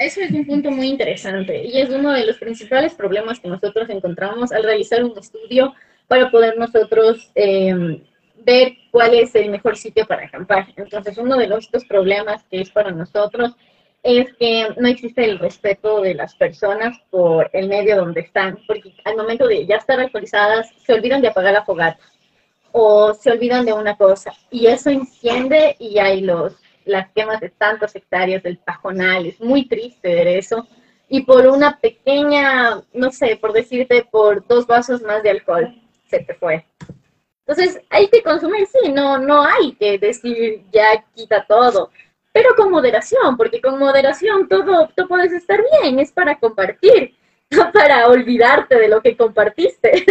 eso 0.00 0.22
es 0.22 0.30
un 0.30 0.46
punto 0.46 0.70
muy 0.70 0.88
interesante 0.88 1.62
y 1.62 1.78
es 1.78 1.90
uno 1.90 2.12
de 2.12 2.24
los 2.24 2.38
principales 2.38 2.94
problemas 2.94 3.38
que 3.38 3.48
nosotros 3.48 3.88
encontramos 3.90 4.50
al 4.50 4.62
realizar 4.62 5.04
un 5.04 5.16
estudio 5.18 5.74
para 6.08 6.30
poder 6.30 6.56
nosotros 6.56 7.30
eh, 7.34 8.02
ver 8.38 8.72
cuál 8.90 9.12
es 9.12 9.34
el 9.34 9.50
mejor 9.50 9.76
sitio 9.76 10.06
para 10.06 10.24
acampar. 10.24 10.68
Entonces, 10.76 11.18
uno 11.18 11.36
de 11.36 11.46
los 11.46 11.68
problemas 11.86 12.42
que 12.50 12.62
es 12.62 12.70
para 12.70 12.90
nosotros 12.90 13.54
es 14.02 14.34
que 14.36 14.68
no 14.78 14.88
existe 14.88 15.24
el 15.24 15.38
respeto 15.38 16.00
de 16.00 16.14
las 16.14 16.34
personas 16.34 16.98
por 17.10 17.50
el 17.52 17.68
medio 17.68 17.96
donde 17.96 18.20
están, 18.20 18.58
porque 18.66 18.94
al 19.04 19.16
momento 19.16 19.46
de 19.46 19.66
ya 19.66 19.76
estar 19.76 20.00
alcoholizadas 20.00 20.70
se 20.84 20.94
olvidan 20.94 21.20
de 21.20 21.28
apagar 21.28 21.52
la 21.52 21.64
fogata 21.64 22.00
o 22.72 23.12
se 23.14 23.30
olvidan 23.30 23.66
de 23.66 23.72
una 23.72 23.96
cosa 23.96 24.32
y 24.50 24.66
eso 24.66 24.90
enciende 24.90 25.76
y 25.78 25.98
hay 25.98 26.20
los 26.20 26.56
las 26.84 27.10
quemas 27.12 27.40
de 27.40 27.50
tantos 27.50 27.94
hectáreas 27.94 28.42
del 28.42 28.58
pajonal, 28.58 29.26
es 29.26 29.40
muy 29.40 29.66
triste 29.66 30.14
ver 30.14 30.26
eso. 30.28 30.66
Y 31.08 31.22
por 31.22 31.46
una 31.46 31.78
pequeña, 31.78 32.82
no 32.92 33.10
sé, 33.10 33.36
por 33.36 33.52
decirte, 33.52 34.06
por 34.10 34.46
dos 34.46 34.66
vasos 34.66 35.02
más 35.02 35.22
de 35.22 35.30
alcohol, 35.30 35.74
se 36.06 36.20
te 36.20 36.34
fue. 36.34 36.64
Entonces, 37.46 37.80
hay 37.90 38.08
que 38.08 38.22
consumir, 38.22 38.66
sí, 38.66 38.92
no, 38.92 39.18
no 39.18 39.42
hay 39.42 39.72
que 39.72 39.98
decir 39.98 40.64
ya 40.72 41.04
quita 41.14 41.44
todo, 41.48 41.90
pero 42.32 42.54
con 42.56 42.70
moderación, 42.70 43.36
porque 43.36 43.60
con 43.60 43.78
moderación 43.78 44.48
todo, 44.48 44.88
tú 44.96 45.06
puedes 45.08 45.32
estar 45.32 45.60
bien, 45.82 45.98
es 45.98 46.12
para 46.12 46.38
compartir, 46.38 47.14
no 47.50 47.70
para 47.72 48.08
olvidarte 48.08 48.76
de 48.76 48.88
lo 48.88 49.02
que 49.02 49.16
compartiste. 49.16 50.04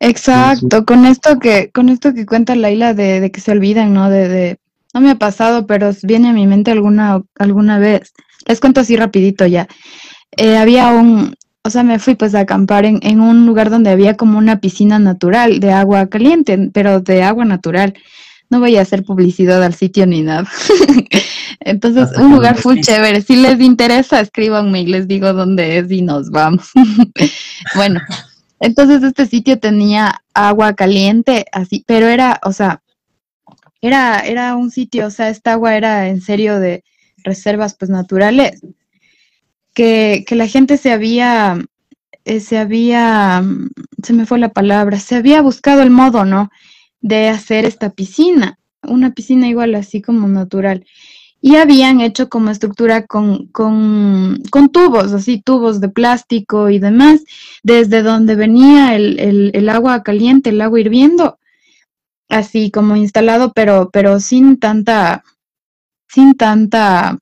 Exacto, 0.00 0.84
con 0.84 1.04
esto 1.06 1.38
que, 1.38 1.70
con 1.72 1.88
esto 1.88 2.14
que 2.14 2.24
cuenta 2.24 2.54
Laila 2.54 2.94
de, 2.94 3.20
de 3.20 3.30
que 3.32 3.40
se 3.40 3.50
olvidan, 3.50 3.92
¿no? 3.92 4.10
De, 4.10 4.28
de, 4.28 4.58
no 4.94 5.00
me 5.00 5.10
ha 5.10 5.16
pasado, 5.16 5.66
pero 5.66 5.90
viene 6.02 6.28
a 6.28 6.32
mi 6.32 6.46
mente 6.46 6.70
alguna, 6.70 7.22
alguna 7.38 7.78
vez. 7.78 8.12
Les 8.46 8.60
cuento 8.60 8.80
así 8.80 8.96
rapidito 8.96 9.44
ya. 9.46 9.66
Eh, 10.36 10.56
había 10.56 10.88
un, 10.88 11.34
o 11.64 11.70
sea, 11.70 11.82
me 11.82 11.98
fui 11.98 12.14
pues 12.14 12.34
a 12.34 12.40
acampar 12.40 12.84
en, 12.84 13.00
en 13.02 13.20
un 13.20 13.44
lugar 13.44 13.70
donde 13.70 13.90
había 13.90 14.16
como 14.16 14.38
una 14.38 14.60
piscina 14.60 14.98
natural 14.98 15.60
de 15.60 15.72
agua 15.72 16.06
caliente, 16.08 16.70
pero 16.72 17.00
de 17.00 17.22
agua 17.22 17.44
natural. 17.44 17.94
No 18.50 18.60
voy 18.60 18.76
a 18.76 18.82
hacer 18.82 19.04
publicidad 19.04 19.62
al 19.62 19.74
sitio 19.74 20.06
ni 20.06 20.22
nada. 20.22 20.48
Entonces, 21.60 22.16
un 22.16 22.32
lugar 22.32 22.56
full 22.56 22.80
chévere. 22.80 23.20
Si 23.20 23.36
les 23.36 23.60
interesa, 23.60 24.20
escríbanme 24.20 24.82
y 24.82 24.86
les 24.86 25.06
digo 25.06 25.32
dónde 25.32 25.78
es 25.78 25.90
y 25.90 26.02
nos 26.02 26.30
vamos. 26.30 26.70
bueno, 27.74 28.00
entonces 28.60 29.02
este 29.02 29.26
sitio 29.26 29.58
tenía 29.58 30.22
agua 30.34 30.74
caliente, 30.74 31.46
así, 31.52 31.84
pero 31.86 32.06
era, 32.06 32.40
o 32.42 32.52
sea, 32.52 32.82
era, 33.80 34.20
era 34.20 34.56
un 34.56 34.70
sitio, 34.70 35.06
o 35.06 35.10
sea, 35.10 35.28
esta 35.28 35.52
agua 35.52 35.76
era 35.76 36.08
en 36.08 36.20
serio 36.20 36.58
de 36.58 36.84
reservas 37.24 37.74
pues 37.74 37.90
naturales, 37.90 38.60
que, 39.74 40.24
que 40.26 40.34
la 40.34 40.48
gente 40.48 40.76
se 40.76 40.90
había, 40.90 41.58
eh, 42.24 42.40
se 42.40 42.58
había, 42.58 43.44
se 44.02 44.12
me 44.12 44.26
fue 44.26 44.38
la 44.38 44.52
palabra, 44.52 44.98
se 44.98 45.14
había 45.16 45.40
buscado 45.40 45.82
el 45.82 45.90
modo, 45.90 46.24
¿no? 46.24 46.50
De 47.00 47.28
hacer 47.28 47.64
esta 47.64 47.90
piscina, 47.90 48.58
una 48.82 49.12
piscina 49.12 49.48
igual 49.48 49.74
así 49.74 50.02
como 50.02 50.28
natural. 50.28 50.84
Y 51.40 51.54
habían 51.54 52.00
hecho 52.00 52.28
como 52.28 52.50
estructura 52.50 53.06
con, 53.06 53.46
con, 53.48 54.42
con 54.50 54.70
tubos, 54.70 55.12
así 55.12 55.40
tubos 55.40 55.80
de 55.80 55.88
plástico 55.88 56.68
y 56.68 56.80
demás, 56.80 57.22
desde 57.62 58.02
donde 58.02 58.34
venía 58.34 58.96
el, 58.96 59.20
el, 59.20 59.50
el 59.54 59.68
agua 59.68 60.02
caliente, 60.02 60.50
el 60.50 60.60
agua 60.60 60.80
hirviendo, 60.80 61.38
así 62.28 62.70
como 62.72 62.96
instalado, 62.96 63.52
pero, 63.52 63.90
pero 63.92 64.18
sin 64.18 64.58
tanta, 64.58 65.22
sin 66.08 66.34
tanta, 66.34 67.18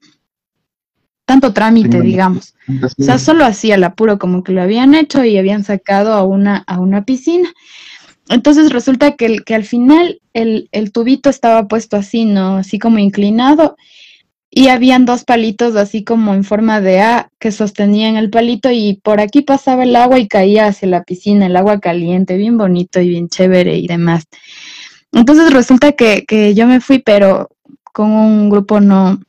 tanto 1.27 1.53
trámite, 1.53 2.01
digamos. 2.01 2.55
O 2.99 3.03
sea, 3.03 3.18
solo 3.18 3.45
hacía 3.45 3.74
el 3.74 3.85
apuro 3.85 4.18
como 4.18 4.43
que 4.43 4.53
lo 4.53 4.62
habían 4.62 4.95
hecho 4.95 5.24
y 5.24 5.37
habían 5.37 5.64
sacado 5.64 6.14
a 6.14 6.22
una, 6.24 6.64
a 6.66 6.81
una 6.81 7.05
piscina. 7.05 7.53
Entonces 8.29 8.72
resulta 8.72 9.12
que, 9.12 9.39
que 9.39 9.55
al 9.55 9.64
final 9.64 10.20
el, 10.33 10.68
el, 10.72 10.93
tubito 10.93 11.31
estaba 11.31 11.68
puesto 11.68 11.97
así, 11.97 12.24
¿no? 12.24 12.57
Así 12.57 12.79
como 12.79 12.99
inclinado. 12.99 13.77
Y 14.51 14.68
habían 14.68 15.05
dos 15.05 15.24
palitos 15.24 15.77
así 15.77 16.03
como 16.03 16.35
en 16.35 16.43
forma 16.43 16.81
de 16.81 17.01
A 17.01 17.31
que 17.39 17.53
sostenían 17.53 18.16
el 18.16 18.31
palito 18.31 18.70
y 18.70 19.01
por 19.03 19.20
aquí 19.20 19.43
pasaba 19.43 19.85
el 19.85 19.95
agua 19.95 20.18
y 20.18 20.29
caía 20.29 20.66
hacia 20.66 20.89
la 20.89 21.05
piscina, 21.05 21.47
el 21.47 21.57
agua 21.57 21.79
caliente, 21.79 22.37
bien 22.37 22.57
bonito 22.57 23.01
y 23.01 23.09
bien 23.11 23.29
chévere 23.29 23.77
y 23.77 23.87
demás. 23.87 24.24
Entonces 25.12 25.53
resulta 25.53 25.93
que, 25.93 26.24
que 26.27 26.55
yo 26.55 26.66
me 26.66 26.81
fui, 26.81 26.99
pero 27.01 27.51
con 27.93 28.11
un 28.11 28.51
grupo 28.51 28.81
no, 28.81 29.20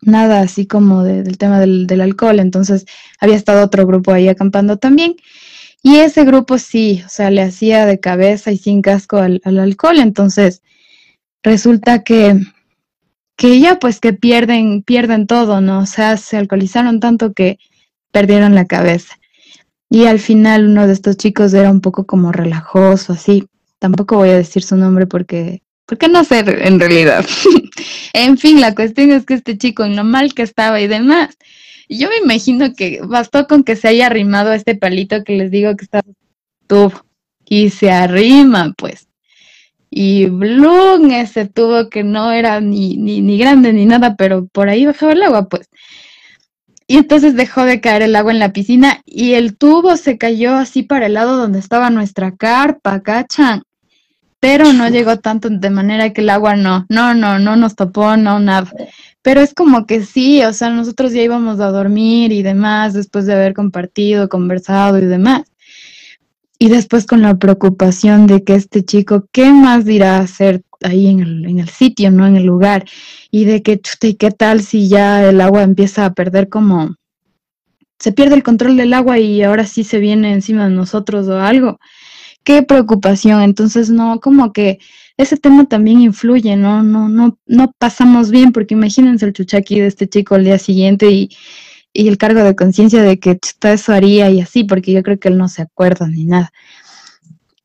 nada 0.00 0.40
así 0.40 0.66
como 0.66 1.02
de, 1.04 1.22
del 1.22 1.38
tema 1.38 1.60
del, 1.60 1.86
del, 1.86 2.00
alcohol, 2.00 2.40
entonces 2.40 2.86
había 3.20 3.36
estado 3.36 3.64
otro 3.64 3.86
grupo 3.86 4.12
ahí 4.12 4.28
acampando 4.28 4.78
también. 4.78 5.16
Y 5.82 5.96
ese 5.96 6.24
grupo 6.24 6.58
sí, 6.58 7.02
o 7.06 7.08
sea, 7.08 7.30
le 7.30 7.42
hacía 7.42 7.86
de 7.86 8.00
cabeza 8.00 8.52
y 8.52 8.58
sin 8.58 8.82
casco 8.82 9.16
al, 9.16 9.40
al 9.44 9.58
alcohol, 9.58 9.98
entonces 9.98 10.62
resulta 11.42 12.04
que, 12.04 12.38
que 13.36 13.60
ya 13.60 13.78
pues 13.78 14.00
que 14.00 14.12
pierden, 14.12 14.82
pierden 14.82 15.26
todo, 15.26 15.60
¿no? 15.60 15.80
O 15.80 15.86
sea, 15.86 16.16
se 16.16 16.36
alcoholizaron 16.36 17.00
tanto 17.00 17.32
que 17.32 17.58
perdieron 18.12 18.54
la 18.54 18.66
cabeza. 18.66 19.18
Y 19.88 20.04
al 20.04 20.20
final 20.20 20.68
uno 20.68 20.86
de 20.86 20.92
estos 20.92 21.16
chicos 21.16 21.54
era 21.54 21.70
un 21.70 21.80
poco 21.80 22.06
como 22.06 22.30
relajoso, 22.30 23.14
así, 23.14 23.48
Tampoco 23.80 24.16
voy 24.16 24.28
a 24.28 24.36
decir 24.36 24.62
su 24.62 24.76
nombre 24.76 25.06
porque, 25.06 25.62
porque 25.86 26.06
no 26.06 26.22
sé 26.22 26.40
en 26.40 26.78
realidad. 26.78 27.24
en 28.12 28.36
fin, 28.36 28.60
la 28.60 28.74
cuestión 28.74 29.10
es 29.10 29.24
que 29.24 29.34
este 29.34 29.56
chico, 29.56 29.84
en 29.84 29.96
lo 29.96 30.04
mal 30.04 30.34
que 30.34 30.42
estaba 30.42 30.82
y 30.82 30.86
demás, 30.86 31.38
yo 31.98 32.08
me 32.08 32.16
imagino 32.18 32.74
que 32.74 33.00
bastó 33.02 33.46
con 33.46 33.64
que 33.64 33.76
se 33.76 33.88
haya 33.88 34.06
arrimado 34.06 34.50
a 34.50 34.56
este 34.56 34.74
palito 34.74 35.24
que 35.24 35.36
les 35.36 35.50
digo 35.50 35.76
que 35.76 35.84
está 35.84 36.02
tubo 36.66 37.04
y 37.44 37.70
se 37.70 37.90
arrima, 37.90 38.72
pues. 38.76 39.08
Y 39.90 40.26
Bloom, 40.26 41.10
ese 41.10 41.46
tubo 41.46 41.90
que 41.90 42.04
no 42.04 42.30
era 42.30 42.60
ni, 42.60 42.96
ni, 42.96 43.20
ni 43.20 43.38
grande 43.38 43.72
ni 43.72 43.86
nada, 43.86 44.14
pero 44.16 44.46
por 44.46 44.68
ahí 44.68 44.86
bajaba 44.86 45.12
el 45.12 45.22
agua, 45.22 45.48
pues. 45.48 45.68
Y 46.86 46.96
entonces 46.96 47.34
dejó 47.34 47.64
de 47.64 47.80
caer 47.80 48.02
el 48.02 48.16
agua 48.16 48.32
en 48.32 48.38
la 48.38 48.52
piscina 48.52 49.02
y 49.04 49.34
el 49.34 49.56
tubo 49.56 49.96
se 49.96 50.18
cayó 50.18 50.54
así 50.56 50.82
para 50.82 51.06
el 51.06 51.14
lado 51.14 51.36
donde 51.36 51.58
estaba 51.58 51.90
nuestra 51.90 52.36
carpa, 52.36 53.00
¿cachan? 53.02 53.62
pero 54.40 54.72
no 54.72 54.88
llegó 54.88 55.18
tanto 55.18 55.50
de 55.50 55.70
manera 55.70 56.12
que 56.12 56.22
el 56.22 56.30
agua 56.30 56.56
no, 56.56 56.86
no, 56.88 57.14
no, 57.14 57.38
no 57.38 57.56
nos 57.56 57.76
topó, 57.76 58.16
no, 58.16 58.40
nada. 58.40 58.72
Pero 59.22 59.40
es 59.40 59.54
como 59.54 59.86
que 59.86 60.02
sí, 60.02 60.42
o 60.42 60.52
sea, 60.52 60.70
nosotros 60.70 61.12
ya 61.12 61.22
íbamos 61.22 61.60
a 61.60 61.70
dormir 61.70 62.32
y 62.32 62.42
demás 62.42 62.94
después 62.94 63.26
de 63.26 63.34
haber 63.34 63.54
compartido, 63.54 64.28
conversado 64.28 64.98
y 64.98 65.04
demás. 65.04 65.42
Y 66.58 66.68
después 66.68 67.06
con 67.06 67.22
la 67.22 67.38
preocupación 67.38 68.26
de 68.26 68.44
que 68.44 68.54
este 68.54 68.84
chico, 68.84 69.26
¿qué 69.32 69.52
más 69.52 69.84
dirá 69.84 70.18
hacer 70.18 70.62
ahí 70.82 71.06
en 71.08 71.20
el, 71.20 71.46
en 71.46 71.58
el 71.58 71.68
sitio, 71.68 72.10
no 72.10 72.26
en 72.26 72.36
el 72.36 72.44
lugar? 72.44 72.84
Y 73.30 73.44
de 73.44 73.62
que, 73.62 73.80
¿y 74.02 74.14
qué 74.14 74.30
tal 74.30 74.62
si 74.62 74.88
ya 74.88 75.28
el 75.28 75.40
agua 75.40 75.62
empieza 75.62 76.06
a 76.06 76.14
perder 76.14 76.48
como, 76.48 76.96
se 77.98 78.12
pierde 78.12 78.34
el 78.36 78.42
control 78.42 78.76
del 78.76 78.94
agua 78.94 79.18
y 79.18 79.42
ahora 79.42 79.66
sí 79.66 79.84
se 79.84 80.00
viene 80.00 80.32
encima 80.32 80.68
de 80.68 80.74
nosotros 80.74 81.28
o 81.28 81.40
algo? 81.40 81.78
qué 82.44 82.62
preocupación. 82.62 83.42
Entonces, 83.42 83.90
no, 83.90 84.20
como 84.20 84.52
que 84.52 84.78
ese 85.22 85.36
tema 85.36 85.66
también 85.66 86.00
influye, 86.00 86.56
¿no? 86.56 86.82
No, 86.82 87.08
no, 87.08 87.38
no 87.46 87.72
pasamos 87.78 88.30
bien, 88.30 88.52
porque 88.52 88.74
imagínense 88.74 89.26
el 89.26 89.34
chuchaqui 89.34 89.80
de 89.80 89.86
este 89.86 90.08
chico 90.08 90.34
al 90.34 90.44
día 90.44 90.58
siguiente 90.58 91.10
y, 91.10 91.30
y 91.92 92.08
el 92.08 92.16
cargo 92.16 92.42
de 92.42 92.56
conciencia 92.56 93.02
de 93.02 93.18
que 93.18 93.38
chuta, 93.38 93.72
eso 93.72 93.92
haría 93.92 94.30
y 94.30 94.40
así, 94.40 94.64
porque 94.64 94.92
yo 94.92 95.02
creo 95.02 95.18
que 95.18 95.28
él 95.28 95.36
no 95.36 95.48
se 95.48 95.62
acuerda 95.62 96.08
ni 96.08 96.24
nada. 96.24 96.52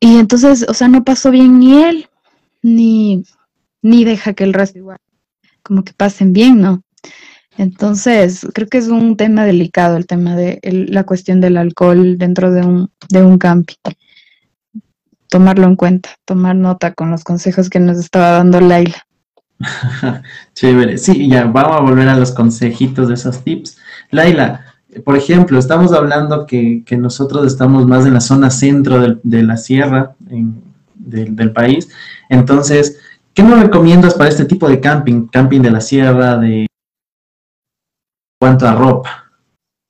Y 0.01 0.17
entonces, 0.17 0.65
o 0.67 0.73
sea, 0.73 0.89
no 0.89 1.03
pasó 1.05 1.31
bien 1.31 1.59
ni 1.59 1.81
él, 1.81 2.09
ni, 2.61 3.23
ni 3.81 4.03
deja 4.03 4.33
que 4.33 4.43
el 4.43 4.53
resto 4.53 4.79
igual, 4.79 4.99
como 5.63 5.83
que 5.83 5.93
pasen 5.93 6.33
bien, 6.33 6.59
¿no? 6.59 6.83
Entonces, 7.57 8.45
creo 8.53 8.67
que 8.67 8.79
es 8.79 8.89
un 8.89 9.15
tema 9.15 9.45
delicado 9.45 9.95
el 9.95 10.07
tema 10.07 10.35
de 10.35 10.59
el, 10.61 10.91
la 10.91 11.05
cuestión 11.05 11.39
del 11.39 11.55
alcohol 11.55 12.17
dentro 12.17 12.51
de 12.51 12.65
un, 12.65 12.91
de 13.09 13.23
un 13.23 13.37
camping 13.37 13.75
tomarlo 15.29 15.65
en 15.65 15.75
cuenta, 15.75 16.09
tomar 16.25 16.55
nota 16.55 16.93
con 16.93 17.11
los 17.11 17.23
consejos 17.23 17.69
que 17.69 17.79
nos 17.79 17.97
estaba 17.97 18.31
dando 18.31 18.61
Laila. 18.61 19.05
Chévere, 20.53 20.97
sí, 20.97 21.29
ya 21.29 21.45
vamos 21.45 21.77
a 21.77 21.81
volver 21.81 22.07
a 22.09 22.17
los 22.17 22.31
consejitos 22.31 23.07
de 23.07 23.13
esos 23.13 23.43
tips. 23.43 23.77
Laila, 24.11 24.65
por 25.03 25.15
ejemplo, 25.15 25.59
estamos 25.59 25.93
hablando 25.93 26.45
que, 26.45 26.83
que 26.85 26.97
nosotros 26.97 27.45
estamos 27.47 27.85
más 27.85 28.05
en 28.05 28.13
la 28.13 28.21
zona 28.21 28.49
centro 28.49 28.99
del, 28.99 29.19
de 29.23 29.43
la 29.43 29.57
sierra 29.57 30.15
en, 30.29 30.61
del, 30.93 31.35
del 31.35 31.51
país, 31.51 31.89
entonces, 32.29 32.99
¿qué 33.33 33.43
nos 33.43 33.59
recomiendas 33.59 34.13
para 34.13 34.29
este 34.29 34.45
tipo 34.45 34.67
de 34.67 34.79
camping? 34.79 35.27
Camping 35.27 35.61
de 35.61 35.71
la 35.71 35.81
sierra, 35.81 36.37
de 36.37 36.67
cuanto 38.39 38.67
a 38.67 38.75
ropa. 38.75 39.25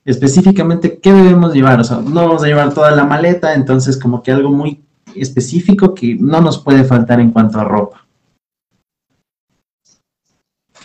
Específicamente, 0.04 1.00
¿qué 1.00 1.12
debemos 1.12 1.54
llevar? 1.54 1.80
O 1.80 1.84
sea, 1.84 1.98
no 1.98 2.28
vamos 2.28 2.44
a 2.44 2.48
llevar 2.48 2.74
toda 2.74 2.92
la 2.92 3.06
maleta, 3.06 3.56
entonces 3.56 3.98
como 3.98 4.22
que 4.22 4.32
algo 4.32 4.52
muy 4.52 4.85
específico 5.22 5.94
que 5.94 6.16
no 6.20 6.42
nos 6.42 6.64
puede 6.64 6.84
faltar 6.84 7.20
en 7.20 7.32
cuanto 7.32 7.60
a 7.60 7.64
ropa? 7.64 8.06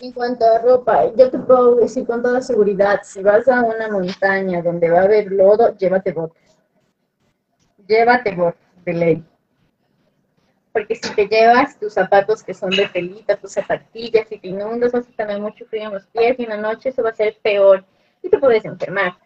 En 0.00 0.12
cuanto 0.12 0.46
a 0.46 0.58
ropa, 0.58 1.14
yo 1.14 1.30
te 1.30 1.38
puedo 1.38 1.74
decir 1.76 2.06
con 2.06 2.22
toda 2.22 2.40
seguridad, 2.40 3.00
si 3.02 3.22
vas 3.22 3.46
a 3.48 3.62
una 3.62 3.88
montaña 3.88 4.62
donde 4.62 4.88
va 4.88 5.00
a 5.00 5.04
haber 5.04 5.30
lodo, 5.30 5.76
llévate 5.76 6.12
botas. 6.12 6.58
Llévate 7.86 8.34
botas, 8.34 8.62
de 8.84 8.92
ley. 8.94 9.24
Porque 10.72 10.94
si 10.94 11.14
te 11.14 11.26
llevas 11.26 11.78
tus 11.78 11.92
zapatos 11.92 12.42
que 12.42 12.54
son 12.54 12.70
de 12.70 12.88
pelita, 12.88 13.36
tus 13.36 13.52
zapatillas, 13.52 14.30
y 14.30 14.38
te 14.38 14.48
inundas, 14.48 14.92
vas 14.92 15.06
a 15.06 15.12
tener 15.12 15.40
mucho 15.40 15.66
frío 15.66 15.88
en 15.88 15.94
los 15.94 16.06
pies 16.06 16.38
y 16.38 16.44
en 16.44 16.50
la 16.50 16.56
noche 16.56 16.88
eso 16.88 17.02
va 17.02 17.10
a 17.10 17.14
ser 17.14 17.36
peor 17.42 17.84
y 18.22 18.30
te 18.30 18.38
puedes 18.38 18.64
enfermar. 18.64 19.16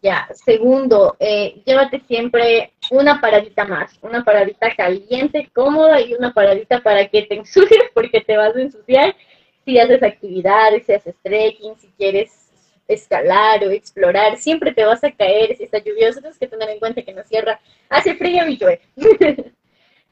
Ya, 0.00 0.28
segundo, 0.32 1.16
eh, 1.18 1.60
llévate 1.66 2.00
siempre 2.06 2.72
una 2.90 3.20
paradita 3.20 3.64
más, 3.64 3.98
una 4.00 4.24
paradita 4.24 4.72
caliente, 4.76 5.50
cómoda 5.52 6.00
y 6.00 6.14
una 6.14 6.32
paradita 6.32 6.80
para 6.80 7.08
que 7.08 7.22
te 7.22 7.34
ensucies 7.34 7.82
porque 7.94 8.20
te 8.20 8.36
vas 8.36 8.54
a 8.54 8.60
ensuciar 8.60 9.16
si 9.64 9.78
haces 9.78 10.02
actividades, 10.02 10.86
si 10.86 10.92
haces 10.92 11.16
trekking, 11.22 11.76
si 11.78 11.88
quieres 11.98 12.48
escalar 12.86 13.64
o 13.64 13.70
explorar, 13.70 14.38
siempre 14.38 14.72
te 14.72 14.84
vas 14.84 15.02
a 15.02 15.10
caer 15.10 15.56
si 15.56 15.64
está 15.64 15.78
lluvioso, 15.78 16.20
tienes 16.20 16.38
que 16.38 16.46
tener 16.46 16.70
en 16.70 16.78
cuenta 16.78 17.02
que 17.02 17.10
en 17.10 17.16
la 17.16 17.24
sierra 17.24 17.60
hace 17.88 18.14
frío 18.14 18.46
y 18.46 18.56
llueve. 18.56 18.80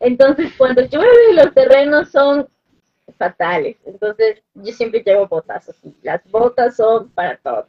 Entonces, 0.01 0.53
cuando 0.59 0.83
llueve 0.83 1.33
los 1.33 1.55
terrenos 1.55 2.11
son 2.11 2.49
fatales. 3.17 3.77
Entonces, 3.87 4.43
yo 4.55 4.73
siempre 4.73 5.03
llevo 5.05 5.27
botas 5.27 5.69
así. 5.69 5.97
Las 6.03 6.21
botas 6.31 6.77
son 6.77 7.09
para 7.11 7.37
todo 7.39 7.67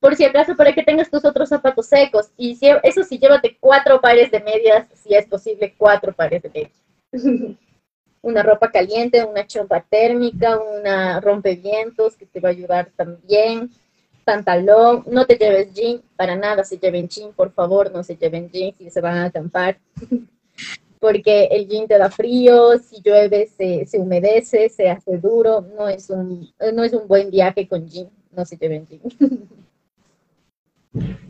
por 0.00 0.14
si 0.14 0.24
acaso, 0.24 0.54
para 0.56 0.72
que 0.72 0.82
tengas 0.82 1.10
tus 1.10 1.24
otros 1.24 1.48
zapatos 1.48 1.86
secos. 1.86 2.30
Y 2.36 2.54
si, 2.54 2.68
eso 2.82 3.02
sí, 3.02 3.18
llévate 3.18 3.56
cuatro 3.58 4.00
pares 4.00 4.30
de 4.30 4.40
medias, 4.40 4.86
si 4.94 5.14
es 5.14 5.26
posible, 5.26 5.74
cuatro 5.76 6.12
pares 6.12 6.42
de 6.42 6.50
medias. 6.50 6.72
una 8.22 8.42
ropa 8.42 8.70
caliente, 8.70 9.24
una 9.24 9.46
chompa 9.46 9.80
térmica, 9.80 10.58
una 10.58 11.20
rompevientos 11.20 12.16
que 12.16 12.26
te 12.26 12.40
va 12.40 12.50
a 12.50 12.52
ayudar 12.52 12.90
también. 12.96 13.70
Pantalón, 14.24 15.04
no 15.10 15.24
te 15.26 15.36
lleves 15.36 15.72
jean, 15.72 16.02
para 16.16 16.36
nada 16.36 16.62
se 16.62 16.76
lleven 16.78 17.08
jean, 17.08 17.32
por 17.32 17.50
favor, 17.52 17.90
no 17.90 18.04
se 18.04 18.16
lleven 18.16 18.50
jean 18.50 18.74
si 18.76 18.90
se 18.90 19.00
van 19.00 19.16
a 19.16 19.24
acampar. 19.26 19.78
Porque 21.00 21.44
el 21.50 21.68
jean 21.68 21.86
te 21.86 21.96
da 21.96 22.10
frío, 22.10 22.78
si 22.78 23.00
llueve 23.00 23.46
se, 23.46 23.86
se 23.86 23.98
humedece, 23.98 24.68
se 24.68 24.90
hace 24.90 25.16
duro, 25.16 25.64
no 25.76 25.88
es, 25.88 26.10
un, 26.10 26.52
no 26.74 26.82
es 26.82 26.92
un 26.92 27.06
buen 27.08 27.30
viaje 27.30 27.66
con 27.68 27.88
jean, 27.88 28.10
no 28.32 28.44
se 28.44 28.56
lleven 28.56 28.86
jean. 28.86 29.00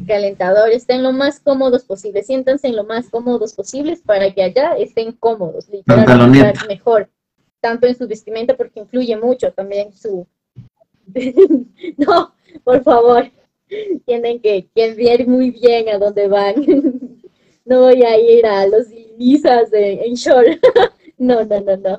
calentador, 0.07 0.71
estén 0.71 1.03
lo 1.03 1.13
más 1.13 1.41
cómodos 1.41 1.85
posible, 1.85 2.23
siéntanse 2.23 2.69
en 2.69 2.77
lo 2.77 2.85
más 2.85 3.09
cómodos 3.11 3.55
posibles 3.55 4.01
para 4.01 4.33
que 4.33 4.43
allá 4.43 4.77
estén 4.79 5.13
cómodos, 5.13 5.69
literalmente 5.69 6.67
mejor, 6.69 7.11
tanto 7.61 7.87
en 7.87 7.97
su 7.97 8.07
vestimenta 8.07 8.57
porque 8.57 8.81
influye 8.81 9.17
mucho 9.17 9.53
también 9.53 9.93
su... 9.93 10.27
no, 11.97 12.35
por 12.65 12.83
favor, 12.83 13.31
tienen 14.07 14.41
que, 14.41 14.69
que 14.75 14.95
ver 14.95 15.27
muy 15.27 15.51
bien 15.51 15.89
a 15.89 15.99
dónde 15.99 16.29
van. 16.29 16.55
no 17.65 17.83
voy 17.83 18.03
a 18.03 18.19
ir 18.19 18.47
a 18.47 18.67
los 18.67 18.89
de, 18.89 20.01
en 20.05 20.15
short. 20.15 20.49
no, 21.19 21.45
no, 21.45 21.61
no, 21.61 21.77
no. 21.77 21.99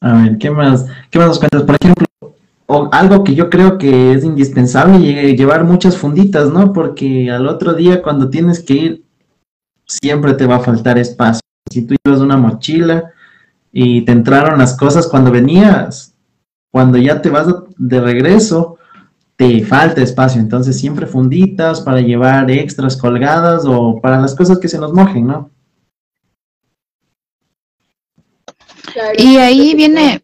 A 0.00 0.12
ver, 0.14 0.38
¿qué 0.38 0.50
más? 0.50 0.86
¿Qué 1.10 1.18
más 1.18 1.28
nos 1.28 1.38
cuentas? 1.38 1.62
Por 1.62 1.76
ejemplo, 1.80 2.06
o 2.66 2.88
algo 2.92 3.24
que 3.24 3.34
yo 3.34 3.48
creo 3.48 3.78
que 3.78 4.12
es 4.12 4.24
indispensable, 4.24 5.36
llevar 5.36 5.64
muchas 5.64 5.96
funditas, 5.96 6.50
¿no? 6.50 6.72
Porque 6.72 7.30
al 7.30 7.46
otro 7.46 7.74
día 7.74 8.02
cuando 8.02 8.28
tienes 8.28 8.62
que 8.62 8.74
ir, 8.74 9.04
siempre 9.86 10.34
te 10.34 10.46
va 10.46 10.56
a 10.56 10.60
faltar 10.60 10.98
espacio. 10.98 11.40
Si 11.70 11.82
tú 11.82 11.94
llevas 12.04 12.20
una 12.20 12.36
mochila 12.36 13.12
y 13.72 14.04
te 14.04 14.12
entraron 14.12 14.58
las 14.58 14.76
cosas 14.76 15.06
cuando 15.06 15.30
venías, 15.30 16.14
cuando 16.72 16.98
ya 16.98 17.22
te 17.22 17.30
vas 17.30 17.46
de 17.76 18.00
regreso, 18.00 18.78
te 19.36 19.64
falta 19.64 20.02
espacio. 20.02 20.40
Entonces 20.40 20.78
siempre 20.78 21.06
funditas 21.06 21.80
para 21.80 22.00
llevar 22.00 22.50
extras 22.50 22.96
colgadas 22.96 23.64
o 23.64 24.00
para 24.00 24.20
las 24.20 24.34
cosas 24.34 24.58
que 24.58 24.68
se 24.68 24.78
nos 24.78 24.92
mojen, 24.92 25.26
¿no? 25.26 25.50
Y 29.18 29.36
ahí 29.36 29.74
viene, 29.74 30.22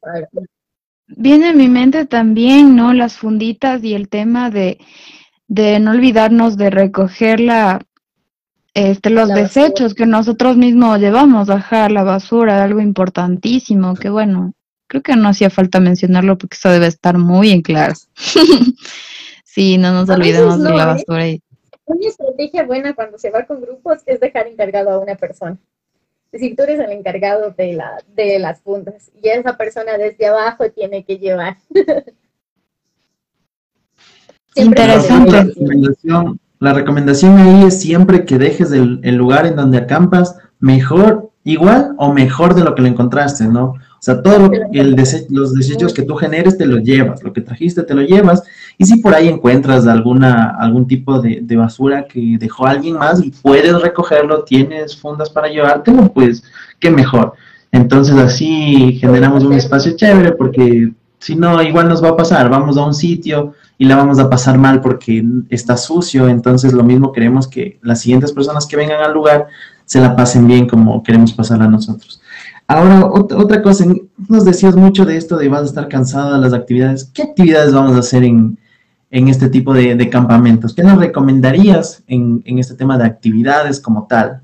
viene 1.07 1.51
en 1.51 1.57
mi 1.57 1.69
mente 1.69 2.07
también, 2.07 2.77
¿no? 2.77 2.93
Las 2.93 3.17
funditas 3.17 3.83
y 3.85 3.95
el 3.95 4.09
tema 4.09 4.51
de, 4.51 4.79
de 5.49 5.79
no 5.81 5.91
olvidarnos 5.93 6.57
de 6.57 6.71
recoger 6.71 7.41
la, 7.41 7.81
este, 8.75 9.11
los 9.11 9.29
desechos 9.29 9.95
que 9.95 10.07
nosotros 10.07 10.57
mismos 10.57 10.99
llevamos, 10.99 11.49
bajar 11.49 11.93
la 11.93 12.05
basura, 12.05 12.65
algo 12.65 12.81
importantísimo, 12.81 13.95
que 13.95 14.09
bueno, 14.09 14.55
creo 14.87 15.03
que 15.03 15.15
no 15.17 15.29
hacía 15.29 15.51
falta 15.51 15.81
mencionarlo 15.81 16.39
porque 16.39 16.57
eso 16.57 16.71
debe 16.71 16.87
estar 16.87 17.19
muy 17.19 17.51
en 17.51 17.63
claro. 17.63 17.95
sí, 19.45 19.77
no 19.77 19.93
nos 19.93 20.09
olvidemos 20.09 20.63
de 20.63 20.71
la 20.71 20.83
¿eh? 20.83 20.87
basura. 20.87 21.25
Una 21.85 22.09
estrategia 22.09 22.65
buena 22.65 22.95
cuando 22.95 23.19
se 23.19 23.31
va 23.31 23.45
con 23.45 23.61
grupos 23.61 23.99
es 24.07 24.21
dejar 24.21 24.47
encargado 24.47 24.91
a 24.91 24.99
una 24.99 25.17
persona. 25.17 25.59
Es 26.33 26.41
decir, 26.41 26.57
tú 26.57 26.63
eres 26.63 26.81
el 26.81 26.91
encargado 26.93 27.51
de, 27.51 27.75
la, 27.75 27.99
de 28.17 28.39
las 28.39 28.61
puntas 28.61 29.11
y 29.23 29.29
esa 29.29 29.57
persona 29.59 29.99
desde 29.99 30.27
abajo 30.27 30.65
tiene 30.71 31.05
que 31.05 31.19
llevar. 31.19 31.59
Interesante. 34.55 35.53
La 36.59 36.73
recomendación, 36.73 37.37
ahí 37.39 37.65
es 37.67 37.81
siempre 37.81 38.25
que 38.25 38.39
dejes 38.39 38.73
el, 38.73 39.01
el 39.03 39.17
lugar 39.17 39.47
en 39.47 39.57
donde 39.57 39.79
acampas 39.79 40.39
mejor, 40.59 41.31
igual 41.45 41.95
o 41.99 42.13
mejor 42.13 42.55
de 42.55 42.63
lo 42.63 42.75
que 42.75 42.83
lo 42.83 42.89
encontraste, 42.89 43.45
¿no? 43.47 43.65
O 44.03 44.05
sea, 44.05 44.23
todo 44.23 44.51
el 44.73 44.97
los 45.29 45.55
desechos 45.55 45.93
que 45.93 46.03
tú 46.03 46.17
generes 46.17 46.57
te 46.57 46.67
los 46.67 46.83
llevas, 46.83 47.23
lo 47.23 47.33
que 47.33 47.41
trajiste 47.41 47.83
te 47.83 47.95
lo 47.95 48.03
llevas. 48.03 48.43
Y 48.79 48.85
si 48.85 49.01
por 49.01 49.15
ahí 49.15 49.29
encuentras 49.29 49.87
alguna, 49.87 50.57
algún 50.59 50.87
tipo 50.87 51.21
de, 51.21 51.45
basura 51.57 52.07
que 52.07 52.37
dejó 52.39 52.67
alguien 52.67 52.97
más 52.97 53.23
y 53.23 53.31
puedes 53.31 53.81
recogerlo, 53.81 54.45
tienes 54.45 54.97
fundas 54.97 55.31
para 55.31 55.49
llevártelo, 55.49 56.13
pues 56.13 56.43
qué 56.81 56.91
mejor. 56.91 57.35
Entonces 57.71 58.17
así 58.17 58.99
generamos 59.01 59.45
un 59.45 59.53
espacio 59.55 59.97
chévere 59.97 60.33
porque 60.33 60.93
si 61.19 61.37
no, 61.37 61.63
igual 61.63 61.89
nos 61.89 62.03
va 62.03 62.11
a 62.11 62.17
pasar. 62.17 62.51
Vamos 62.51 62.77
a 62.77 62.85
un 62.85 62.95
sitio 62.95 63.55
y 63.79 63.85
la 63.85 63.97
vamos 63.97 64.19
a 64.19 64.29
pasar 64.29 64.59
mal 64.59 64.81
porque 64.81 65.25
está 65.49 65.77
sucio. 65.77 66.29
Entonces 66.29 66.73
lo 66.73 66.83
mismo 66.83 67.13
queremos 67.13 67.47
que 67.47 67.79
las 67.83 68.01
siguientes 68.01 68.33
personas 68.33 68.67
que 68.67 68.77
vengan 68.77 69.03
al 69.03 69.15
lugar 69.15 69.47
se 69.85 70.01
la 70.01 70.17
pasen 70.17 70.47
bien 70.47 70.67
como 70.67 71.03
queremos 71.03 71.33
pasarla 71.33 71.69
nosotros. 71.69 72.21
Ahora, 72.67 73.07
otra, 73.07 73.63
cosa, 73.63 73.85
nos 74.29 74.45
decías 74.45 74.77
mucho 74.77 75.05
de 75.05 75.17
esto 75.17 75.37
de 75.37 75.49
vas 75.49 75.63
a 75.63 75.67
estar 75.67 75.89
cansada 75.89 76.35
de 76.35 76.41
las 76.41 76.55
actividades. 76.55 77.11
¿Qué 77.13 77.23
actividades 77.23 77.75
vamos 77.75 77.95
a 77.95 77.99
hacer 77.99 78.25
en, 78.25 78.59
este 79.13 79.49
tipo 79.49 79.75
de, 79.75 80.09
campamentos? 80.11 80.75
¿Qué 80.75 80.83
nos 80.83 80.99
recomendarías 80.99 82.03
en, 82.07 82.43
este 82.59 82.75
tema 82.75 82.99
de 82.99 83.05
actividades 83.05 83.81
como 83.81 84.07
tal? 84.07 84.43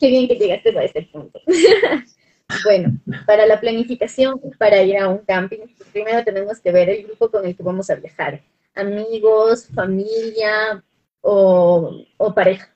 Qué 0.00 0.08
bien 0.08 0.28
que 0.28 0.36
llegaste 0.36 0.76
a 0.78 0.84
este 0.84 1.02
punto. 1.02 1.40
bueno, 2.64 2.98
para 3.26 3.46
la 3.46 3.60
planificación, 3.60 4.40
para 4.58 4.82
ir 4.82 4.98
a 4.98 5.08
un 5.08 5.18
camping, 5.18 5.58
primero 5.92 6.24
tenemos 6.24 6.60
que 6.60 6.72
ver 6.72 6.88
el 6.88 7.04
grupo 7.04 7.30
con 7.30 7.44
el 7.44 7.56
que 7.56 7.62
vamos 7.62 7.90
a 7.90 7.96
viajar. 7.96 8.40
Amigos, 8.74 9.68
familia 9.74 10.82
o 11.22 12.32
pareja 12.34 12.70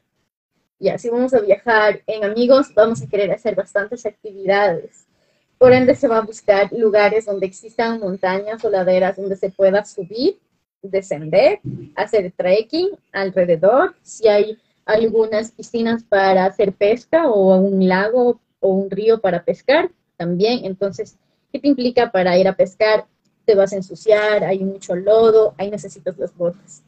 ya, 0.81 0.97
si 0.97 1.11
vamos 1.11 1.35
a 1.35 1.41
viajar 1.41 2.01
en 2.07 2.25
amigos, 2.25 2.73
vamos 2.75 3.03
a 3.03 3.07
querer 3.07 3.31
hacer 3.31 3.55
bastantes 3.55 4.07
actividades. 4.07 5.07
Por 5.61 5.75
ende, 5.75 5.95
se 5.95 6.09
va 6.09 6.17
a 6.17 6.23
buscar 6.23 6.73
lugares 6.73 7.27
donde 7.27 7.45
existan 7.45 8.01
montañas 8.01 8.65
o 8.65 8.71
laderas 8.71 9.19
donde 9.19 9.37
se 9.37 9.51
pueda 9.51 9.85
subir, 9.85 10.39
descender, 10.81 11.61
hacer 11.97 12.33
trekking 12.35 12.89
alrededor. 13.13 13.95
Si 14.01 14.27
hay 14.27 14.57
algunas 14.87 15.51
piscinas 15.51 16.03
para 16.03 16.47
hacer 16.47 16.73
pesca 16.73 17.29
o 17.29 17.59
un 17.59 17.87
lago 17.87 18.41
o 18.59 18.69
un 18.71 18.91
río 18.91 19.21
para 19.21 19.45
pescar, 19.45 19.91
también. 20.17 20.65
Entonces, 20.65 21.19
¿qué 21.53 21.59
te 21.59 21.69
implica 21.69 22.11
para 22.11 22.39
ir 22.39 22.49
a 22.49 22.57
pescar? 22.57 23.05
Te 23.45 23.55
vas 23.55 23.75
a 23.75 23.77
ensuciar, 23.77 24.43
hay 24.43 24.61
mucho 24.61 24.97
lodo, 24.97 25.55
ahí 25.59 25.71
necesitas 25.71 26.17
las 26.17 26.35
botas 26.35 26.83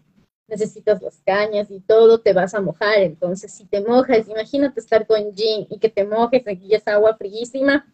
necesitas 0.48 1.00
las 1.00 1.18
cañas 1.24 1.70
y 1.70 1.80
todo, 1.80 2.20
te 2.20 2.34
vas 2.34 2.52
a 2.52 2.60
mojar. 2.60 2.98
Entonces, 2.98 3.52
si 3.52 3.64
te 3.64 3.80
mojas, 3.80 4.28
imagínate 4.28 4.80
estar 4.80 5.06
con 5.06 5.32
jean 5.34 5.66
y 5.70 5.78
que 5.78 5.88
te 5.88 6.04
mojes 6.04 6.42
y 6.46 6.74
es 6.74 6.86
agua 6.86 7.16
fríísima, 7.16 7.86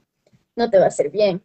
no 0.59 0.69
te 0.69 0.79
va 0.79 0.85
a 0.85 0.89
hacer 0.89 1.11
bien. 1.11 1.43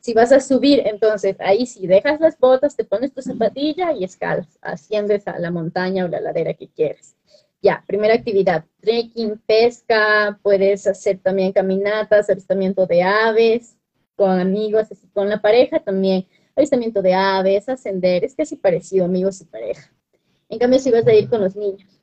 Si 0.00 0.14
vas 0.14 0.30
a 0.32 0.40
subir, 0.40 0.82
entonces 0.86 1.36
ahí 1.40 1.66
si 1.66 1.86
dejas 1.86 2.20
las 2.20 2.38
botas, 2.38 2.76
te 2.76 2.84
pones 2.84 3.12
tu 3.12 3.22
zapatilla 3.22 3.92
y 3.92 4.04
escalas, 4.04 4.58
asciendes 4.60 5.26
a 5.26 5.38
la 5.38 5.50
montaña 5.50 6.04
o 6.04 6.08
la 6.08 6.20
ladera 6.20 6.54
que 6.54 6.68
quieres. 6.68 7.16
Ya, 7.60 7.82
primera 7.86 8.14
actividad, 8.14 8.64
trekking, 8.80 9.42
pesca, 9.44 10.38
puedes 10.42 10.86
hacer 10.86 11.18
también 11.18 11.52
caminatas, 11.52 12.30
avistamiento 12.30 12.86
de 12.86 13.02
aves 13.02 13.76
con 14.14 14.38
amigos, 14.38 14.88
con 15.12 15.28
la 15.28 15.40
pareja 15.40 15.80
también, 15.80 16.26
avistamiento 16.54 17.02
de 17.02 17.14
aves, 17.14 17.68
ascender, 17.68 18.24
es 18.24 18.34
casi 18.34 18.56
parecido 18.56 19.04
amigos 19.04 19.40
y 19.40 19.44
pareja. 19.44 19.92
En 20.48 20.58
cambio, 20.58 20.78
si 20.78 20.90
vas 20.90 21.06
a 21.06 21.14
ir 21.14 21.28
con 21.28 21.40
los 21.40 21.54
niños. 21.56 22.00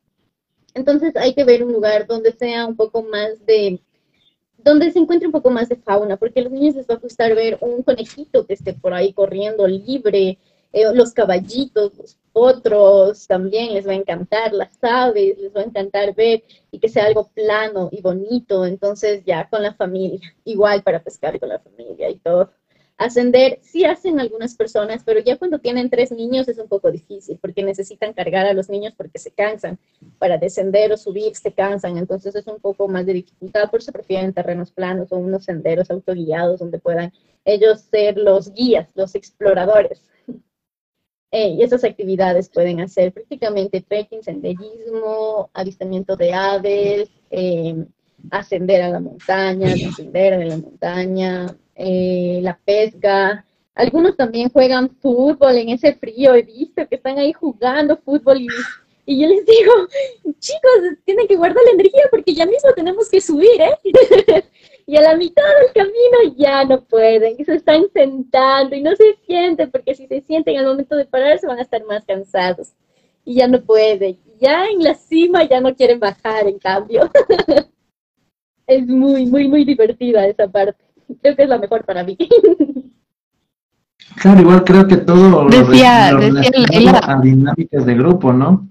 Entonces 0.73 1.15
hay 1.15 1.33
que 1.33 1.45
ver 1.45 1.63
un 1.63 1.71
lugar 1.71 2.05
donde 2.05 2.33
sea 2.33 2.65
un 2.65 2.75
poco 2.75 3.03
más 3.03 3.45
de, 3.45 3.81
donde 4.65 4.91
se 4.91 4.97
encuentre 4.97 5.27
un 5.27 5.31
poco 5.31 5.51
más 5.51 5.69
de 5.69 5.75
fauna, 5.75 6.17
porque 6.17 6.39
a 6.39 6.43
los 6.43 6.51
niños 6.51 6.75
les 6.75 6.87
va 6.87 6.95
a 6.95 6.97
gustar 6.97 7.35
ver 7.35 7.59
un 7.61 7.83
conejito 7.83 8.47
que 8.47 8.55
esté 8.55 8.73
por 8.73 8.95
ahí 8.95 9.13
corriendo 9.13 9.67
libre, 9.67 10.39
eh, 10.73 10.93
los 10.93 11.13
caballitos, 11.13 11.95
los 11.95 12.17
potros, 12.33 13.27
también 13.27 13.75
les 13.75 13.87
va 13.87 13.91
a 13.91 13.95
encantar, 13.95 14.53
las 14.53 14.83
aves, 14.83 15.37
les 15.37 15.55
va 15.55 15.61
a 15.61 15.65
encantar 15.65 16.15
ver 16.15 16.43
y 16.71 16.79
que 16.79 16.89
sea 16.89 17.05
algo 17.05 17.27
plano 17.27 17.89
y 17.91 18.01
bonito, 18.01 18.65
entonces 18.65 19.23
ya 19.23 19.47
con 19.47 19.61
la 19.61 19.75
familia, 19.75 20.19
igual 20.45 20.81
para 20.81 21.03
pescar 21.03 21.39
con 21.39 21.49
la 21.49 21.59
familia 21.59 22.09
y 22.09 22.17
todo. 22.17 22.51
Ascender 22.97 23.59
sí 23.61 23.83
hacen 23.83 24.21
algunas 24.21 24.55
personas, 24.55 25.03
pero 25.03 25.19
ya 25.19 25.37
cuando 25.37 25.59
tienen 25.59 25.89
tres 25.89 26.13
niños 26.13 26.47
es 26.47 26.57
un 26.59 26.69
poco 26.69 26.91
difícil 26.91 27.37
porque 27.41 27.61
necesitan 27.61 28.13
cargar 28.13 28.45
a 28.45 28.53
los 28.53 28.69
niños 28.69 28.93
porque 28.95 29.19
se 29.19 29.31
cansan. 29.31 29.77
Para 30.17 30.37
descender 30.37 30.93
o 30.93 30.97
subir 30.97 31.35
se 31.35 31.51
cansan, 31.51 31.97
entonces 31.97 32.35
es 32.35 32.47
un 32.47 32.61
poco 32.61 32.87
más 32.87 33.05
de 33.05 33.13
dificultad, 33.13 33.69
por 33.69 33.81
eso 33.81 33.91
prefieren 33.91 34.33
terrenos 34.33 34.71
planos 34.71 35.11
o 35.11 35.17
unos 35.17 35.43
senderos 35.43 35.91
autoguiados 35.91 36.59
donde 36.59 36.79
puedan 36.79 37.11
ellos 37.43 37.81
ser 37.81 38.17
los 38.17 38.53
guías, 38.53 38.89
los 38.95 39.15
exploradores. 39.15 40.01
Eh, 41.31 41.49
y 41.49 41.63
esas 41.63 41.83
actividades 41.83 42.47
pueden 42.47 42.79
hacer 42.79 43.11
prácticamente 43.11 43.81
trekking, 43.81 44.23
senderismo, 44.23 45.49
avistamiento 45.53 46.15
de 46.15 46.33
aves, 46.33 47.09
eh, 47.29 47.75
ascender 48.31 48.81
a 48.83 48.89
la 48.89 49.01
montaña, 49.01 49.67
descender 49.67 50.33
en 50.33 50.47
la 50.47 50.57
montaña, 50.57 51.57
eh, 51.75 52.39
la 52.41 52.57
pesca. 52.63 53.45
Algunos 53.73 54.15
también 54.15 54.49
juegan 54.49 54.89
fútbol 55.01 55.57
en 55.57 55.69
ese 55.69 55.93
frío, 55.95 56.33
he 56.33 56.43
visto 56.43 56.87
que 56.87 56.95
están 56.95 57.19
ahí 57.19 57.33
jugando 57.33 57.97
fútbol 57.97 58.41
y, 58.41 59.19
yo 59.19 59.27
les 59.27 59.45
digo, 59.45 59.73
chicos, 60.39 60.97
tienen 61.03 61.27
que 61.27 61.35
guardar 61.35 61.63
la 61.65 61.71
energía 61.71 62.03
porque 62.09 62.33
ya 62.33 62.45
mismo 62.45 62.71
tenemos 62.73 63.09
que 63.09 63.21
subir, 63.21 63.61
¿eh? 63.61 63.77
y 64.87 64.95
a 64.95 65.01
la 65.01 65.15
mitad 65.15 65.43
del 65.61 65.73
camino 65.73 66.35
ya 66.37 66.63
no 66.63 66.83
pueden, 66.85 67.43
se 67.43 67.55
están 67.55 67.83
sentando 67.93 68.75
y 68.75 68.81
no 68.81 68.95
se 68.95 69.17
sienten, 69.27 69.69
porque 69.69 69.93
si 69.93 70.07
se 70.07 70.21
sienten 70.21 70.57
al 70.57 70.65
momento 70.65 70.95
de 70.95 71.05
parar 71.05 71.37
se 71.37 71.47
van 71.47 71.59
a 71.59 71.63
estar 71.63 71.83
más 71.85 72.05
cansados 72.05 72.73
y 73.25 73.35
ya 73.35 73.47
no 73.47 73.61
pueden. 73.61 74.17
Ya 74.39 74.67
en 74.67 74.83
la 74.83 74.93
cima 74.93 75.43
ya 75.43 75.59
no 75.59 75.75
quieren 75.75 75.99
bajar, 75.99 76.47
en 76.47 76.59
cambio. 76.59 77.09
es 78.67 78.87
muy, 78.87 79.25
muy, 79.25 79.47
muy 79.47 79.65
divertida 79.65 80.25
esa 80.27 80.47
parte. 80.47 80.84
Creo 81.21 81.35
que 81.35 81.43
es 81.43 81.49
la 81.49 81.57
mejor 81.59 81.83
para 81.85 82.03
mí. 82.03 82.17
Claro, 84.17 84.41
igual 84.41 84.63
creo 84.63 84.87
que 84.87 84.97
todo 84.97 85.43
lo 85.43 85.49
Decía- 85.49 86.11
lo 86.11 86.19
decía 86.33 86.99
a 87.03 87.19
dinámicas 87.21 87.85
de 87.85 87.95
grupo, 87.95 88.31
¿no? 88.31 88.67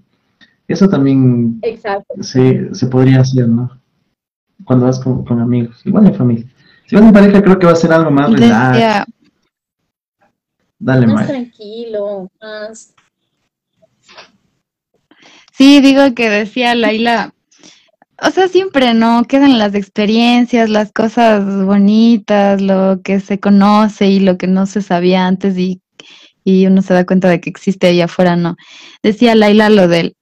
Eso 0.67 0.87
también 0.89 1.59
Exacto. 1.61 2.15
se, 2.21 2.73
se 2.73 2.87
podría 2.87 3.21
hacer, 3.21 3.47
¿no? 3.47 3.79
Cuando 4.63 4.85
vas 4.87 4.99
con, 4.99 5.23
con 5.23 5.39
amigos, 5.39 5.81
igual 5.85 6.07
en 6.07 6.15
familia. 6.15 6.45
Si 6.87 6.95
vas 6.95 7.05
en 7.05 7.13
pareja, 7.13 7.43
creo 7.43 7.59
que 7.59 7.65
va 7.67 7.73
a 7.73 7.75
ser 7.75 7.93
algo 7.93 8.09
más 8.09 8.31
relax. 8.31 8.71
Decía, 8.73 9.05
Dale, 10.79 11.07
Más 11.07 11.27
tranquilo, 11.27 12.29
más... 12.41 12.95
sí, 15.53 15.79
digo 15.81 16.01
que 16.15 16.29
decía 16.29 16.73
Laila, 16.75 17.33
o 18.21 18.29
sea, 18.31 18.47
siempre, 18.47 18.93
¿no? 18.93 19.23
Quedan 19.25 19.57
las 19.59 19.75
experiencias, 19.75 20.69
las 20.69 20.91
cosas 20.91 21.43
bonitas, 21.65 22.61
lo 22.61 23.01
que 23.03 23.19
se 23.19 23.39
conoce 23.39 24.07
y 24.07 24.19
lo 24.19 24.37
que 24.37 24.47
no 24.47 24.65
se 24.65 24.81
sabía 24.81 25.27
antes 25.27 25.57
y, 25.57 25.81
y 26.43 26.67
uno 26.67 26.81
se 26.81 26.93
da 26.93 27.05
cuenta 27.05 27.29
de 27.29 27.41
que 27.41 27.49
existe 27.49 27.87
ahí 27.87 28.01
afuera, 28.01 28.35
¿no? 28.35 28.55
Decía 29.03 29.35
Laila 29.35 29.69
lo 29.69 29.87
del, 29.87 30.15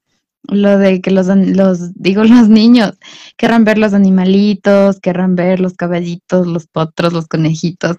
lo 0.44 0.78
de 0.78 1.02
que 1.02 1.12
los, 1.12 1.28
los, 1.28 1.94
digo, 1.96 2.24
los 2.24 2.50
niños 2.50 2.94
querrán 3.38 3.64
ver 3.64 3.78
los 3.78 3.94
animalitos, 3.94 5.00
querrán 5.00 5.36
ver 5.36 5.60
los 5.60 5.74
caballitos, 5.74 6.48
los 6.48 6.68
potros, 6.68 7.14
los 7.14 7.28
conejitos. 7.28 7.98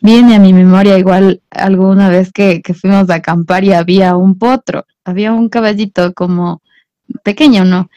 Viene 0.00 0.36
a 0.36 0.40
mi 0.40 0.52
memoria 0.52 0.98
igual 0.98 1.42
alguna 1.50 2.08
vez 2.08 2.32
que, 2.32 2.62
que 2.62 2.74
fuimos 2.74 3.10
a 3.10 3.16
acampar 3.16 3.64
y 3.64 3.72
había 3.72 4.16
un 4.16 4.38
potro, 4.38 4.86
había 5.04 5.32
un 5.32 5.48
caballito 5.48 6.12
como 6.14 6.62
pequeño, 7.24 7.64
¿no? 7.64 7.90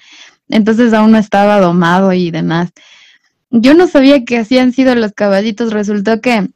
Entonces 0.49 0.93
aún 0.93 1.11
no 1.11 1.17
estaba 1.17 1.59
domado 1.59 2.13
y 2.13 2.31
demás. 2.31 2.71
Yo 3.49 3.73
no 3.73 3.87
sabía 3.87 4.25
que 4.25 4.37
así 4.37 4.57
han 4.57 4.73
sido 4.73 4.95
los 4.95 5.13
caballitos. 5.13 5.73
Resultó 5.73 6.21
que 6.21 6.49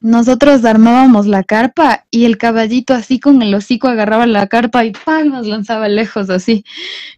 nosotros 0.00 0.64
armábamos 0.64 1.26
la 1.26 1.44
carpa 1.44 2.06
y 2.10 2.26
el 2.26 2.36
caballito 2.36 2.92
así 2.92 3.18
con 3.18 3.40
el 3.40 3.54
hocico 3.54 3.88
agarraba 3.88 4.26
la 4.26 4.46
carpa 4.48 4.84
y 4.84 4.92
¡pam! 4.92 5.28
nos 5.28 5.46
lanzaba 5.46 5.88
lejos 5.88 6.28
así. 6.30 6.64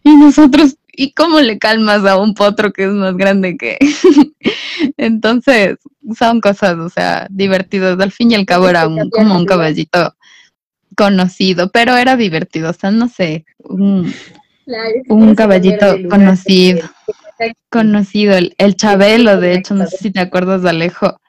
Y 0.03 0.15
nosotros, 0.15 0.77
¿y 0.93 1.11
cómo 1.11 1.41
le 1.41 1.59
calmas 1.59 2.05
a 2.05 2.17
un 2.17 2.33
potro 2.33 2.71
que 2.71 2.85
es 2.85 2.91
más 2.91 3.17
grande 3.17 3.57
que? 3.57 3.77
Entonces, 4.97 5.77
son 6.17 6.39
cosas, 6.39 6.77
o 6.77 6.89
sea, 6.89 7.27
divertidas. 7.29 7.99
Al 7.99 8.11
fin 8.11 8.31
y 8.31 8.35
al 8.35 8.45
cabo 8.45 8.69
era 8.69 8.87
un, 8.87 9.09
como 9.09 9.35
un 9.35 9.45
caballito 9.45 10.15
conocido, 10.95 11.69
pero 11.71 11.95
era 11.95 12.17
divertido, 12.17 12.71
o 12.71 12.73
sea, 12.73 12.91
no 12.91 13.07
sé, 13.07 13.45
un, 13.59 14.11
Un 15.07 15.35
caballito 15.35 15.85
conocido. 16.09 16.89
conocido, 17.69 18.35
el, 18.35 18.55
el 18.57 18.75
Chabelo, 18.75 19.39
de 19.39 19.53
hecho, 19.53 19.73
no 19.73 19.87
sé 19.87 19.97
si 19.97 20.11
te 20.11 20.19
acuerdas 20.19 20.63
de 20.63 20.69
Alejo, 20.71 21.19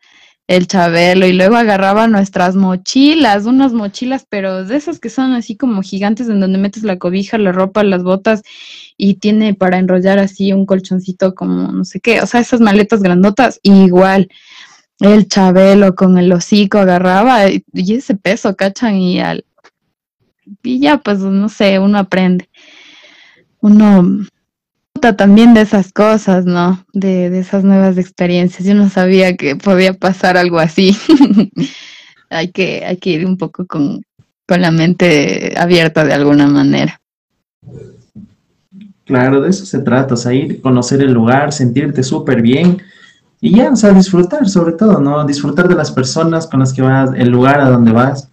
el 0.47 0.67
Chabelo, 0.67 1.27
y 1.27 1.35
luego 1.35 1.57
agarraba 1.57 2.09
nuestras 2.09 2.57
mochilas, 2.57 3.45
unas 3.45 3.73
mochilas, 3.73 4.27
pero 4.29 4.65
de 4.65 4.77
esas 4.77 4.99
que 4.99 5.11
son 5.11 5.33
así 5.35 5.57
como 5.57 5.83
gigantes, 5.83 6.29
en 6.29 6.41
donde 6.41 6.59
metes 6.59 6.83
la 6.83 6.99
cobija, 6.99 7.37
la 7.39 7.53
ropa, 7.53 7.85
las 7.85 8.03
botas, 8.03 8.43
y 8.97 9.15
tiene 9.15 9.55
para 9.55 9.79
enrollar 9.79 10.19
así 10.19 10.53
un 10.53 10.67
colchoncito 10.67 11.35
como 11.35 11.71
no 11.71 11.85
sé 11.85 12.01
qué, 12.01 12.23
o 12.23 12.27
sea, 12.27 12.41
esas 12.41 12.61
maletas 12.61 13.03
grandotas, 13.03 13.61
igual. 13.63 14.29
El 15.01 15.29
Chabelo 15.29 15.95
con 15.95 16.19
el 16.19 16.33
hocico 16.33 16.79
agarraba 16.79 17.49
y, 17.49 17.63
y 17.73 17.95
ese 17.95 18.17
peso, 18.17 18.57
¿cachan? 18.57 18.97
Y 18.97 19.21
al 19.21 19.45
y 20.63 20.81
ya 20.81 20.99
pues 20.99 21.19
no 21.21 21.49
sé, 21.49 21.79
uno 21.79 21.99
aprende. 21.99 22.49
Uno 23.61 24.27
también 25.17 25.55
de 25.55 25.63
esas 25.63 25.93
cosas, 25.93 26.45
¿no? 26.45 26.85
De, 26.93 27.31
de 27.31 27.39
esas 27.39 27.65
nuevas 27.65 27.99
experiencias. 27.99 28.65
Yo 28.65 28.75
no 28.75 28.89
sabía 28.89 29.37
que 29.37 29.57
podía 29.57 29.95
pasar 29.95 30.37
algo 30.37 30.59
así. 30.59 30.97
hay 32.31 32.49
que, 32.49 32.85
hay 32.85 32.97
que 32.97 33.11
ir 33.11 33.27
un 33.27 33.37
poco 33.37 33.67
con, 33.67 34.03
con 34.47 34.61
la 34.61 34.71
mente 34.71 35.55
abierta 35.57 36.05
de 36.05 36.15
alguna 36.15 36.47
manera. 36.47 37.01
Claro, 39.05 39.41
de 39.41 39.51
eso 39.51 39.65
se 39.65 39.79
trata, 39.79 40.15
o 40.15 40.17
sea, 40.17 40.35
ir, 40.35 40.61
conocer 40.61 41.01
el 41.01 41.13
lugar, 41.13 41.53
sentirte 41.53 42.03
súper 42.03 42.43
bien 42.43 42.79
y 43.41 43.57
ya, 43.57 43.71
o 43.71 43.77
sea, 43.77 43.93
disfrutar 43.93 44.47
sobre 44.49 44.73
todo, 44.73 45.01
¿no? 45.01 45.25
Disfrutar 45.25 45.69
de 45.69 45.75
las 45.75 45.91
personas 45.91 46.47
con 46.47 46.61
las 46.61 46.75
que 46.75 46.83
vas, 46.83 47.11
el 47.17 47.31
lugar 47.31 47.61
a 47.61 47.71
donde 47.71 47.93
vas 47.93 48.29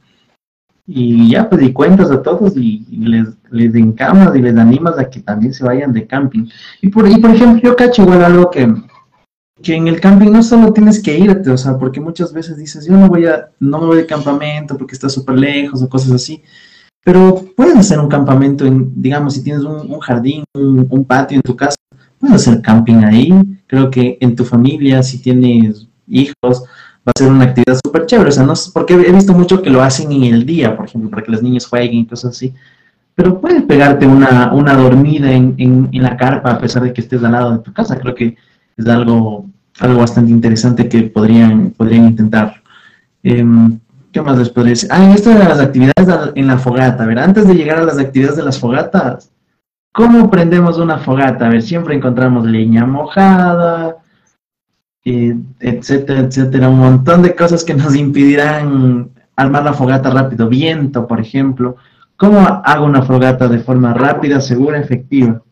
y 0.87 1.31
ya, 1.31 1.49
pues, 1.49 1.63
y 1.63 1.73
cuentas 1.73 2.11
a 2.11 2.21
todos 2.21 2.55
y, 2.55 2.85
les, 2.91 3.27
les 3.49 3.73
encamas 3.75 4.35
y 4.35 4.41
les 4.41 4.55
animas 4.55 4.99
a 4.99 5.09
que 5.09 5.19
también 5.19 5.53
se 5.53 5.63
vayan 5.63 5.93
de 5.93 6.05
camping. 6.05 6.47
Y 6.81 6.89
por, 6.89 7.09
y 7.09 7.17
por 7.17 7.31
ejemplo, 7.31 7.61
yo 7.63 7.75
cacho 7.75 8.03
igual 8.03 8.23
algo 8.23 8.51
que, 8.51 8.71
que 9.63 9.75
en 9.75 9.87
el 9.87 9.99
camping 9.99 10.31
no 10.31 10.43
solo 10.43 10.71
tienes 10.73 11.01
que 11.01 11.17
irte, 11.17 11.49
o 11.49 11.57
sea, 11.57 11.77
porque 11.77 11.99
muchas 11.99 12.31
veces 12.33 12.57
dices, 12.57 12.85
yo 12.85 12.93
no 12.93 13.07
voy 13.07 13.25
a, 13.25 13.49
no 13.59 13.79
me 13.79 13.87
voy 13.87 13.97
de 13.97 14.05
campamento 14.05 14.77
porque 14.77 14.93
está 14.93 15.09
súper 15.09 15.37
lejos 15.39 15.81
o 15.81 15.89
cosas 15.89 16.11
así. 16.11 16.43
Pero 17.03 17.45
puedes 17.55 17.75
hacer 17.75 17.99
un 17.99 18.09
campamento, 18.09 18.65
en, 18.65 18.91
digamos, 18.95 19.33
si 19.33 19.43
tienes 19.43 19.63
un, 19.63 19.91
un 19.91 19.99
jardín, 19.99 20.43
un, 20.53 20.87
un 20.89 21.05
patio 21.05 21.35
en 21.37 21.41
tu 21.41 21.55
casa, 21.55 21.77
puedes 22.19 22.35
hacer 22.35 22.61
camping 22.61 23.03
ahí. 23.03 23.31
Creo 23.67 23.89
que 23.89 24.17
en 24.21 24.35
tu 24.35 24.45
familia, 24.45 25.01
si 25.01 25.19
tienes 25.19 25.87
hijos, 26.07 26.63
va 27.07 27.11
a 27.15 27.19
ser 27.19 27.31
una 27.31 27.45
actividad 27.45 27.79
súper 27.83 28.05
chévere. 28.05 28.29
O 28.29 28.31
sea, 28.31 28.43
no, 28.43 28.53
es- 28.53 28.69
porque 28.73 28.93
he 28.93 29.11
visto 29.11 29.33
mucho 29.33 29.61
que 29.61 29.69
lo 29.69 29.81
hacen 29.81 30.11
en 30.11 30.23
el 30.33 30.45
día, 30.45 30.75
por 30.75 30.85
ejemplo, 30.85 31.09
para 31.09 31.23
que 31.23 31.31
los 31.31 31.43
niños 31.43 31.67
jueguen 31.67 31.99
y 31.99 32.05
cosas 32.07 32.31
así. 32.31 32.53
Pero 33.15 33.39
puedes 33.39 33.63
pegarte 33.63 34.05
una, 34.05 34.51
una 34.53 34.73
dormida 34.75 35.31
en, 35.31 35.55
en, 35.57 35.89
la 36.03 36.17
carpa 36.17 36.51
a 36.51 36.59
pesar 36.59 36.83
de 36.83 36.91
que 36.93 37.01
estés 37.01 37.23
al 37.23 37.31
lado 37.31 37.51
de 37.51 37.59
tu 37.59 37.71
casa. 37.71 37.97
Creo 37.97 38.13
que 38.13 38.35
es 38.75 38.85
algo, 38.87 39.45
algo 39.79 39.99
bastante 39.99 40.31
interesante 40.31 40.89
que 40.89 41.03
podrían, 41.03 41.71
podrían 41.71 42.05
intentar. 42.07 42.61
Em, 43.23 43.79
¿Qué 44.11 44.21
más 44.21 44.37
les 44.37 44.49
podría 44.49 44.71
decir? 44.71 44.89
Ah, 44.91 45.13
esto 45.13 45.29
de 45.29 45.39
las 45.39 45.59
actividades 45.59 46.31
en 46.35 46.47
la 46.47 46.57
fogata, 46.57 47.03
a 47.03 47.07
ver, 47.07 47.19
antes 47.19 47.47
de 47.47 47.53
llegar 47.53 47.79
a 47.79 47.83
las 47.83 47.97
actividades 47.99 48.37
de 48.37 48.43
las 48.43 48.57
fogatas, 48.57 49.29
¿cómo 49.91 50.29
prendemos 50.29 50.77
una 50.77 50.99
fogata? 50.99 51.47
A 51.47 51.49
ver, 51.49 51.61
siempre 51.61 51.95
encontramos 51.95 52.45
leña 52.45 52.85
mojada, 52.85 53.97
eh, 55.05 55.35
etcétera, 55.59 56.21
etcétera, 56.21 56.67
un 56.67 56.79
montón 56.79 57.21
de 57.21 57.35
cosas 57.35 57.63
que 57.63 57.75
nos 57.75 57.95
impedirán 57.95 59.11
armar 59.35 59.63
la 59.63 59.73
fogata 59.73 60.09
rápido, 60.09 60.49
viento, 60.49 61.07
por 61.07 61.21
ejemplo. 61.21 61.75
¿Cómo 62.17 62.39
hago 62.39 62.85
una 62.85 63.03
fogata 63.03 63.47
de 63.47 63.59
forma 63.59 63.93
rápida, 63.93 64.41
segura, 64.41 64.79
efectiva? 64.79 65.43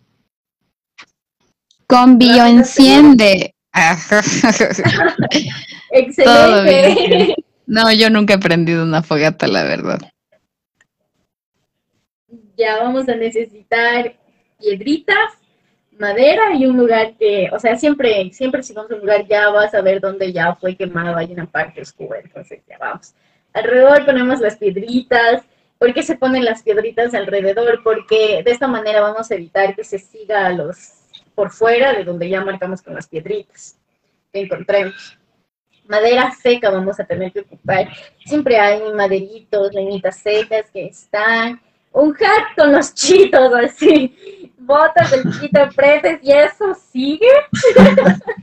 Con 1.85 2.17
bioenciende. 2.17 3.53
Excelente. 5.91 7.35
no, 7.67 7.91
yo 7.91 8.09
nunca 8.09 8.35
he 8.35 8.39
prendido 8.39 8.83
una 8.83 9.03
fogata, 9.03 9.47
la 9.47 9.63
verdad. 9.63 9.99
ya 12.57 12.77
vamos 12.77 13.07
a 13.09 13.15
necesitar 13.15 14.15
piedritas, 14.59 15.33
madera 15.99 16.53
y 16.55 16.65
un 16.65 16.77
lugar 16.77 17.15
que, 17.17 17.49
o 17.51 17.59
sea, 17.59 17.75
siempre, 17.77 18.31
siempre 18.31 18.63
si 18.63 18.73
vamos 18.73 18.91
a 18.91 18.95
un 18.95 19.01
lugar 19.01 19.27
ya 19.27 19.49
vas 19.49 19.73
a 19.73 19.81
ver 19.81 19.99
dónde 19.99 20.31
ya 20.31 20.55
fue 20.55 20.75
quemado, 20.75 21.17
hay 21.17 21.31
una 21.31 21.45
parte 21.45 21.81
oscura, 21.81 22.19
entonces 22.19 22.61
ya 22.67 22.77
vamos. 22.77 23.13
Alrededor 23.53 24.05
ponemos 24.05 24.39
las 24.39 24.57
piedritas. 24.57 25.43
¿Por 25.77 25.93
qué 25.93 26.01
se 26.01 26.15
ponen 26.15 26.45
las 26.45 26.63
piedritas 26.63 27.13
alrededor? 27.13 27.81
Porque 27.83 28.41
de 28.43 28.51
esta 28.51 28.67
manera 28.67 29.01
vamos 29.01 29.29
a 29.29 29.35
evitar 29.35 29.75
que 29.75 29.83
se 29.83 29.99
siga 29.99 30.49
los 30.51 30.93
por 31.35 31.51
fuera 31.51 31.93
de 31.93 32.03
donde 32.03 32.29
ya 32.29 32.43
marcamos 32.43 32.81
con 32.81 32.93
las 32.93 33.07
piedritas 33.07 33.77
que 34.31 34.41
encontremos. 34.41 35.17
Madera 35.85 36.31
seca 36.31 36.69
vamos 36.69 36.99
a 36.99 37.05
tener 37.05 37.31
que 37.31 37.41
ocupar. 37.41 37.89
Siempre 38.25 38.57
hay 38.57 38.81
maderitos, 38.93 39.73
leñitas 39.73 40.19
secas 40.19 40.69
que 40.71 40.85
están 40.85 41.61
un 41.93 42.11
hat 42.15 42.55
con 42.57 42.71
los 42.71 42.93
chitos 42.93 43.53
así, 43.53 44.51
botas 44.57 45.11
del 45.11 45.23
chito, 45.39 45.61
apretes 45.61 46.19
y 46.23 46.31
eso 46.31 46.73
sigue. 46.73 47.27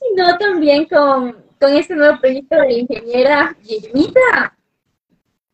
y 0.00 0.14
no 0.16 0.36
también 0.38 0.86
con, 0.86 1.36
con 1.60 1.72
este 1.74 1.94
nuevo 1.94 2.18
proyecto 2.20 2.56
de 2.56 2.62
la 2.62 2.72
ingeniera 2.72 3.56
Guillemita. 3.62 4.56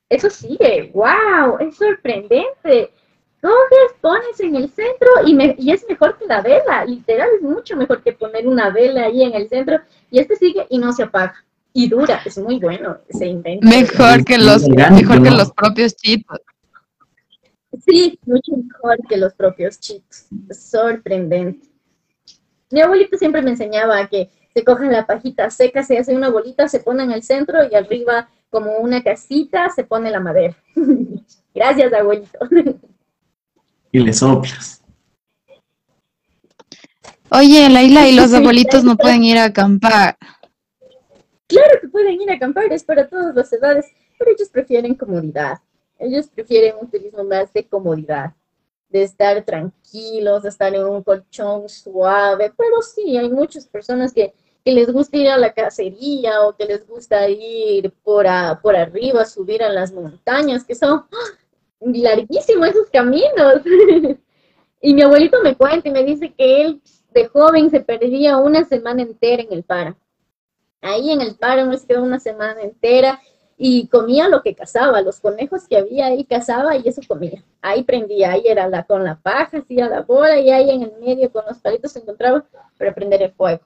Eso 0.09 0.31
sigue, 0.31 0.91
wow, 0.95 1.59
es 1.61 1.77
sorprendente. 1.77 2.93
Coges, 3.41 3.95
pones 4.01 4.41
en 4.41 4.57
el 4.57 4.69
centro 4.71 5.09
y, 5.25 5.33
me- 5.35 5.55
y 5.59 5.71
es 5.71 5.85
mejor 5.89 6.19
que 6.19 6.27
la 6.27 6.41
vela, 6.41 6.85
literal, 6.85 7.29
es 7.37 7.43
mucho 7.43 7.77
mejor 7.77 8.03
que 8.03 8.13
poner 8.13 8.49
una 8.49 8.71
vela 8.71 9.05
ahí 9.05 9.23
en 9.23 9.35
el 9.35 9.49
centro 9.49 9.79
y 10.11 10.19
este 10.19 10.35
sigue 10.35 10.67
y 10.71 10.79
no 10.79 10.93
se 10.93 11.05
apaga. 11.05 11.45
Y 11.73 11.89
dura, 11.89 12.21
es 12.25 12.37
muy 12.39 12.59
bueno 12.59 12.97
ese 13.09 13.27
invento. 13.27 13.65
Mejor 13.69 14.25
que 14.25 14.39
los, 14.39 14.67
mejor 14.69 15.23
que 15.23 15.31
los 15.31 15.53
propios 15.53 15.95
chitos. 15.95 16.41
Sí, 17.85 18.19
mucho 18.25 18.53
mejor 18.57 18.99
que 19.09 19.16
los 19.16 19.35
propios 19.35 19.79
chitos. 19.79 20.27
Sorprendente. 20.51 21.69
Mi 22.71 22.81
abuelito 22.81 23.16
siempre 23.16 23.43
me 23.43 23.51
enseñaba 23.51 24.07
que 24.09 24.31
se 24.55 24.64
coge 24.64 24.87
la 24.87 25.07
pajita 25.07 25.51
seca, 25.51 25.83
se 25.83 25.99
hace 25.99 26.14
una 26.14 26.31
bolita, 26.31 26.69
se 26.69 26.81
pone 26.81 27.05
en 27.05 27.12
el 27.12 27.23
centro 27.23 27.59
y 27.71 27.75
arriba, 27.75 28.29
como 28.51 28.79
una 28.79 29.03
casita, 29.03 29.69
se 29.71 29.85
pone 29.85 30.11
la 30.11 30.21
madera. 30.21 30.57
Gracias, 31.55 31.93
abuelito. 31.93 32.39
Y 33.91 34.01
le 34.01 34.12
soplas. 34.12 34.85
Oye, 37.31 37.71
Laila, 37.71 38.07
y 38.07 38.14
los 38.14 38.35
abuelitos 38.35 38.85
no 38.85 38.97
pueden 38.99 39.25
ir 39.25 39.39
a 39.39 39.45
acampar. 39.45 40.19
Claro 41.47 41.81
que 41.81 41.89
pueden 41.89 42.21
ir 42.21 42.31
a 42.31 42.35
acampar, 42.35 42.71
es 42.71 42.85
para 42.85 43.09
todas 43.09 43.35
las 43.35 43.51
edades. 43.51 43.87
pero 44.19 44.31
ellos 44.31 44.51
prefieren 44.51 44.95
comodidad. 44.95 45.59
Ellos 45.99 46.29
prefieren 46.29 46.77
un 46.81 46.91
turismo 46.91 47.25
más 47.25 47.53
de 47.53 47.67
comodidad, 47.67 48.33
de 48.89 49.03
estar 49.03 49.45
tranquilos, 49.45 50.45
de 50.45 50.49
estar 50.49 50.75
en 50.75 50.85
un 50.85 51.03
colchón 51.03 51.69
suave, 51.69 52.53
pero 52.57 52.81
sí, 52.83 53.17
hay 53.17 53.29
muchas 53.29 53.67
personas 53.67 54.13
que, 54.13 54.33
que 54.65 54.73
les 54.73 54.93
gusta 54.93 55.17
ir 55.17 55.29
a 55.29 55.37
la 55.37 55.53
cacería 55.53 56.43
o 56.43 56.57
que 56.57 56.67
les 56.67 56.87
gusta 56.87 57.29
ir 57.29 57.93
por, 58.05 58.27
por 58.63 58.77
arriba, 58.77 59.25
subir 59.25 59.63
a 59.63 59.69
las 59.69 59.93
montañas, 59.93 60.65
que 60.65 60.75
son 60.75 61.05
¡ah! 61.11 61.39
larguísimos 61.81 62.69
esos 62.69 62.89
caminos. 62.91 63.63
y 64.81 64.95
mi 64.95 65.03
abuelito 65.03 65.41
me 65.43 65.57
cuenta 65.57 65.89
y 65.89 65.93
me 65.93 66.05
dice 66.05 66.33
que 66.33 66.63
él 66.63 66.83
de 67.13 67.27
joven 67.27 67.71
se 67.71 67.81
perdía 67.81 68.37
una 68.37 68.65
semana 68.65 69.03
entera 69.03 69.43
en 69.43 69.53
el 69.53 69.65
paro. 69.65 69.97
Ahí 70.81 71.11
en 71.11 71.21
el 71.21 71.37
paro 71.37 71.67
nos 71.67 71.85
quedó 71.85 72.03
una 72.05 72.21
semana 72.21 72.63
entera 72.63 73.21
y 73.61 73.89
comía 73.89 74.29
lo 74.29 74.41
que 74.41 74.55
cazaba, 74.55 75.03
los 75.03 75.19
conejos 75.19 75.67
que 75.67 75.77
había 75.77 76.07
ahí 76.07 76.25
cazaba 76.25 76.77
y 76.77 76.87
eso 76.87 77.03
comía. 77.09 77.43
Ahí 77.61 77.83
prendía, 77.83 78.31
ahí 78.31 78.45
era 78.47 78.69
la, 78.69 78.85
con 78.85 79.03
la 79.03 79.17
paja, 79.17 79.59
hacía 79.59 79.89
la 79.89 80.03
bola 80.03 80.39
y 80.39 80.49
ahí 80.51 80.71
en 80.71 80.83
el 80.83 80.93
medio 81.01 81.31
con 81.33 81.45
los 81.45 81.59
palitos 81.59 81.91
se 81.91 81.99
encontraba 81.99 82.47
para 82.79 82.95
prender 82.95 83.21
el 83.21 83.33
fuego. 83.33 83.61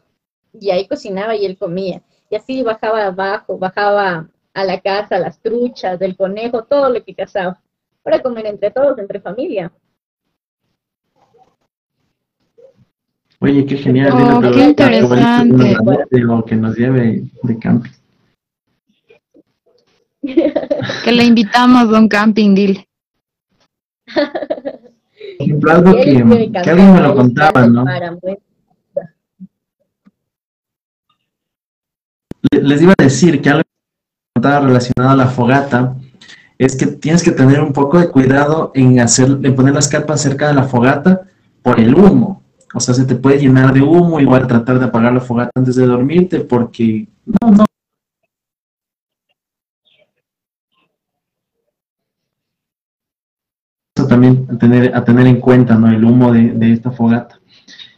Y 0.58 0.70
ahí 0.70 0.88
cocinaba 0.88 1.36
y 1.36 1.44
él 1.44 1.58
comía. 1.58 2.02
Y 2.30 2.36
así 2.36 2.62
bajaba 2.62 3.04
abajo, 3.04 3.58
bajaba 3.58 4.26
a 4.54 4.64
la 4.64 4.80
casa, 4.80 5.18
las 5.18 5.38
truchas, 5.38 5.98
del 5.98 6.16
conejo, 6.16 6.64
todo 6.64 6.88
lo 6.88 7.04
que 7.04 7.14
cazaba, 7.14 7.60
para 8.02 8.22
comer 8.22 8.46
entre 8.46 8.70
todos, 8.70 8.98
entre 8.98 9.20
familia. 9.20 9.70
Oye, 13.40 13.66
qué 13.66 13.76
genial. 13.76 14.12
Oh, 14.14 14.40
qué 14.40 14.64
interesante. 14.64 15.76
que 16.46 16.56
nos 16.56 16.76
lleve 16.76 17.24
de 17.42 17.58
camping. 17.58 17.90
Que 20.22 21.12
le 21.12 21.24
invitamos 21.24 21.92
a 21.92 21.98
un 21.98 22.08
camping, 22.08 22.54
dile. 22.54 22.88
Ejemplo, 25.38 25.72
algo 25.72 25.94
que, 25.96 26.52
que 26.62 26.70
alguien 26.70 26.94
me 26.94 27.00
lo 27.00 27.14
contaba, 27.14 27.66
¿no? 27.66 27.84
Les 32.50 32.82
iba 32.82 32.94
a 32.98 33.02
decir 33.02 33.40
que 33.40 33.50
algo 33.50 33.62
que 33.62 34.40
estaba 34.40 34.60
relacionado 34.66 35.10
a 35.10 35.16
la 35.16 35.26
fogata 35.26 35.96
es 36.58 36.76
que 36.76 36.86
tienes 36.86 37.22
que 37.22 37.32
tener 37.32 37.60
un 37.60 37.72
poco 37.72 37.98
de 37.98 38.08
cuidado 38.08 38.70
en 38.74 39.00
hacer, 39.00 39.38
en 39.42 39.54
poner 39.56 39.74
las 39.74 39.88
carpas 39.88 40.20
cerca 40.20 40.48
de 40.48 40.54
la 40.54 40.64
fogata 40.64 41.22
por 41.62 41.80
el 41.80 41.94
humo. 41.94 42.42
O 42.74 42.80
sea, 42.80 42.94
se 42.94 43.04
te 43.04 43.16
puede 43.16 43.38
llenar 43.38 43.72
de 43.72 43.82
humo, 43.82 44.20
igual 44.20 44.46
tratar 44.46 44.78
de 44.78 44.86
apagar 44.86 45.12
la 45.12 45.20
fogata 45.20 45.50
antes 45.54 45.76
de 45.76 45.86
dormirte, 45.86 46.40
porque 46.40 47.08
no, 47.24 47.50
no. 47.50 47.64
Eso 53.94 54.08
también 54.22 54.46
a 54.50 54.58
tener, 54.58 54.96
a 54.96 55.04
tener 55.04 55.26
en 55.26 55.40
cuenta, 55.40 55.74
¿no? 55.74 55.88
El 55.88 56.04
humo 56.04 56.32
de, 56.32 56.72
esta 56.72 56.90
fogata. 56.90 57.40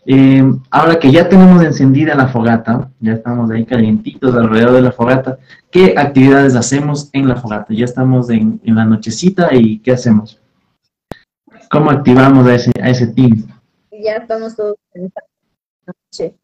Eh, 0.06 0.42
ahora 0.70 0.98
que 0.98 1.10
ya 1.10 1.28
tenemos 1.28 1.62
encendida 1.62 2.14
la 2.14 2.28
fogata, 2.28 2.90
ya 3.00 3.12
estamos 3.12 3.50
ahí 3.50 3.64
calientitos 3.64 4.34
alrededor 4.34 4.72
de 4.72 4.82
la 4.82 4.92
fogata, 4.92 5.38
¿qué 5.70 5.94
actividades 5.96 6.54
hacemos 6.54 7.08
en 7.12 7.28
la 7.28 7.36
fogata? 7.36 7.72
Ya 7.72 7.84
estamos 7.84 8.28
en, 8.30 8.60
la 8.64 8.84
nochecita 8.84 9.48
y 9.54 9.78
¿qué 9.78 9.92
hacemos? 9.92 10.38
¿Cómo 11.70 11.90
activamos 11.90 12.46
a 12.46 12.54
ese, 12.54 12.72
a 12.82 12.90
ese 12.90 13.06
team? 13.08 13.46
ya 13.90 14.16
estamos 14.16 14.54
todos 14.54 14.76
cansados 14.92 15.30
de. 16.18 16.34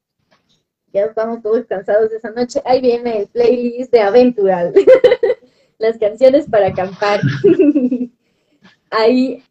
Ya 0.93 1.05
estamos 1.05 1.43
todos 1.43 1.67
cansados 1.67 2.11
de 2.11 2.17
esa 2.17 2.31
noche. 2.31 2.63
Ahí 2.65 2.81
viene 2.81 3.21
el 3.21 3.27
playlist 3.29 3.93
de 3.93 4.01
Aventural. 4.01 4.73
las 5.79 5.99
canciones 5.99 6.47
para 6.49 6.69
acampar. 6.69 7.21
Ahí 8.91 9.43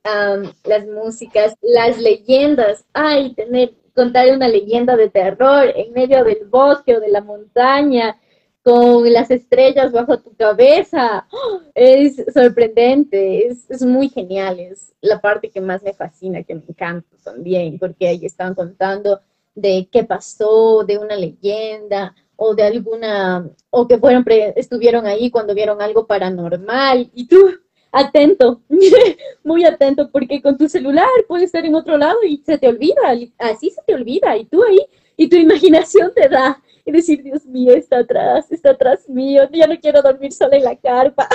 las 0.63 0.85
músicas, 0.87 1.55
las 1.61 1.97
leyendas. 1.97 2.85
Ay, 2.93 3.33
tener, 3.33 3.73
contar 3.95 4.33
una 4.35 4.47
leyenda 4.47 4.95
de 4.95 5.09
terror 5.09 5.71
en 5.75 5.93
medio 5.93 6.23
del 6.23 6.45
bosque 6.45 6.97
o 6.97 6.99
de 6.99 7.09
la 7.09 7.21
montaña 7.21 8.17
con 8.63 9.11
las 9.11 9.31
estrellas 9.31 9.91
bajo 9.91 10.19
tu 10.19 10.35
cabeza. 10.35 11.27
Es 11.73 12.23
sorprendente, 12.33 13.47
es, 13.47 13.81
muy 13.81 14.09
genial, 14.09 14.59
es 14.59 14.93
la 15.01 15.19
parte 15.21 15.49
que 15.49 15.61
más 15.61 15.81
me 15.83 15.93
fascina, 15.93 16.43
que 16.43 16.55
me 16.55 16.63
encanta 16.67 17.15
también, 17.23 17.79
porque 17.79 18.07
ahí 18.07 18.25
están 18.25 18.53
contando 18.55 19.21
de 19.55 19.87
qué 19.91 20.03
pasó, 20.03 20.83
de 20.83 20.97
una 20.97 21.15
leyenda 21.15 22.15
o 22.35 22.55
de 22.55 22.63
alguna, 22.63 23.49
o 23.69 23.87
que 23.87 23.97
fueron, 23.97 24.23
estuvieron 24.55 25.05
ahí 25.05 25.29
cuando 25.29 25.53
vieron 25.53 25.81
algo 25.81 26.07
paranormal 26.07 27.09
y 27.13 27.27
tú, 27.27 27.51
atento, 27.91 28.61
muy 29.43 29.65
atento, 29.65 30.09
porque 30.11 30.41
con 30.41 30.57
tu 30.57 30.67
celular 30.67 31.07
puede 31.27 31.45
estar 31.45 31.65
en 31.65 31.75
otro 31.75 31.97
lado 31.97 32.17
y 32.23 32.41
se 32.45 32.57
te 32.57 32.67
olvida, 32.67 33.01
así 33.37 33.69
se 33.69 33.81
te 33.85 33.95
olvida, 33.95 34.37
y 34.37 34.45
tú 34.45 34.63
ahí, 34.63 34.79
y 35.17 35.27
tu 35.27 35.35
imaginación 35.37 36.11
te 36.13 36.29
da 36.29 36.61
y 36.85 36.91
decir, 36.91 37.21
Dios 37.23 37.45
mío, 37.45 37.73
está 37.73 37.99
atrás, 37.99 38.51
está 38.51 38.71
atrás 38.71 39.07
mío, 39.07 39.47
ya 39.51 39.67
no 39.67 39.79
quiero 39.79 40.01
dormir 40.01 40.31
sola 40.31 40.57
en 40.57 40.63
la 40.63 40.75
carpa. 40.75 41.27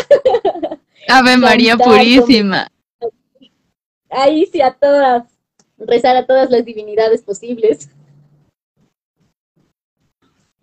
Ave 1.09 1.37
María 1.37 1.77
Purísima. 1.77 2.69
Ahí 4.11 4.47
sí, 4.47 4.61
a 4.61 4.73
todas, 4.73 5.25
rezar 5.77 6.17
a 6.17 6.27
todas 6.27 6.51
las 6.51 6.65
divinidades 6.65 7.23
posibles. 7.23 7.89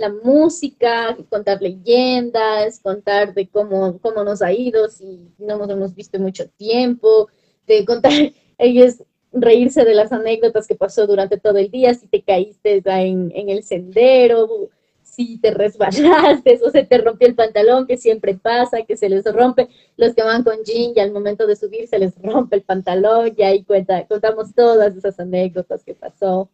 La 0.02 0.10
música, 0.10 1.16
contar 1.30 1.62
leyendas, 1.62 2.80
contar 2.80 3.36
de 3.36 3.48
cómo, 3.48 4.00
cómo 4.00 4.24
nos 4.24 4.42
ha 4.42 4.52
ido, 4.52 4.90
si 4.90 5.32
no 5.38 5.60
nos 5.60 5.70
hemos 5.70 5.94
visto 5.94 6.18
mucho 6.18 6.50
tiempo, 6.50 7.30
de 7.68 7.86
contar, 7.86 8.12
ellos 8.58 9.04
reírse 9.32 9.86
de 9.86 9.94
las 9.94 10.12
anécdotas 10.12 10.66
que 10.66 10.74
pasó 10.74 11.06
durante 11.06 11.38
todo 11.38 11.60
el 11.60 11.70
día, 11.70 11.94
si 11.94 12.08
te 12.08 12.24
caíste 12.24 12.82
en, 12.84 13.32
en 13.36 13.50
el 13.50 13.62
sendero, 13.62 14.72
si 15.04 15.38
te 15.38 15.52
resbalaste 15.52 16.60
o 16.66 16.72
se 16.72 16.84
te 16.84 16.98
rompió 16.98 17.28
el 17.28 17.36
pantalón, 17.36 17.86
que 17.86 17.98
siempre 17.98 18.34
pasa, 18.34 18.82
que 18.82 18.98
se 18.98 19.08
les 19.08 19.24
rompe. 19.26 19.70
Los 19.98 20.16
que 20.16 20.24
van 20.24 20.44
con 20.44 20.64
jean 20.64 20.94
y 20.96 21.00
al 21.00 21.12
momento 21.12 21.46
de 21.46 21.56
subir 21.56 21.88
se 21.88 22.00
les 22.00 22.20
rompe 22.24 22.56
el 22.56 22.64
pantalón 22.64 23.34
y 23.38 23.44
ahí 23.44 23.64
cuenta, 23.64 24.08
contamos 24.08 24.56
todas 24.56 24.96
esas 24.96 25.20
anécdotas 25.20 25.84
que 25.84 25.94
pasó. 25.94 26.50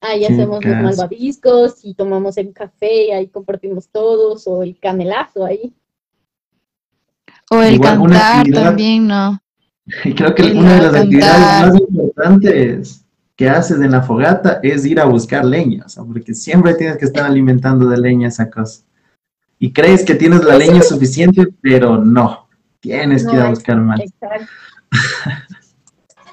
Ahí 0.00 0.24
hacemos 0.24 0.64
los 0.64 0.76
malvaviscos 0.76 1.84
y 1.84 1.94
tomamos 1.94 2.36
el 2.36 2.52
café, 2.52 3.14
ahí 3.14 3.28
compartimos 3.28 3.88
todos, 3.88 4.46
o 4.46 4.62
el 4.62 4.78
canelazo 4.78 5.44
ahí. 5.44 5.72
O 7.50 7.62
el 7.62 7.80
cantar 7.80 8.46
también, 8.48 9.06
¿no? 9.06 9.40
Y 10.04 10.14
creo 10.14 10.34
que 10.34 10.42
una 10.52 10.74
de 10.74 10.82
las 10.82 10.94
actividades 10.94 11.72
más 11.72 11.80
importantes 11.80 13.04
que 13.36 13.48
haces 13.48 13.80
en 13.80 13.90
la 13.90 14.02
fogata 14.02 14.60
es 14.62 14.84
ir 14.86 14.98
a 15.00 15.04
buscar 15.04 15.44
leña, 15.44 15.84
porque 16.06 16.34
siempre 16.34 16.74
tienes 16.74 16.96
que 16.96 17.04
estar 17.04 17.24
alimentando 17.24 17.88
de 17.88 17.98
leña 17.98 18.28
esa 18.28 18.50
cosa. 18.50 18.82
Y 19.58 19.72
crees 19.72 20.04
que 20.04 20.14
tienes 20.14 20.44
la 20.44 20.56
leña 20.56 20.82
suficiente, 20.82 21.46
pero 21.60 21.98
no, 21.98 22.48
tienes 22.80 23.26
que 23.26 23.36
ir 23.36 23.42
a 23.42 23.50
buscar 23.50 23.76
más. 23.78 24.00
Exacto. 24.00 24.46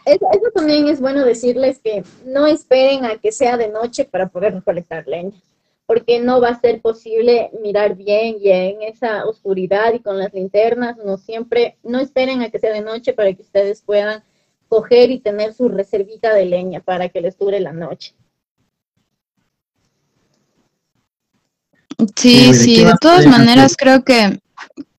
Eso, 0.05 0.27
eso, 0.33 0.51
también 0.53 0.87
es 0.89 0.99
bueno 0.99 1.23
decirles 1.23 1.79
que 1.79 2.03
no 2.25 2.45
esperen 2.45 3.05
a 3.05 3.17
que 3.17 3.31
sea 3.31 3.55
de 3.55 3.69
noche 3.69 4.03
para 4.03 4.27
poder 4.27 4.53
recolectar 4.55 5.07
leña, 5.07 5.39
porque 5.85 6.19
no 6.19 6.41
va 6.41 6.49
a 6.49 6.59
ser 6.59 6.81
posible 6.81 7.49
mirar 7.61 7.95
bien 7.95 8.35
y 8.41 8.49
en 8.51 8.81
esa 8.81 9.25
oscuridad 9.25 9.93
y 9.93 9.99
con 9.99 10.17
las 10.17 10.33
linternas, 10.33 10.97
no 10.97 11.17
siempre, 11.17 11.77
no 11.83 11.99
esperen 11.99 12.41
a 12.41 12.49
que 12.49 12.59
sea 12.59 12.73
de 12.73 12.81
noche 12.81 13.13
para 13.13 13.33
que 13.33 13.41
ustedes 13.41 13.81
puedan 13.81 14.23
coger 14.67 15.11
y 15.11 15.19
tener 15.19 15.53
su 15.53 15.69
reservita 15.69 16.33
de 16.33 16.45
leña 16.45 16.81
para 16.81 17.07
que 17.07 17.21
les 17.21 17.37
dure 17.37 17.59
la 17.59 17.71
noche. 17.71 18.13
Sí, 22.15 22.53
sí, 22.53 22.83
de 22.83 22.95
todas 22.99 23.25
maneras 23.25 23.75
creo 23.77 24.03
que 24.03 24.39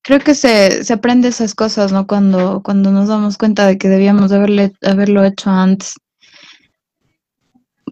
creo 0.05 0.19
que 0.19 0.35
se, 0.35 0.83
se 0.83 0.93
aprende 0.93 1.27
esas 1.27 1.55
cosas, 1.55 1.91
¿no? 1.91 2.07
Cuando, 2.07 2.61
cuando 2.63 2.91
nos 2.91 3.09
damos 3.09 3.37
cuenta 3.37 3.65
de 3.67 3.77
que 3.77 3.89
debíamos 3.89 4.31
haberle, 4.31 4.73
haberlo 4.83 5.23
hecho 5.23 5.49
antes. 5.49 5.95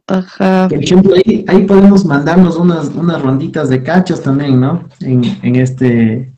Ajá. 0.07 0.67
Por 0.69 0.83
ejemplo, 0.83 1.15
ahí, 1.15 1.45
ahí 1.47 1.65
podemos 1.65 2.05
mandarnos 2.05 2.57
unas, 2.57 2.89
unas 2.89 3.21
ronditas 3.21 3.69
de 3.69 3.83
cachos 3.83 4.21
también, 4.21 4.59
¿no? 4.59 4.87
En, 4.99 5.23
en 5.41 5.55
este 5.55 6.33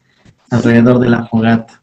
alrededor 0.50 1.00
de 1.00 1.10
la 1.10 1.26
fogata. 1.28 1.82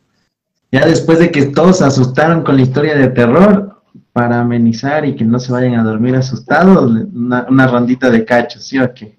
Ya 0.71 0.87
después 0.87 1.19
de 1.19 1.31
que 1.31 1.47
todos 1.47 1.79
se 1.79 1.85
asustaron 1.85 2.43
con 2.43 2.57
la 2.57 2.63
historia 2.63 2.97
de 2.97 3.09
terror, 3.09 3.73
para 4.13 4.41
amenizar 4.41 5.05
y 5.07 5.17
que 5.17 5.25
no 5.25 5.39
se 5.39 5.53
vayan 5.53 5.75
a 5.75 5.85
dormir 5.85 6.15
asustados, 6.17 6.91
una, 7.15 7.67
rondita 7.67 8.11
de 8.11 8.25
cachos, 8.25 8.65
¿sí 8.65 8.79
o 8.79 8.93
qué? 8.93 9.17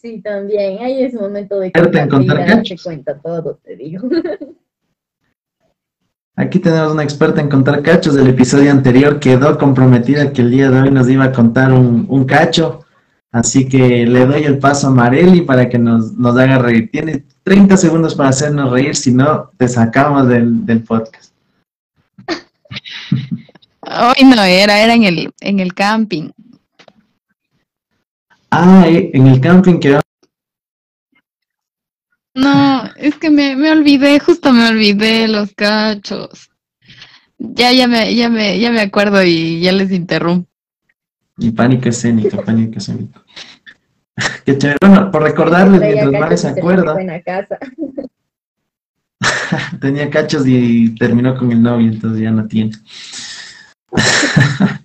Sí, 0.00 0.20
también. 0.20 0.78
Ahí 0.80 1.02
es 1.02 1.14
momento 1.14 1.58
de 1.58 1.72
contar 1.72 2.46
cachos. 2.46 2.82
cuenta 2.82 3.18
todo, 3.18 3.58
te 3.64 3.74
digo. 3.76 4.08
Aquí 6.36 6.60
tenemos 6.60 6.92
una 6.92 7.02
experta 7.02 7.40
en 7.40 7.48
contar 7.48 7.82
cachos 7.82 8.14
del 8.14 8.28
episodio 8.28 8.70
anterior. 8.70 9.18
Quedó 9.18 9.58
comprometida 9.58 10.32
que 10.32 10.42
el 10.42 10.52
día 10.52 10.70
de 10.70 10.82
hoy 10.82 10.90
nos 10.92 11.08
iba 11.08 11.24
a 11.24 11.32
contar 11.32 11.72
un, 11.72 12.06
un 12.08 12.24
cacho. 12.26 12.84
Así 13.32 13.68
que 13.68 14.06
le 14.06 14.24
doy 14.24 14.44
el 14.44 14.58
paso 14.58 14.86
a 14.86 14.90
Mareli 14.90 15.40
para 15.40 15.68
que 15.68 15.78
nos, 15.78 16.12
nos 16.12 16.36
haga 16.38 16.58
reír. 16.58 16.90
Tiene 16.92 17.24
30 17.42 17.76
segundos 17.76 18.14
para 18.14 18.28
hacernos 18.28 18.70
reír, 18.70 18.94
si 18.94 19.12
no, 19.12 19.50
te 19.56 19.66
sacamos 19.66 20.28
del, 20.28 20.64
del 20.64 20.84
podcast. 20.84 21.34
Hoy 23.80 24.24
no 24.24 24.42
era, 24.42 24.78
era 24.78 24.94
en 24.94 25.04
el, 25.04 25.32
en 25.40 25.58
el 25.60 25.74
camping. 25.74 26.30
Ah, 28.50 28.84
en 28.86 29.26
el 29.26 29.40
camping 29.40 29.78
que 29.78 30.00
No, 32.34 32.84
es 32.96 33.16
que 33.16 33.30
me, 33.30 33.56
me 33.56 33.70
olvidé, 33.70 34.18
justo 34.20 34.52
me 34.52 34.68
olvidé 34.68 35.28
los 35.28 35.52
cachos. 35.54 36.50
Ya, 37.38 37.72
ya 37.72 37.86
me, 37.86 38.14
ya 38.14 38.28
me, 38.28 38.58
ya 38.58 38.70
me 38.70 38.80
acuerdo 38.80 39.22
y 39.22 39.60
ya 39.60 39.72
les 39.72 39.92
interrumpo. 39.92 40.48
Y 41.38 41.50
pánico 41.52 41.88
escénico, 41.88 42.42
pánico 42.42 42.78
escénico. 42.78 43.22
Qué 44.44 44.58
chévere. 44.58 44.78
Bueno, 44.80 45.10
por 45.10 45.22
recordarles, 45.22 45.80
mientras 45.80 46.10
Mare 46.12 46.36
se 46.36 46.48
acuerda, 46.48 46.94
fue 46.94 47.02
en 47.02 47.06
la 47.08 47.22
casa. 47.22 47.58
tenía 49.80 50.10
cachos 50.10 50.44
y 50.46 50.94
terminó 50.96 51.36
con 51.36 51.52
el 51.52 51.62
novio, 51.62 51.88
entonces 51.88 52.22
ya 52.22 52.30
no 52.30 52.46
tiene. 52.46 52.72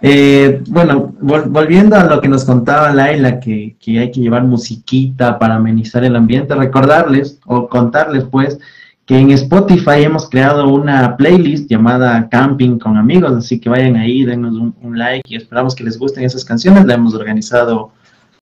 Eh, 0.00 0.62
bueno, 0.68 1.12
vol- 1.20 1.48
volviendo 1.48 1.96
a 1.96 2.04
lo 2.04 2.20
que 2.20 2.28
nos 2.28 2.44
contaba 2.44 2.92
Laila, 2.92 3.40
que, 3.40 3.76
hay 3.86 4.10
que 4.12 4.20
llevar 4.20 4.44
musiquita 4.44 5.38
para 5.38 5.56
amenizar 5.56 6.04
el 6.04 6.14
ambiente, 6.14 6.54
recordarles 6.54 7.40
o 7.46 7.68
contarles 7.68 8.24
pues 8.30 8.58
que 9.04 9.18
en 9.18 9.30
Spotify 9.30 10.02
hemos 10.04 10.28
creado 10.28 10.68
una 10.68 11.16
playlist 11.16 11.68
llamada 11.68 12.28
Camping 12.28 12.78
con 12.78 12.96
amigos, 12.96 13.32
así 13.32 13.58
que 13.58 13.70
vayan 13.70 13.96
ahí, 13.96 14.22
denos 14.24 14.54
un, 14.54 14.98
like 14.98 15.22
y 15.26 15.34
esperamos 15.34 15.74
que 15.74 15.82
les 15.82 15.98
gusten 15.98 16.24
esas 16.24 16.44
canciones. 16.44 16.84
La 16.84 16.94
hemos 16.94 17.14
organizado 17.14 17.90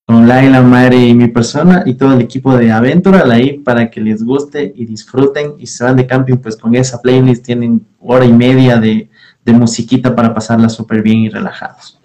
con 0.07 0.27
Laila, 0.29 0.63
Mare 0.63 0.99
y 0.99 1.15
mi 1.15 1.29
persona 1.29 1.85
y 1.87 1.95
todo 1.95 2.15
el 2.15 2.21
equipo 2.21 2.57
de 2.57 2.73
Aventural 2.73 3.31
ahí 3.31 3.59
para 3.61 3.91
que 3.91 4.01
les 4.01 4.25
guste 4.25 4.73
y 4.77 4.85
disfruten 4.85 5.53
y 5.59 5.67
se 5.67 5.85
van 5.85 5.97
de 5.97 6.07
camping 6.07 6.37
pues 6.37 6.57
con 6.57 6.75
esa 6.75 7.01
playlist, 7.01 7.45
tienen 7.47 7.87
hora 8.01 8.25
y 8.25 8.33
media 8.33 8.77
de, 8.79 9.09
de 9.47 9.53
musiquita 9.53 10.15
para 10.15 10.35
pasarla 10.35 10.69
súper 10.69 11.03
bien 11.03 11.19
y 11.19 11.29
relajados. 11.31 11.99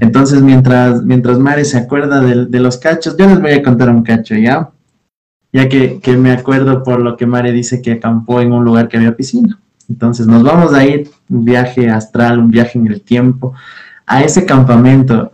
Entonces, 0.00 0.40
mientras, 0.40 1.02
mientras 1.04 1.38
Mare 1.38 1.64
se 1.64 1.76
acuerda 1.76 2.22
de, 2.22 2.60
los 2.60 2.78
cachos, 2.78 3.16
yo 3.18 3.26
les 3.26 3.40
voy 3.40 3.52
a 3.52 3.62
contar 3.62 3.90
un 3.90 4.02
cacho, 4.02 4.34
¿ya? 4.34 4.70
Ya 5.52 5.68
que, 5.68 6.00
que 6.00 6.16
me 6.16 6.32
acuerdo 6.32 6.82
por 6.82 7.00
lo 7.00 7.18
que 7.18 7.26
Mare 7.26 7.52
dice 7.52 7.82
que 7.82 7.92
acampó 7.92 8.40
en 8.40 8.52
un 8.52 8.64
lugar 8.64 8.88
que 8.88 8.96
había 8.96 9.14
piscina. 9.14 9.60
Entonces, 9.90 10.26
nos 10.26 10.42
vamos 10.42 10.72
a 10.72 10.84
ir, 10.84 11.10
un 11.28 11.44
viaje 11.44 11.90
astral, 11.90 12.38
un 12.38 12.50
viaje 12.50 12.78
en 12.78 12.86
el 12.86 13.02
tiempo, 13.02 13.52
a 14.06 14.22
ese 14.22 14.46
campamento 14.46 15.32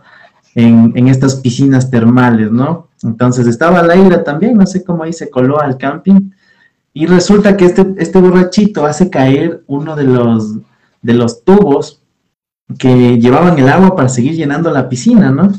en, 0.53 0.91
en 0.95 1.07
estas 1.07 1.35
piscinas 1.35 1.89
termales, 1.89 2.51
¿no? 2.51 2.89
Entonces, 3.03 3.47
estaba 3.47 3.81
Laila 3.83 4.23
también, 4.23 4.57
no 4.57 4.67
sé 4.67 4.83
cómo 4.83 5.03
ahí 5.03 5.13
se 5.13 5.29
coló 5.29 5.61
al 5.61 5.77
camping, 5.77 6.31
y 6.93 7.05
resulta 7.05 7.55
que 7.55 7.65
este, 7.65 7.85
este 7.99 8.19
borrachito 8.19 8.85
hace 8.85 9.09
caer 9.09 9.63
uno 9.67 9.95
de 9.95 10.03
los, 10.03 10.57
de 11.01 11.13
los 11.13 11.43
tubos 11.43 12.01
que 12.77 13.17
llevaban 13.17 13.57
el 13.57 13.69
agua 13.69 13.95
para 13.95 14.09
seguir 14.09 14.33
llenando 14.33 14.71
la 14.71 14.89
piscina, 14.89 15.31
¿no? 15.31 15.53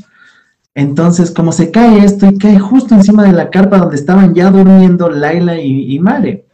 Entonces, 0.74 1.32
como 1.32 1.50
se 1.50 1.70
cae 1.70 2.04
esto 2.04 2.26
y 2.26 2.38
cae 2.38 2.58
justo 2.58 2.94
encima 2.94 3.24
de 3.24 3.32
la 3.32 3.50
carpa 3.50 3.78
donde 3.78 3.96
estaban 3.96 4.34
ya 4.34 4.50
durmiendo 4.50 5.10
Laila 5.10 5.60
y, 5.60 5.98
Mare. 5.98 6.44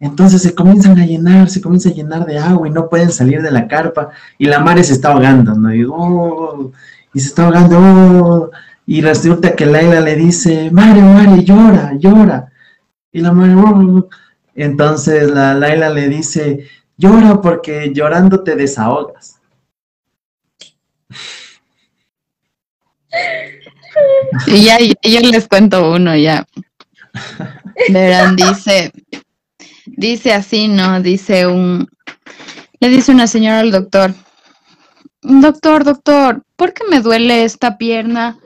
Entonces 0.00 0.42
se 0.42 0.54
comienzan 0.54 0.98
a 0.98 1.06
llenar, 1.06 1.48
se 1.48 1.60
comienza 1.60 1.88
a 1.90 1.92
llenar 1.92 2.26
de 2.26 2.38
agua 2.38 2.66
y 2.66 2.72
no 2.72 2.88
pueden 2.88 3.10
salir 3.10 3.42
de 3.42 3.50
la 3.50 3.68
carpa 3.68 4.10
y 4.36 4.46
la 4.46 4.58
Mare 4.58 4.82
se 4.82 4.94
está 4.94 5.12
ahogando, 5.12 5.54
¿no? 5.54 5.72
Y, 5.72 5.84
oh, 5.88 6.72
se 7.14 7.28
está 7.28 7.44
ahogando, 7.44 7.78
oh, 7.78 8.50
y 8.84 9.00
resulta 9.00 9.54
que 9.54 9.64
Laila 9.64 10.00
le 10.00 10.16
dice, 10.16 10.70
Mare, 10.72 11.00
Mare, 11.00 11.44
llora, 11.44 11.92
llora. 11.94 12.48
Y 13.12 13.20
la 13.20 13.32
Mare, 13.32 13.54
oh. 13.54 14.08
entonces 14.56 15.30
la 15.30 15.54
Laila 15.54 15.90
le 15.90 16.08
dice, 16.08 16.66
llora 16.96 17.40
porque 17.40 17.92
llorando 17.94 18.42
te 18.42 18.56
desahogas. 18.56 19.40
Y 24.46 24.64
ya, 24.64 24.78
yo 24.78 25.20
les 25.20 25.48
cuento 25.48 25.90
uno 25.90 26.16
ya. 26.16 26.46
Verán, 27.88 28.36
dice, 28.36 28.92
dice 29.86 30.32
así, 30.32 30.68
¿no? 30.68 31.00
Dice 31.00 31.46
un, 31.46 31.88
le 32.80 32.88
dice 32.88 33.12
una 33.12 33.26
señora 33.26 33.60
al 33.60 33.70
doctor, 33.70 34.14
doctor, 35.22 35.84
doctor, 35.84 36.42
¿por 36.56 36.72
qué 36.72 36.84
me 36.90 37.00
duele 37.00 37.44
esta 37.44 37.78
pierna? 37.78 38.38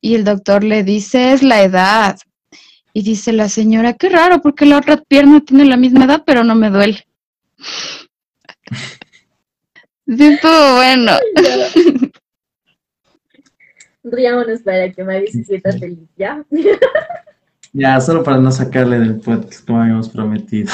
Y 0.00 0.14
el 0.14 0.24
doctor 0.24 0.62
le 0.62 0.84
dice, 0.84 1.32
es 1.32 1.42
la 1.42 1.62
edad. 1.62 2.18
Y 2.92 3.02
dice 3.02 3.32
la 3.32 3.48
señora, 3.48 3.94
qué 3.94 4.08
raro, 4.08 4.40
porque 4.40 4.66
la 4.66 4.78
otra 4.78 4.96
pierna 4.96 5.40
tiene 5.40 5.64
la 5.64 5.76
misma 5.76 6.04
edad, 6.04 6.22
pero 6.24 6.44
no 6.44 6.54
me 6.54 6.70
duele. 6.70 7.05
Sí, 10.06 10.24
estuvo 10.24 10.74
bueno. 10.76 11.12
Riámonos 14.04 14.60
para 14.60 14.92
que 14.92 15.02
Mari 15.02 15.26
se 15.28 15.44
sienta 15.44 15.72
feliz, 15.72 16.08
¿ya? 16.16 16.44
Ya, 17.72 18.00
solo 18.00 18.22
para 18.22 18.38
no 18.38 18.50
sacarle 18.50 18.98
del 18.98 19.16
podcast 19.16 19.66
como 19.66 19.82
habíamos 19.82 20.08
prometido. 20.08 20.72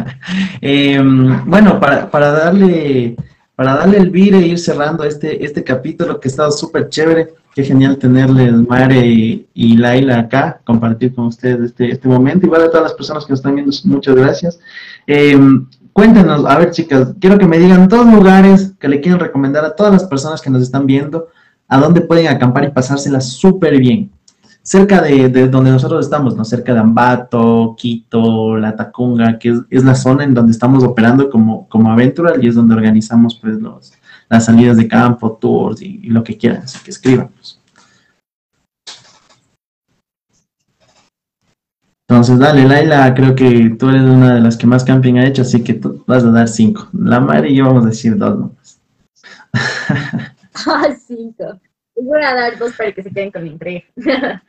Em, 0.60 1.42
bueno, 1.46 1.80
para, 1.80 2.10
para 2.10 2.32
darle 2.32 3.16
para 3.56 3.76
darle 3.76 3.98
el 3.98 4.10
vire 4.10 4.38
e 4.38 4.48
ir 4.48 4.58
cerrando 4.58 5.04
este, 5.04 5.44
este 5.44 5.62
capítulo 5.62 6.18
que 6.18 6.28
ha 6.28 6.30
estado 6.30 6.50
súper 6.50 6.88
chévere. 6.88 7.34
Qué 7.54 7.62
genial 7.62 7.98
tenerle 7.98 8.44
el 8.44 8.66
Mare 8.66 9.06
y, 9.06 9.46
y 9.54 9.76
Laila 9.76 10.18
acá, 10.18 10.60
compartir 10.64 11.14
con 11.14 11.26
ustedes 11.26 11.60
este, 11.60 11.92
este 11.92 12.08
momento. 12.08 12.46
Igual 12.46 12.64
a 12.64 12.70
todas 12.70 12.82
las 12.82 12.94
personas 12.94 13.24
que 13.24 13.32
nos 13.32 13.38
están 13.38 13.54
viendo, 13.54 13.72
muchas 13.84 14.14
gracias. 14.16 14.60
Em, 15.06 15.66
cuéntenos, 15.94 16.44
a 16.44 16.58
ver 16.58 16.70
chicas, 16.72 17.14
quiero 17.18 17.38
que 17.38 17.46
me 17.46 17.58
digan 17.58 17.88
dos 17.88 18.06
lugares 18.06 18.74
que 18.78 18.88
le 18.88 19.00
quieren 19.00 19.18
recomendar 19.18 19.64
a 19.64 19.74
todas 19.74 19.92
las 19.92 20.04
personas 20.04 20.42
que 20.42 20.50
nos 20.50 20.60
están 20.60 20.86
viendo, 20.86 21.28
a 21.68 21.78
dónde 21.78 22.02
pueden 22.02 22.28
acampar 22.28 22.64
y 22.64 22.70
pasársela 22.70 23.22
súper 23.22 23.78
bien 23.78 24.10
cerca 24.64 25.02
de, 25.02 25.28
de, 25.28 25.48
donde 25.48 25.70
nosotros 25.70 26.06
estamos, 26.06 26.34
¿no? 26.34 26.44
Cerca 26.44 26.72
de 26.72 26.80
Ambato, 26.80 27.74
Quito, 27.76 28.56
La 28.56 28.74
Tacunga, 28.74 29.38
que 29.38 29.50
es, 29.50 29.58
es, 29.68 29.84
la 29.84 29.94
zona 29.94 30.24
en 30.24 30.32
donde 30.32 30.52
estamos 30.52 30.82
operando 30.82 31.28
como, 31.28 31.68
como 31.68 31.92
Aventural 31.92 32.42
y 32.42 32.48
es 32.48 32.54
donde 32.54 32.74
organizamos 32.74 33.38
pues 33.40 33.60
los, 33.60 33.92
las 34.28 34.46
salidas 34.46 34.78
de 34.78 34.88
campo, 34.88 35.32
tours 35.32 35.82
y, 35.82 36.00
y 36.02 36.08
lo 36.08 36.24
que 36.24 36.38
quieran, 36.38 36.62
así 36.62 36.78
que 36.82 36.90
escríbanos. 36.90 37.60
Entonces, 42.14 42.38
dale, 42.38 42.62
Laila, 42.64 43.12
creo 43.12 43.34
que 43.34 43.74
tú 43.76 43.88
eres 43.88 44.02
una 44.02 44.36
de 44.36 44.40
las 44.40 44.56
que 44.56 44.68
más 44.68 44.84
camping 44.84 45.14
ha 45.14 45.26
hecho, 45.26 45.42
así 45.42 45.64
que 45.64 45.74
tú 45.74 46.04
vas 46.06 46.22
a 46.22 46.30
dar 46.30 46.46
cinco. 46.46 46.88
La 46.92 47.18
Mari 47.18 47.52
y 47.52 47.56
yo 47.56 47.64
vamos 47.64 47.86
a 47.86 47.88
decir 47.88 48.16
dos 48.16 48.38
nomás. 48.38 48.80
Ah, 50.64 50.94
cinco. 50.96 51.60
Voy 51.96 52.22
a 52.22 52.32
dar 52.32 52.56
dos 52.56 52.72
para 52.74 52.92
que 52.92 53.02
se 53.02 53.10
queden 53.10 53.32
con 53.32 53.44
la 53.44 53.50
intriga. 53.50 53.82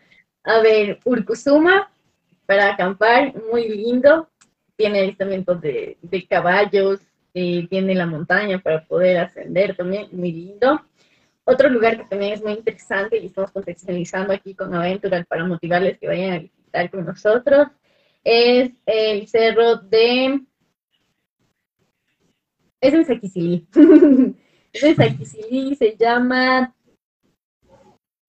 a 0.44 0.60
ver, 0.60 1.00
Urcuzuma, 1.06 1.90
para 2.46 2.72
acampar, 2.72 3.34
muy 3.52 3.68
lindo. 3.68 4.30
Tiene 4.76 5.00
avistamientos 5.00 5.60
de, 5.60 5.98
caballos, 6.30 7.00
eh, 7.34 7.66
tiene 7.68 7.96
la 7.96 8.06
montaña 8.06 8.60
para 8.60 8.86
poder 8.86 9.18
ascender 9.18 9.76
también, 9.76 10.08
muy 10.12 10.32
lindo. 10.32 10.80
Otro 11.46 11.68
lugar 11.70 11.98
que 11.98 12.06
también 12.06 12.34
es 12.34 12.44
muy 12.44 12.54
interesante 12.54 13.18
y 13.18 13.26
estamos 13.26 13.52
contextualizando 13.52 14.34
aquí 14.34 14.54
con 14.54 14.76
Aventural 14.76 15.26
para 15.26 15.46
motivarles 15.46 15.98
que 15.98 16.08
vayan 16.08 16.34
a 16.34 16.40
visitar 16.40 16.65
con 16.92 17.06
nosotros 17.06 17.68
es 18.24 18.72
el 18.86 19.28
cerro 19.28 19.78
de... 19.78 20.42
Es 22.82 22.94
en 22.94 23.06
Saquicilí. 23.06 23.68
es 24.74 24.84
en 24.84 24.96
Saquicilí, 24.96 25.76
se 25.76 25.96
llama 25.98 26.76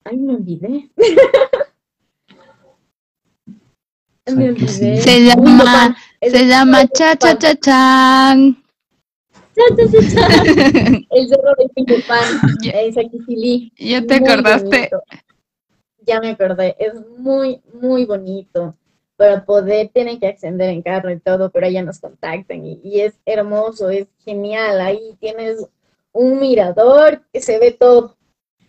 Ay, 0.08 0.18
me 0.18 0.36
olvidé. 0.36 0.88
me 4.26 4.50
olvidé. 4.50 4.98
Se 4.98 5.24
llama, 5.24 5.96
se 6.22 6.46
llama 6.46 6.86
cha 6.86 7.16
cha 7.16 7.36
cha 7.36 7.56
chan. 7.56 8.62
Cha, 9.56 9.62
cha, 9.76 9.84
cha, 9.90 9.98
cha. 10.14 10.26
El 11.10 11.28
cerro 11.28 11.54
de 11.58 11.68
Picopan 11.74 12.40
en 12.62 12.94
Saquicilí. 12.94 13.72
¿Ya 13.76 14.06
te 14.06 14.20
Muy 14.20 14.28
acordaste? 14.30 14.90
bonito. 14.90 15.02
Ya 16.06 16.20
me 16.20 16.30
acordé. 16.30 16.76
Es 16.78 16.94
muy, 17.18 17.60
muy 17.74 18.04
bonito. 18.04 18.76
Para 19.16 19.44
poder, 19.44 19.90
tienen 19.92 20.20
que 20.20 20.28
ascender 20.28 20.68
en 20.70 20.82
carro 20.82 21.10
y 21.10 21.18
todo, 21.18 21.50
pero 21.50 21.66
allá 21.66 21.82
nos 21.82 21.98
contactan 21.98 22.64
y, 22.64 23.00
es 23.00 23.14
hermoso, 23.24 23.90
es 23.90 24.06
genial. 24.18 24.80
Ahí 24.80 25.16
tienes 25.18 25.66
un 26.12 26.38
mirador 26.38 27.22
que 27.32 27.40
se 27.40 27.58
ve 27.58 27.72
todo. 27.72 28.16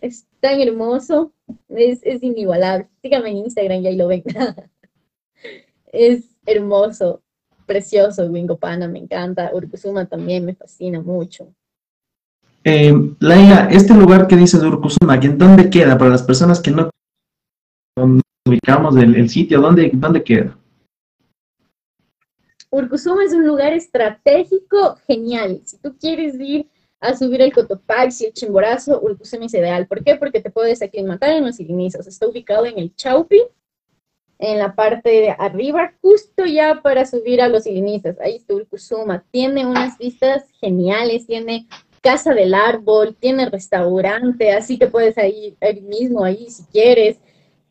Es 0.00 0.26
tan 0.40 0.60
hermoso, 0.60 1.32
es, 1.68 2.00
es 2.02 2.22
inigualable. 2.22 2.88
Síganme 3.02 3.30
en 3.30 3.36
Instagram 3.38 3.82
y 3.82 3.86
ahí 3.88 3.96
lo 3.96 4.08
ven. 4.08 4.24
es 5.92 6.24
hermoso, 6.46 7.22
precioso, 7.66 8.24
Wingopana, 8.24 8.88
me 8.88 9.00
encanta. 9.00 9.50
Urcuzuma 9.52 10.06
también 10.06 10.46
me 10.46 10.54
fascina 10.54 11.00
mucho. 11.00 11.52
Eh, 12.64 12.92
Laila, 13.20 13.68
este 13.70 13.94
lugar 13.94 14.26
que 14.26 14.36
dices 14.36 14.60
de 14.60 14.66
Urcusuma, 14.66 15.16
¿en 15.16 15.38
dónde 15.38 15.68
queda? 15.70 15.98
Para 15.98 16.10
las 16.10 16.22
personas 16.22 16.60
que 16.60 16.70
no 16.70 16.90
ubicamos 18.46 18.96
el, 18.96 19.14
el 19.14 19.28
sitio, 19.28 19.60
¿dónde, 19.60 19.90
¿dónde 19.94 20.22
queda? 20.22 20.58
Urcusuma 22.70 23.24
es 23.24 23.32
un 23.32 23.46
lugar 23.46 23.72
estratégico 23.72 24.96
genial. 25.06 25.62
Si 25.64 25.78
tú 25.78 25.96
quieres 25.98 26.38
ir 26.38 26.68
a 27.00 27.14
subir 27.14 27.40
el 27.40 27.52
Cotopaxi, 27.52 28.26
el 28.26 28.32
Chimborazo, 28.32 29.00
Urcusuma 29.00 29.46
es 29.46 29.54
ideal. 29.54 29.86
¿Por 29.86 30.04
qué? 30.04 30.16
Porque 30.16 30.40
te 30.40 30.50
puedes 30.50 30.82
aclimatar 30.82 31.30
en 31.30 31.46
los 31.46 31.58
Ilinizos. 31.60 32.06
Está 32.06 32.26
ubicado 32.28 32.66
en 32.66 32.78
el 32.78 32.94
Chaupi, 32.94 33.40
en 34.38 34.58
la 34.58 34.74
parte 34.74 35.08
de 35.08 35.30
arriba, 35.30 35.94
justo 36.02 36.44
ya 36.44 36.80
para 36.82 37.06
subir 37.06 37.40
a 37.40 37.48
los 37.48 37.66
Ilinizos. 37.66 38.16
Ahí 38.20 38.36
está 38.36 38.54
Urcusuma. 38.54 39.24
Tiene 39.30 39.64
unas 39.64 39.96
vistas 39.96 40.44
geniales, 40.60 41.26
tiene 41.26 41.66
casa 42.02 42.34
del 42.34 42.54
árbol, 42.54 43.16
tiene 43.18 43.48
restaurante, 43.48 44.52
así 44.52 44.78
que 44.78 44.86
puedes 44.86 45.16
ir 45.16 45.56
ahí 45.60 45.80
mismo, 45.80 46.22
ahí 46.24 46.50
si 46.50 46.64
quieres. 46.64 47.18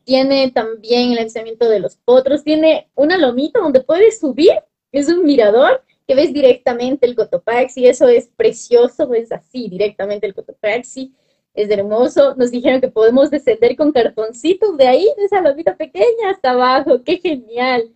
Tiene 0.08 0.50
también 0.50 1.12
el 1.12 1.18
avistamiento 1.18 1.68
de 1.68 1.80
los 1.80 1.96
potros, 1.96 2.42
tiene 2.42 2.88
una 2.94 3.18
lomita 3.18 3.60
donde 3.60 3.80
puedes 3.80 4.18
subir 4.18 4.52
es 4.90 5.06
un 5.10 5.22
mirador 5.22 5.84
que 6.06 6.14
ves 6.14 6.32
directamente 6.32 7.04
el 7.04 7.14
Cotopaxi, 7.14 7.86
eso 7.86 8.08
es 8.08 8.28
precioso, 8.34 9.06
ves 9.06 9.30
así 9.30 9.68
directamente 9.68 10.26
el 10.26 10.32
Cotopaxi, 10.32 11.14
es 11.52 11.68
hermoso. 11.68 12.34
Nos 12.36 12.50
dijeron 12.50 12.80
que 12.80 12.88
podemos 12.88 13.30
descender 13.30 13.76
con 13.76 13.92
cartoncitos 13.92 14.78
de 14.78 14.86
ahí, 14.88 15.06
de 15.18 15.24
esa 15.26 15.42
lomita 15.42 15.76
pequeña 15.76 16.30
hasta 16.30 16.52
abajo, 16.52 17.02
qué 17.04 17.18
genial. 17.18 17.92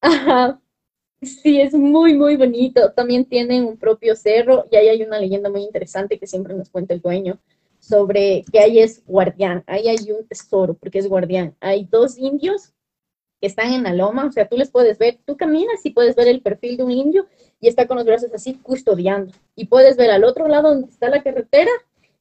Sí, 1.20 1.60
es 1.60 1.72
muy, 1.72 2.14
muy 2.14 2.34
bonito. 2.34 2.90
También 2.94 3.24
tienen 3.24 3.64
un 3.64 3.76
propio 3.76 4.16
cerro 4.16 4.66
y 4.72 4.76
ahí 4.76 4.88
hay 4.88 5.02
una 5.04 5.20
leyenda 5.20 5.48
muy 5.50 5.62
interesante 5.62 6.18
que 6.18 6.26
siempre 6.26 6.52
nos 6.52 6.68
cuenta 6.68 6.94
el 6.94 7.00
dueño 7.00 7.38
sobre 7.82 8.44
que 8.52 8.60
ahí 8.60 8.78
es 8.78 9.04
guardián, 9.06 9.64
ahí 9.66 9.88
hay 9.88 10.12
un 10.12 10.24
tesoro 10.26 10.74
porque 10.74 11.00
es 11.00 11.08
guardián. 11.08 11.56
Hay 11.60 11.84
dos 11.84 12.16
indios 12.16 12.72
que 13.40 13.48
están 13.48 13.72
en 13.72 13.82
la 13.82 13.92
loma, 13.92 14.26
o 14.26 14.30
sea, 14.30 14.46
tú 14.46 14.56
les 14.56 14.70
puedes 14.70 14.98
ver, 14.98 15.18
tú 15.26 15.36
caminas 15.36 15.84
y 15.84 15.90
puedes 15.90 16.14
ver 16.14 16.28
el 16.28 16.42
perfil 16.42 16.76
de 16.76 16.84
un 16.84 16.92
indio 16.92 17.26
y 17.60 17.66
está 17.66 17.88
con 17.88 17.96
los 17.96 18.06
brazos 18.06 18.30
así 18.32 18.54
custodiando. 18.54 19.32
Y 19.56 19.66
puedes 19.66 19.96
ver 19.96 20.12
al 20.12 20.22
otro 20.22 20.46
lado 20.46 20.68
donde 20.68 20.88
está 20.88 21.08
la 21.08 21.24
carretera, 21.24 21.72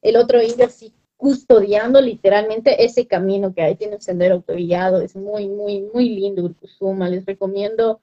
el 0.02 0.16
otro 0.16 0.42
indio 0.42 0.66
así 0.66 0.92
custodiando 1.16 2.02
literalmente 2.02 2.84
ese 2.84 3.06
camino 3.06 3.54
que 3.54 3.62
hay, 3.62 3.76
tiene 3.76 3.98
un 3.98 4.02
sendero 4.02 4.34
autoguiado, 4.34 5.02
es 5.02 5.16
muy, 5.16 5.48
muy, 5.48 5.82
muy 5.94 6.10
lindo 6.10 6.44
Urcusuma, 6.44 7.08
les 7.08 7.24
recomiendo 7.24 8.02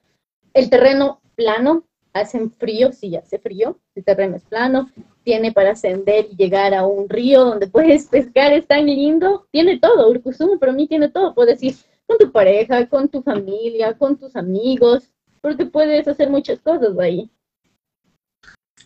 el 0.54 0.70
terreno 0.70 1.20
plano, 1.34 1.82
hacen 2.12 2.52
frío, 2.52 2.92
sí, 2.92 3.16
hace 3.16 3.40
frío, 3.40 3.80
el 3.96 4.04
terreno 4.04 4.36
es 4.36 4.44
plano, 4.44 4.92
tiene 5.28 5.52
para 5.52 5.72
ascender 5.72 6.26
y 6.30 6.36
llegar 6.36 6.72
a 6.72 6.86
un 6.86 7.06
río 7.06 7.44
donde 7.44 7.66
puedes 7.66 8.06
pescar, 8.06 8.50
es 8.54 8.66
tan 8.66 8.86
lindo, 8.86 9.46
tiene 9.50 9.78
todo, 9.78 10.08
Urcusuma 10.08 10.58
para 10.58 10.72
mí 10.72 10.88
tiene 10.88 11.10
todo, 11.10 11.34
puedes 11.34 11.62
ir 11.62 11.74
con 12.06 12.16
tu 12.16 12.32
pareja, 12.32 12.88
con 12.88 13.10
tu 13.10 13.20
familia, 13.20 13.92
con 13.92 14.16
tus 14.16 14.34
amigos, 14.36 15.12
porque 15.42 15.66
puedes 15.66 16.08
hacer 16.08 16.30
muchas 16.30 16.60
cosas 16.60 16.98
ahí. 16.98 17.30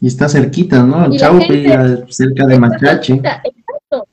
Y 0.00 0.08
está 0.08 0.28
cerquita, 0.28 0.82
¿no? 0.82 1.16
Chaupe, 1.16 1.64
cerca 2.08 2.44
de 2.44 2.58
Machachi. 2.58 3.12
Exacto, 3.12 4.08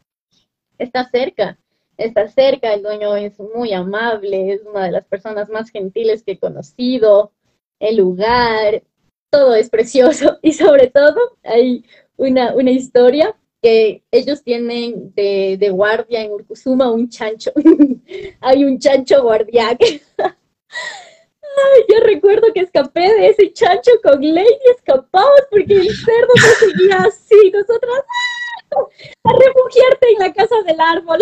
está 0.78 1.10
cerca, 1.10 1.58
está 1.98 2.28
cerca, 2.28 2.76
el 2.76 2.84
dueño 2.84 3.16
es 3.16 3.40
muy 3.40 3.74
amable, 3.74 4.54
es 4.54 4.62
una 4.72 4.84
de 4.84 4.92
las 4.92 5.06
personas 5.06 5.50
más 5.50 5.72
gentiles 5.72 6.22
que 6.22 6.34
he 6.34 6.38
conocido, 6.38 7.32
el 7.80 7.98
lugar, 7.98 8.84
todo 9.30 9.56
es 9.56 9.70
precioso 9.70 10.38
y 10.42 10.54
sobre 10.54 10.88
todo 10.88 11.18
hay 11.44 11.86
una, 12.20 12.54
una 12.54 12.72
historia 12.72 13.36
que 13.62 14.04
ellos 14.12 14.44
tienen 14.44 15.14
de, 15.16 15.58
de 15.60 15.70
guardia 15.70 16.22
en 16.24 16.32
Urcusuma 16.32 16.92
un 16.92 17.10
chancho. 17.10 17.52
Hay 18.42 18.64
un 18.64 18.78
chancho 18.80 19.24
guardián. 19.24 19.78
Ay, 20.20 21.84
yo 21.90 22.00
recuerdo 22.06 22.54
que 22.54 22.62
escapé 22.62 23.02
de 23.02 23.28
ese 23.30 23.52
chancho 23.52 23.92
con 24.04 24.22
Lady, 24.22 24.48
escapamos 24.78 25.42
porque 25.50 25.74
el 25.74 25.90
cerdo 25.96 26.34
no 26.36 26.48
seguía 26.60 26.98
así. 26.98 27.52
Nosotras, 27.52 28.04
¡ah! 28.08 28.76
a 29.24 29.32
refugiarte 29.34 30.12
en 30.14 30.20
la 30.20 30.34
casa 30.34 30.56
del 30.66 30.80
árbol. 30.80 31.20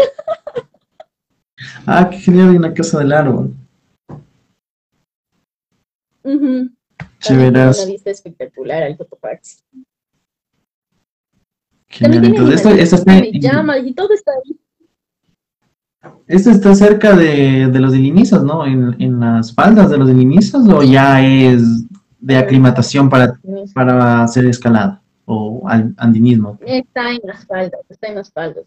ah, 1.87 2.09
qué 2.11 2.17
genial 2.17 2.55
en 2.55 2.61
la 2.61 2.73
casa 2.73 2.99
del 2.99 3.13
árbol. 3.13 3.53
Uh 6.23 6.69
Una 7.29 7.85
vista 7.85 8.11
espectacular 8.11 8.83
al 8.83 8.97
Cotopaxi. 8.97 9.63
Entonces, 11.89 12.65
esto, 12.65 12.95
está 12.97 13.17
y 13.17 13.93
todo 13.93 14.13
está 14.13 14.31
ahí. 14.31 14.57
Esto 16.27 16.51
está 16.51 16.75
cerca 16.75 17.15
de, 17.15 17.67
de 17.67 17.79
los 17.79 17.95
ilinizos, 17.95 18.43
¿no? 18.43 18.65
En, 18.65 18.95
en, 19.01 19.19
las 19.19 19.53
faldas 19.53 19.89
de 19.89 19.97
los 19.97 20.09
ilinizos 20.09 20.67
o 20.67 20.83
ya 20.83 21.25
es 21.25 21.85
de 22.19 22.37
aclimatación 22.37 23.09
para, 23.09 23.39
para 23.73 24.23
hacer 24.23 24.45
escalada 24.45 25.01
o 25.25 25.63
andinismo. 25.97 26.57
Está 26.65 27.11
en 27.11 27.21
las 27.23 27.45
faldas, 27.45 27.81
está 27.89 28.07
en 28.07 28.15
las 28.15 28.31
faldas. 28.31 28.65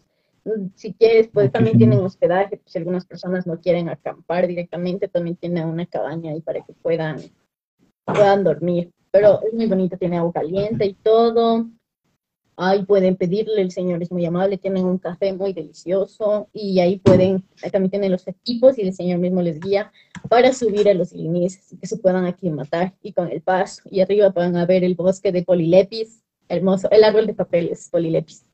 Si 0.75 0.93
quieres, 0.93 1.29
pues 1.31 1.51
también 1.51 1.77
tienen 1.77 1.99
hospedaje, 1.99 2.57
pues, 2.57 2.71
si 2.71 2.79
algunas 2.79 3.05
personas 3.05 3.45
no 3.45 3.59
quieren 3.59 3.89
acampar 3.89 4.47
directamente, 4.47 5.07
también 5.07 5.35
tienen 5.35 5.67
una 5.67 5.85
cabaña 5.85 6.31
ahí 6.31 6.41
para 6.41 6.61
que 6.61 6.73
puedan, 6.73 7.17
puedan 8.05 8.43
dormir. 8.43 8.91
Pero 9.11 9.39
es 9.43 9.53
muy 9.53 9.67
bonito, 9.67 9.97
tiene 9.97 10.17
agua 10.17 10.33
caliente 10.33 10.85
y 10.85 10.93
todo. 10.93 11.67
Ahí 12.57 12.83
pueden 12.83 13.15
pedirle, 13.15 13.61
el 13.61 13.71
señor 13.71 14.03
es 14.03 14.11
muy 14.11 14.25
amable, 14.25 14.57
tienen 14.57 14.85
un 14.85 14.97
café 14.97 15.33
muy 15.33 15.53
delicioso 15.53 16.47
y 16.53 16.79
ahí 16.79 16.99
pueden, 16.99 17.43
también 17.71 17.89
tienen 17.89 18.11
los 18.11 18.27
equipos 18.27 18.77
y 18.77 18.81
el 18.81 18.93
señor 18.93 19.19
mismo 19.19 19.41
les 19.41 19.59
guía 19.59 19.91
para 20.29 20.53
subir 20.53 20.87
a 20.89 20.93
los 20.93 21.13
ilineses 21.13 21.71
y 21.71 21.77
que 21.77 21.87
se 21.87 21.97
puedan 21.97 22.25
aclimatar 22.25 22.93
y 23.01 23.13
con 23.13 23.31
el 23.31 23.41
paso. 23.41 23.81
Y 23.89 24.01
arriba 24.01 24.29
van 24.29 24.53
ver 24.67 24.83
el 24.83 24.95
bosque 24.95 25.31
de 25.31 25.43
polilepis, 25.43 26.23
hermoso, 26.49 26.89
el 26.91 27.03
árbol 27.03 27.25
de 27.25 27.33
papeles, 27.33 27.89
polilepis. 27.91 28.45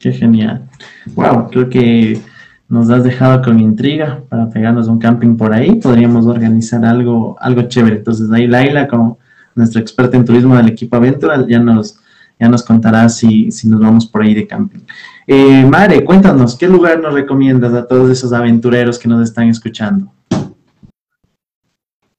Qué 0.00 0.12
genial. 0.12 0.68
Wow, 1.14 1.48
creo 1.50 1.68
que 1.68 2.20
nos 2.68 2.90
has 2.90 3.04
dejado 3.04 3.42
con 3.42 3.60
intriga 3.60 4.22
para 4.28 4.48
pegarnos 4.48 4.88
un 4.88 4.98
camping 4.98 5.36
por 5.36 5.52
ahí. 5.52 5.74
Podríamos 5.76 6.26
organizar 6.26 6.84
algo, 6.84 7.36
algo 7.40 7.62
chévere. 7.62 7.96
Entonces 7.96 8.30
ahí 8.32 8.46
Laila, 8.46 8.88
como 8.88 9.18
nuestra 9.54 9.80
experta 9.80 10.16
en 10.16 10.24
turismo 10.24 10.56
del 10.56 10.68
equipo 10.68 10.96
Aventura, 10.96 11.44
ya 11.46 11.58
nos 11.58 11.98
ya 12.38 12.48
nos 12.48 12.62
contarás 12.62 13.18
si, 13.18 13.50
si 13.50 13.68
nos 13.68 13.80
vamos 13.80 14.06
por 14.06 14.22
ahí 14.22 14.34
de 14.34 14.46
camping. 14.46 14.80
Eh, 15.26 15.64
Mare, 15.64 16.04
cuéntanos, 16.04 16.56
¿qué 16.56 16.66
lugar 16.66 17.00
nos 17.00 17.14
recomiendas 17.14 17.72
a 17.74 17.86
todos 17.86 18.10
esos 18.10 18.32
aventureros 18.32 18.98
que 18.98 19.08
nos 19.08 19.22
están 19.22 19.48
escuchando? 19.48 20.12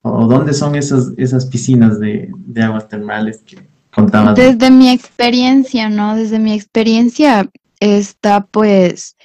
¿O 0.02 0.28
dónde 0.28 0.54
son 0.54 0.76
esas, 0.76 1.12
esas 1.18 1.46
piscinas 1.46 2.00
de, 2.00 2.32
aguas 2.62 2.88
termales 2.88 3.42
que 3.46 3.58
contabas? 3.94 4.36
Desde 4.36 4.72
mi 4.72 4.90
experiencia, 4.90 5.90
¿no? 5.90 6.16
Desde 6.16 6.40
mi 6.40 6.54
experiencia 6.54 7.50
está 7.80 8.46
pues 8.46 9.16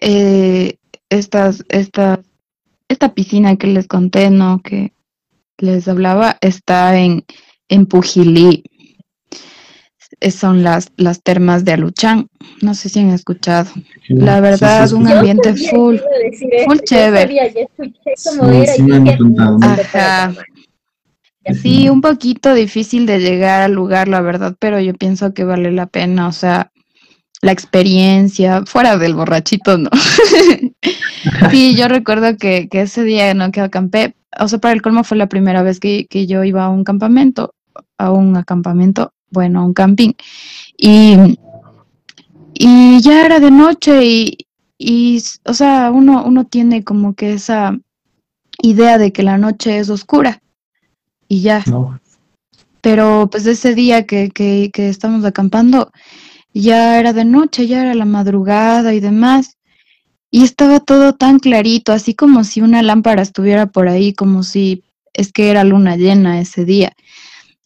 eh, 0.00 0.78
esta, 1.10 1.52
esta 1.68 3.14
piscina 3.14 3.56
que 3.56 3.66
les 3.66 3.86
conté, 3.86 4.30
¿no? 4.30 4.60
Que 4.62 4.92
les 5.58 5.88
hablaba, 5.88 6.36
está 6.40 6.98
en, 6.98 7.24
en 7.68 7.86
Pujilí 7.86 8.64
son 10.30 10.62
las, 10.62 10.92
las 10.96 11.22
termas 11.22 11.64
de 11.64 11.72
Aluchán. 11.72 12.28
No 12.62 12.74
sé 12.74 12.88
si 12.88 13.00
han 13.00 13.10
escuchado. 13.10 13.70
La 14.08 14.40
verdad, 14.40 14.84
es 14.84 14.92
un 14.92 15.06
ambiente 15.06 15.54
full, 15.54 15.96
full 16.66 16.78
chévere. 16.84 17.68
Sí, 21.62 21.88
un 21.88 22.00
poquito 22.00 22.54
difícil 22.54 23.06
de 23.06 23.20
llegar 23.20 23.62
al 23.62 23.72
lugar, 23.72 24.08
la 24.08 24.20
verdad, 24.20 24.56
pero 24.58 24.80
yo 24.80 24.94
pienso 24.94 25.32
que 25.32 25.44
vale 25.44 25.70
la 25.70 25.86
pena, 25.86 26.26
o 26.26 26.32
sea, 26.32 26.72
la 27.40 27.52
experiencia, 27.52 28.64
fuera 28.66 28.96
del 28.96 29.14
borrachito, 29.14 29.78
¿no? 29.78 29.90
sí, 31.50 31.76
yo 31.76 31.86
recuerdo 31.86 32.36
que, 32.36 32.68
que, 32.68 32.80
ese 32.80 33.04
día, 33.04 33.32
¿no? 33.34 33.52
Que 33.52 33.60
acampé, 33.60 34.16
o 34.40 34.48
sea, 34.48 34.58
para 34.58 34.74
el 34.74 34.82
colmo 34.82 35.04
fue 35.04 35.16
la 35.16 35.28
primera 35.28 35.62
vez 35.62 35.78
que, 35.78 36.06
que 36.08 36.26
yo 36.26 36.42
iba 36.42 36.64
a 36.64 36.68
un 36.68 36.82
campamento, 36.82 37.54
a 37.96 38.10
un 38.10 38.36
acampamento 38.36 39.12
bueno, 39.30 39.64
un 39.64 39.74
camping. 39.74 40.12
Y, 40.76 41.38
y 42.54 43.00
ya 43.00 43.24
era 43.24 43.40
de 43.40 43.50
noche 43.50 44.04
y, 44.04 44.46
y, 44.78 45.22
o 45.44 45.54
sea, 45.54 45.90
uno, 45.90 46.24
uno 46.24 46.44
tiene 46.44 46.84
como 46.84 47.14
que 47.14 47.32
esa 47.32 47.78
idea 48.62 48.98
de 48.98 49.12
que 49.12 49.22
la 49.22 49.38
noche 49.38 49.78
es 49.78 49.90
oscura 49.90 50.42
y 51.28 51.40
ya. 51.40 51.64
Pero 52.80 53.28
pues 53.30 53.46
ese 53.46 53.74
día 53.74 54.06
que, 54.06 54.30
que, 54.30 54.70
que 54.72 54.88
estamos 54.88 55.24
acampando, 55.24 55.90
ya 56.54 56.98
era 56.98 57.12
de 57.12 57.24
noche, 57.24 57.66
ya 57.66 57.82
era 57.82 57.94
la 57.94 58.04
madrugada 58.04 58.94
y 58.94 59.00
demás. 59.00 59.58
Y 60.30 60.44
estaba 60.44 60.80
todo 60.80 61.14
tan 61.14 61.38
clarito, 61.38 61.92
así 61.92 62.14
como 62.14 62.44
si 62.44 62.60
una 62.60 62.82
lámpara 62.82 63.22
estuviera 63.22 63.66
por 63.66 63.88
ahí, 63.88 64.12
como 64.12 64.42
si 64.42 64.84
es 65.14 65.32
que 65.32 65.50
era 65.50 65.64
luna 65.64 65.96
llena 65.96 66.40
ese 66.40 66.64
día. 66.64 66.92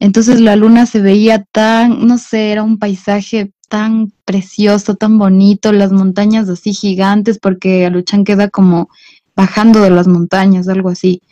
Entonces 0.01 0.41
la 0.41 0.57
luna 0.57 0.87
se 0.87 1.01
veía 1.01 1.45
tan, 1.53 2.07
no 2.07 2.17
sé, 2.17 2.51
era 2.51 2.63
un 2.63 2.79
paisaje 2.79 3.53
tan 3.69 4.13
precioso, 4.25 4.97
tan 4.97 5.19
bonito, 5.19 5.73
las 5.73 5.93
montañas 5.93 6.49
así 6.49 6.73
gigantes, 6.73 7.39
porque 7.39 7.87
Aluchán 7.87 8.25
queda 8.25 8.49
como 8.49 8.89
bajando 9.37 9.81
de 9.83 9.91
las 9.91 10.09
montañas, 10.09 10.69
algo 10.69 10.89
así. 10.89 11.23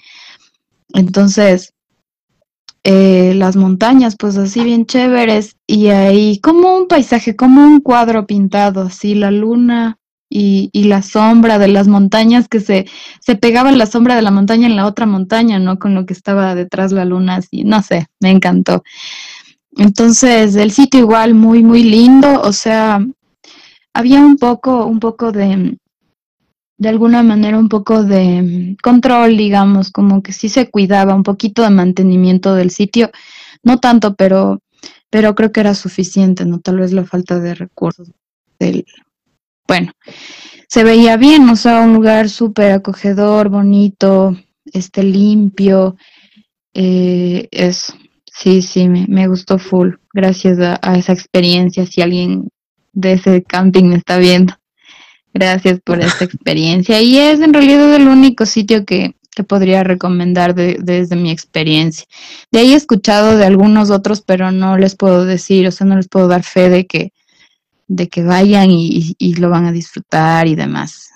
Entonces, 0.95 1.73
eh, 2.85 3.33
las 3.35 3.57
montañas, 3.57 4.17
pues 4.19 4.37
así 4.37 4.63
bien 4.63 4.87
chéveres, 4.87 5.57
y 5.67 5.89
ahí 5.89 6.39
como 6.39 6.77
un 6.77 6.89
paisaje, 6.89 7.35
como 7.37 7.63
un 7.63 7.81
cuadro 7.81 8.27
pintado, 8.27 8.83
así 8.83 9.15
la 9.15 9.31
luna 9.31 9.99
y, 10.29 10.71
y 10.73 10.85
la 10.85 11.03
sombra 11.03 11.59
de 11.59 11.69
las 11.69 11.89
montañas 11.89 12.49
que 12.49 12.61
se, 12.61 12.87
se 13.21 13.37
pegaba 13.37 13.73
la 13.73 13.87
sombra 13.87 14.17
de 14.17 14.23
la 14.23 14.31
montaña 14.31 14.67
en 14.67 14.77
la 14.77 14.87
otra 14.87 15.07
montaña, 15.07 15.59
¿no? 15.59 15.79
Con 15.79 15.95
lo 15.95 16.07
que 16.07 16.13
estaba 16.13 16.55
detrás 16.55 16.93
la 16.93 17.05
luna, 17.05 17.37
así, 17.37 17.65
no 17.65 17.83
sé, 17.83 18.07
me 18.21 18.31
encantó. 18.31 18.83
Entonces, 19.77 20.57
el 20.57 20.71
sitio 20.73 21.01
igual 21.01 21.35
muy, 21.35 21.63
muy 21.63 21.83
lindo, 21.83 22.43
o 22.43 22.53
sea, 22.53 23.01
había 23.95 24.21
un 24.21 24.37
poco, 24.37 24.87
un 24.87 25.01
poco 25.01 25.33
de, 25.33 25.79
de 26.79 26.89
alguna 26.89 27.23
manera, 27.23 27.59
un 27.59 27.69
poco 27.69 28.05
de 28.05 28.77
control, 28.83 29.37
digamos, 29.37 29.91
como 29.91 30.23
que 30.23 30.33
sí 30.33 30.49
se 30.49 30.71
cuidaba, 30.71 31.15
un 31.15 31.23
poquito 31.23 31.63
de 31.63 31.71
mantenimiento 31.71 32.55
del 32.55 32.71
sitio, 32.71 33.11
no 33.63 33.79
tanto, 33.79 34.15
pero, 34.15 34.61
pero 35.11 35.35
creo 35.35 35.53
que 35.53 35.61
era 35.61 35.75
suficiente, 35.75 36.45
¿no? 36.45 36.61
Tal 36.61 36.79
vez 36.79 36.93
la 36.93 37.05
falta 37.05 37.41
de 37.41 37.55
recursos 37.55 38.11
del, 38.59 38.85
bueno, 39.69 39.93
se 40.67 40.83
veía 40.83 41.17
bien, 41.17 41.49
o 41.49 41.57
sea, 41.57 41.83
un 41.83 41.95
lugar 41.95 42.29
súper 42.29 42.73
acogedor, 42.73 43.51
bonito, 43.51 44.37
este 44.73 45.03
limpio, 45.03 45.97
eh, 46.75 47.49
eso. 47.51 47.95
Sí, 48.33 48.63
sí, 48.63 48.89
me, 48.89 49.05
me 49.09 49.27
gustó 49.27 49.59
full. 49.59 49.95
Gracias 50.13 50.61
a, 50.61 50.79
a, 50.81 50.97
esa 50.97 51.13
experiencia. 51.13 51.87
Si 51.87 52.01
alguien 52.01 52.49
de 52.93 53.15
ese 53.15 53.43
camping 53.43 53.85
me 53.85 53.97
está 53.97 54.19
viendo, 54.19 54.55
gracias 55.35 55.81
por 55.81 56.01
esta 56.01 56.25
experiencia. 56.25 57.01
Y 57.01 57.19
es 57.19 57.41
en 57.41 57.53
realidad 57.53 57.93
el 57.95 58.07
único 58.07 58.47
sitio 58.47 58.85
que, 58.85 59.17
que 59.35 59.45
podría 59.45 59.85
recomendar 59.85 60.55
de, 60.55 60.79
desde 60.81 61.17
mi 61.17 61.31
experiencia. 61.31 62.07
De 62.53 62.61
ahí 62.61 62.73
he 62.73 62.77
escuchado 62.77 63.37
de 63.37 63.47
algunos 63.47 63.91
otros, 63.91 64.21
pero 64.21 64.53
no 64.53 64.79
les 64.79 64.97
puedo 64.97 65.25
decir, 65.25 65.67
o 65.67 65.71
sea, 65.71 65.87
no 65.87 65.97
les 65.97 66.09
puedo 66.09 66.29
dar 66.29 66.43
fe 66.43 66.69
de 66.69 66.87
que, 66.87 67.13
de 67.89 68.09
que 68.09 68.23
vayan 68.23 68.71
y, 68.71 69.15
y 69.19 69.35
lo 69.35 69.51
van 69.51 69.67
a 69.67 69.73
disfrutar 69.73 70.47
y 70.47 70.55
demás. 70.55 71.11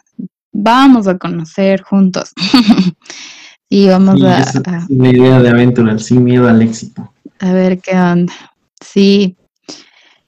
Vamos 0.53 1.07
a 1.09 1.19
conocer 1.19 1.83
juntos. 1.83 2.33
y 3.69 3.89
vamos 3.89 4.19
Sí, 4.19 4.27
a, 4.27 4.39
a- 4.41 4.87
la 4.89 5.09
idea 5.09 5.41
de 5.41 5.49
aventura, 5.51 5.99
sin 5.99 6.25
miedo 6.25 6.49
al 6.49 6.63
éxito. 6.63 7.13
a 7.41 7.53
ver 7.53 7.79
qué 7.81 7.97
onda. 7.97 8.33
Sí. 8.81 9.37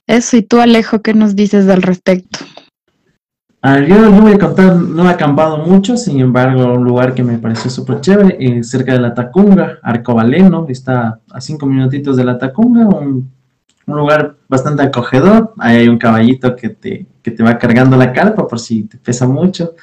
Eso, 0.07 0.37
y 0.37 0.43
tú, 0.43 0.59
Alejo, 0.59 1.01
¿qué 1.01 1.13
nos 1.13 1.35
dices 1.35 1.67
al 1.67 1.81
respecto? 1.81 2.39
A 3.61 3.73
ver, 3.77 3.87
yo 3.87 3.97
no 3.99 4.21
voy 4.21 4.33
a 4.33 4.37
contar, 4.37 4.75
no 4.75 5.09
he 5.09 5.11
acampado 5.11 5.57
mucho, 5.57 5.97
sin 5.97 6.19
embargo, 6.19 6.73
un 6.75 6.83
lugar 6.83 7.15
que 7.15 7.23
me 7.23 7.39
pareció 7.39 7.71
súper 7.71 7.99
chévere, 8.01 8.37
eh, 8.39 8.63
cerca 8.63 8.93
de 8.93 8.99
la 8.99 9.15
Tacunga, 9.15 9.79
Arcobaleno, 9.81 10.67
está 10.69 11.19
a 11.31 11.41
cinco 11.41 11.65
minutitos 11.65 12.15
de 12.15 12.23
la 12.25 12.37
Tacunga, 12.37 12.87
un, 12.87 13.33
un 13.87 13.97
lugar 13.97 14.37
bastante 14.47 14.83
acogedor, 14.83 15.53
ahí 15.59 15.77
hay 15.77 15.87
un 15.87 15.97
caballito 15.97 16.55
que 16.55 16.69
te, 16.69 17.05
que 17.21 17.31
te 17.31 17.43
va 17.43 17.57
cargando 17.57 17.97
la 17.97 18.13
carpa 18.13 18.47
por 18.47 18.59
si 18.59 18.83
te 18.83 18.97
pesa 18.97 19.27
mucho, 19.27 19.75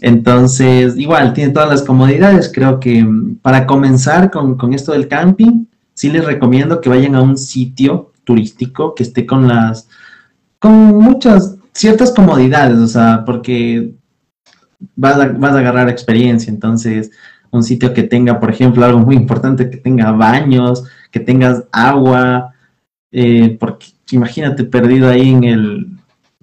entonces, 0.00 0.96
igual, 0.96 1.32
tiene 1.32 1.52
todas 1.52 1.68
las 1.68 1.82
comodidades, 1.82 2.50
creo 2.52 2.80
que 2.80 3.04
mm, 3.04 3.36
para 3.36 3.66
comenzar 3.66 4.30
con, 4.30 4.56
con 4.56 4.74
esto 4.74 4.92
del 4.92 5.08
camping, 5.08 5.66
sí 5.94 6.10
les 6.10 6.24
recomiendo 6.24 6.80
que 6.80 6.88
vayan 6.88 7.14
a 7.14 7.22
un 7.22 7.38
sitio 7.38 8.12
turístico 8.24 8.94
que 8.94 9.02
esté 9.02 9.24
con 9.24 9.48
las, 9.48 9.88
con 10.58 10.72
muchas, 10.98 11.56
ciertas 11.72 12.12
comodidades, 12.12 12.78
o 12.78 12.86
sea, 12.88 13.22
porque 13.24 13.94
vas 14.94 15.18
a, 15.18 15.28
vas 15.28 15.52
a 15.52 15.58
agarrar 15.58 15.88
experiencia, 15.88 16.50
entonces 16.50 17.10
un 17.50 17.62
sitio 17.62 17.94
que 17.94 18.02
tenga, 18.02 18.40
por 18.40 18.50
ejemplo, 18.50 18.84
algo 18.84 18.98
muy 18.98 19.16
importante, 19.16 19.70
que 19.70 19.76
tenga 19.76 20.10
baños, 20.12 20.84
que 21.10 21.20
tengas 21.20 21.64
agua, 21.72 22.52
eh, 23.18 23.56
porque 23.58 23.86
imagínate 24.10 24.62
perdido 24.64 25.08
ahí 25.08 25.30
en 25.30 25.44
el, 25.44 25.86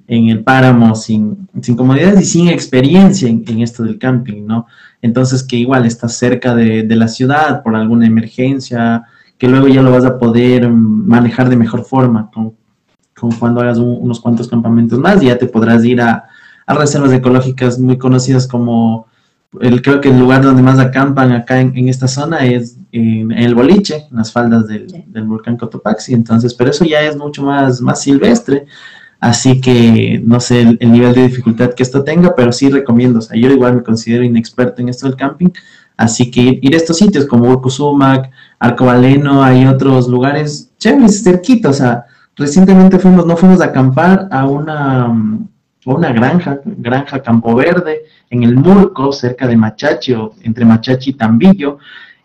en 0.08 0.30
el 0.30 0.44
páramo 0.44 0.96
sin, 0.96 1.48
sin 1.62 1.76
comodidades 1.76 2.20
y 2.22 2.26
sin 2.26 2.48
experiencia 2.48 3.30
en, 3.30 3.62
esto 3.62 3.84
del 3.84 4.00
camping, 4.00 4.48
¿no? 4.48 4.66
Entonces 5.00 5.44
que 5.44 5.56
igual 5.56 5.86
estás 5.86 6.18
cerca 6.18 6.56
de, 6.56 6.82
de 6.82 6.96
la 6.96 7.08
ciudad 7.08 7.62
por 7.62 7.76
alguna 7.76 8.08
emergencia, 8.08 9.04
que 9.38 9.48
luego 9.48 9.68
ya 9.68 9.84
lo 9.84 9.92
vas 9.92 10.06
a 10.06 10.18
poder 10.18 10.68
manejar 10.70 11.48
de 11.48 11.58
mejor 11.58 11.84
forma, 11.84 12.32
con, 12.34 12.54
con 13.20 13.32
cuando 13.34 13.62
hagas 13.62 13.78
un- 13.78 14.00
unos 14.02 14.20
cuantos 14.20 14.48
campamentos 14.48 14.98
más 14.98 15.22
ya 15.22 15.38
te 15.38 15.46
podrás 15.46 15.86
ir 15.86 16.02
a, 16.02 16.26
a 16.66 16.74
reservas 16.74 17.14
ecológicas 17.14 17.78
muy 17.78 18.00
conocidas 18.00 18.48
como 18.48 19.06
el, 19.62 19.82
creo 19.82 20.02
que 20.02 20.10
el 20.10 20.20
lugar 20.20 20.42
donde 20.44 20.62
más 20.62 20.80
acampan 20.80 21.32
acá 21.32 21.60
en, 21.60 21.76
en 21.78 21.90
esta 21.90 22.08
zona 22.08 22.46
es 22.46 22.78
en, 22.92 23.32
en 23.32 23.38
el 23.44 23.56
boliche, 23.56 24.06
en 24.10 24.18
las 24.18 24.32
faldas 24.32 24.68
del, 24.68 24.90
Sí. 24.90 25.04
del 25.08 25.24
volcán 25.26 25.58
Cotopaxi, 25.58 26.14
entonces, 26.14 26.54
pero 26.54 26.70
eso 26.72 26.86
ya 26.86 27.02
es 27.02 27.16
mucho 27.18 27.44
más, 27.44 27.82
más 27.82 28.02
silvestre, 28.02 28.66
así 29.20 29.62
que 29.62 30.22
no 30.24 30.40
sé 30.40 30.62
el, 30.62 30.78
el 30.82 30.92
nivel 30.92 31.14
de 31.14 31.24
dificultad 31.28 31.74
que 31.74 31.84
esto 31.84 32.04
tenga, 32.04 32.36
pero 32.36 32.52
sí 32.52 32.70
recomiendo, 32.70 33.20
o 33.20 33.22
sea, 33.22 33.38
yo 33.40 33.50
igual 33.50 33.76
me 33.76 33.84
considero 33.84 34.24
inexperto 34.24 34.82
en 34.82 34.90
esto 34.90 35.08
del 35.08 35.16
camping, 35.16 35.50
así 35.98 36.30
que 36.32 36.42
ir, 36.42 36.60
ir 36.62 36.74
a 36.74 36.78
estos 36.78 36.98
sitios 36.98 37.26
como 37.26 37.50
Urcuzumac, 37.50 38.30
Arcobaleno, 38.60 39.44
hay 39.44 39.66
otros 39.66 40.08
lugares 40.08 40.72
chéveres, 40.78 41.24
cerquita, 41.24 41.70
o 41.70 41.74
sea, 41.74 42.06
recientemente 42.36 42.98
fuimos, 43.00 43.26
no 43.26 43.38
fuimos 43.38 43.62
a 43.62 43.66
acampar 43.66 44.28
a 44.32 44.46
una, 44.48 45.08
una 45.86 46.12
granja, 46.12 46.60
granja 46.66 47.22
Campo 47.22 47.56
Verde, 47.56 48.04
en 48.30 48.44
el 48.44 48.56
Murco, 48.56 49.12
cerca 49.12 49.48
de 49.48 49.58
Machachi, 49.58 50.14
o 50.14 50.34
entre 50.42 50.66
Machachi 50.66 51.12
y 51.12 51.14
Tambillo, 51.14 51.78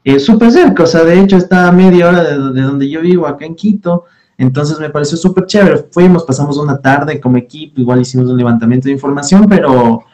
eh, 0.05 0.19
súper 0.19 0.51
cerca, 0.53 0.85
o 0.85 0.87
sea, 0.87 1.05
de 1.05 1.21
hecho 1.21 1.37
está 1.37 1.69
a 1.69 1.73
media 1.73 2.09
hora 2.09 2.23
de, 2.23 2.53
de 2.53 2.63
donde 2.63 2.89
yo 2.89 3.01
vivo, 3.01 3.27
acá 3.27 3.45
en 3.45 3.55
Quito, 3.55 4.05
entonces 4.39 4.79
me 4.79 4.91
pareció 4.91 5.19
súper 5.19 5.47
chévere, 5.47 5.87
fuimos, 5.91 6.23
pasamos 6.23 6.57
una 6.59 6.79
tarde 6.81 7.21
como 7.21 7.37
equipo, 7.37 7.81
igual 7.81 8.01
hicimos 8.01 8.31
un 8.31 8.37
levantamiento 8.37 8.87
de 8.87 8.93
información, 8.93 9.47
pero 9.49 10.05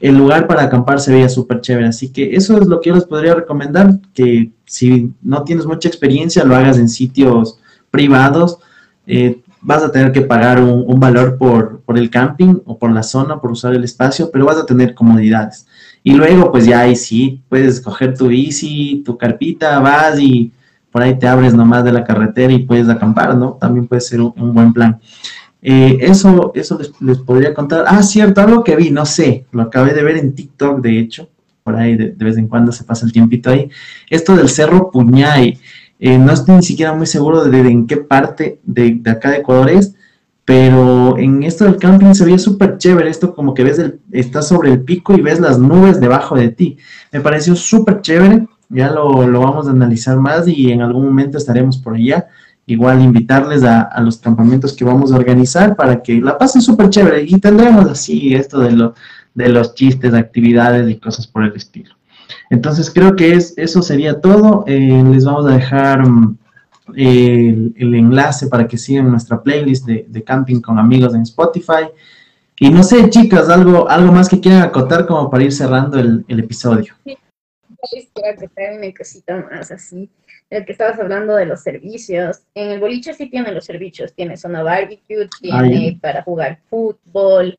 el 0.00 0.16
lugar 0.16 0.46
para 0.46 0.62
acampar 0.62 1.00
se 1.00 1.12
veía 1.12 1.28
súper 1.28 1.60
chévere, 1.60 1.88
así 1.88 2.10
que 2.10 2.34
eso 2.34 2.58
es 2.58 2.66
lo 2.66 2.80
que 2.80 2.88
yo 2.88 2.94
les 2.94 3.04
podría 3.04 3.34
recomendar, 3.34 3.98
que 4.14 4.52
si 4.64 5.12
no 5.22 5.42
tienes 5.44 5.66
mucha 5.66 5.88
experiencia, 5.88 6.44
lo 6.44 6.56
hagas 6.56 6.78
en 6.78 6.88
sitios 6.88 7.60
privados, 7.90 8.58
eh, 9.06 9.40
vas 9.60 9.82
a 9.82 9.90
tener 9.90 10.12
que 10.12 10.22
pagar 10.22 10.60
un, 10.62 10.84
un 10.86 11.00
valor 11.00 11.36
por, 11.38 11.80
por 11.80 11.98
el 11.98 12.10
camping 12.10 12.56
o 12.64 12.78
por 12.78 12.90
la 12.92 13.02
zona, 13.02 13.40
por 13.40 13.50
usar 13.50 13.74
el 13.74 13.84
espacio, 13.84 14.30
pero 14.30 14.44
vas 14.44 14.58
a 14.58 14.66
tener 14.66 14.94
comodidades. 14.94 15.66
Y 16.02 16.14
luego, 16.14 16.50
pues 16.50 16.64
ya 16.66 16.80
ahí 16.80 16.96
sí, 16.96 17.42
puedes 17.48 17.80
coger 17.80 18.16
tu 18.16 18.28
bici, 18.28 19.02
tu 19.04 19.18
carpita, 19.18 19.78
vas 19.80 20.18
y 20.18 20.52
por 20.90 21.02
ahí 21.02 21.18
te 21.18 21.28
abres 21.28 21.54
nomás 21.54 21.84
de 21.84 21.92
la 21.92 22.04
carretera 22.04 22.52
y 22.52 22.60
puedes 22.60 22.88
acampar, 22.88 23.36
¿no? 23.36 23.58
También 23.60 23.86
puede 23.86 24.00
ser 24.00 24.20
un, 24.20 24.32
un 24.36 24.54
buen 24.54 24.72
plan. 24.72 24.98
Eh, 25.60 25.98
eso 26.00 26.52
eso 26.54 26.78
les, 26.78 26.92
les 27.00 27.18
podría 27.18 27.52
contar. 27.52 27.84
Ah, 27.86 28.02
cierto, 28.02 28.40
algo 28.40 28.62
que 28.62 28.76
vi, 28.76 28.90
no 28.90 29.04
sé, 29.04 29.46
lo 29.50 29.62
acabé 29.62 29.92
de 29.92 30.02
ver 30.02 30.16
en 30.16 30.34
TikTok, 30.34 30.80
de 30.80 30.98
hecho, 31.00 31.28
por 31.64 31.76
ahí 31.76 31.96
de, 31.96 32.10
de 32.10 32.24
vez 32.24 32.38
en 32.38 32.48
cuando 32.48 32.72
se 32.72 32.84
pasa 32.84 33.04
el 33.04 33.12
tiempito 33.12 33.50
ahí. 33.50 33.68
Esto 34.08 34.36
del 34.36 34.48
Cerro 34.48 34.90
Puñay, 34.90 35.58
eh, 35.98 36.18
no 36.18 36.32
estoy 36.32 36.56
ni 36.56 36.62
siquiera 36.62 36.92
muy 36.92 37.06
seguro 37.06 37.44
de, 37.44 37.58
en 37.60 37.86
qué 37.86 37.96
parte 37.96 38.60
de, 38.64 38.98
de 39.00 39.10
acá 39.10 39.30
de 39.30 39.38
Ecuador 39.38 39.70
es, 39.70 39.94
pero 40.44 41.18
en 41.18 41.42
esto 41.42 41.64
del 41.64 41.76
camping 41.76 42.14
se 42.14 42.24
veía 42.24 42.38
súper 42.38 42.78
chévere, 42.78 43.10
esto 43.10 43.34
como 43.34 43.52
que 43.52 43.64
ves, 43.64 43.78
el, 43.78 44.00
estás 44.12 44.48
sobre 44.48 44.72
el 44.72 44.80
pico 44.82 45.14
y 45.14 45.20
ves 45.20 45.40
las 45.40 45.58
nubes 45.58 46.00
debajo 46.00 46.36
de 46.36 46.48
ti. 46.48 46.78
Me 47.12 47.20
pareció 47.20 47.54
súper 47.54 48.00
chévere, 48.00 48.48
ya 48.70 48.90
lo, 48.90 49.26
lo 49.26 49.40
vamos 49.40 49.66
a 49.66 49.72
analizar 49.72 50.16
más 50.16 50.48
y 50.48 50.72
en 50.72 50.80
algún 50.80 51.04
momento 51.04 51.36
estaremos 51.36 51.76
por 51.76 51.96
allá. 51.96 52.28
Igual 52.64 53.02
invitarles 53.02 53.62
a, 53.62 53.82
a 53.82 54.00
los 54.00 54.18
campamentos 54.18 54.74
que 54.74 54.84
vamos 54.84 55.12
a 55.12 55.16
organizar 55.16 55.76
para 55.76 56.02
que 56.02 56.20
la 56.20 56.38
pasen 56.38 56.62
súper 56.62 56.88
chévere 56.88 57.24
y 57.24 57.38
tendremos 57.40 57.86
así 57.86 58.34
esto 58.34 58.60
de, 58.60 58.72
lo, 58.72 58.94
de 59.34 59.48
los 59.50 59.74
chistes, 59.74 60.14
actividades 60.14 60.88
y 60.90 60.96
cosas 60.96 61.26
por 61.26 61.44
el 61.44 61.54
estilo. 61.54 61.97
Entonces 62.50 62.90
creo 62.90 63.16
que 63.16 63.34
es, 63.34 63.54
eso 63.56 63.82
sería 63.82 64.20
todo. 64.20 64.64
Eh, 64.66 65.02
les 65.10 65.24
vamos 65.24 65.46
a 65.46 65.54
dejar 65.54 66.08
mm, 66.08 66.38
el, 66.96 67.74
el 67.76 67.94
enlace 67.94 68.48
para 68.48 68.66
que 68.66 68.78
sigan 68.78 69.10
nuestra 69.10 69.42
playlist 69.42 69.86
de, 69.86 70.06
de 70.08 70.24
camping 70.24 70.60
con 70.60 70.78
amigos 70.78 71.14
en 71.14 71.22
Spotify. 71.22 71.88
Y 72.60 72.70
no 72.70 72.82
sé, 72.82 73.08
chicas, 73.08 73.48
algo, 73.48 73.88
algo 73.88 74.12
más 74.12 74.28
que 74.28 74.40
quieran 74.40 74.62
acotar 74.62 75.06
como 75.06 75.30
para 75.30 75.44
ir 75.44 75.52
cerrando 75.52 75.98
el, 75.98 76.24
el 76.26 76.40
episodio. 76.40 76.94
quiero 77.04 78.30
acotar 78.30 78.76
una 78.76 78.92
cosita 78.92 79.48
más 79.50 79.70
así. 79.70 80.10
El 80.50 80.64
que 80.64 80.72
estabas 80.72 80.98
hablando 80.98 81.36
de 81.36 81.46
los 81.46 81.60
servicios. 81.60 82.40
En 82.54 82.70
el 82.70 82.80
boliche 82.80 83.12
sí 83.14 83.30
tiene 83.30 83.52
los 83.52 83.64
servicios. 83.64 84.12
Tiene 84.14 84.36
zona 84.36 84.62
barbecue, 84.62 85.28
tiene 85.40 85.78
Ay. 85.78 85.94
para 85.96 86.22
jugar 86.22 86.58
fútbol, 86.68 87.56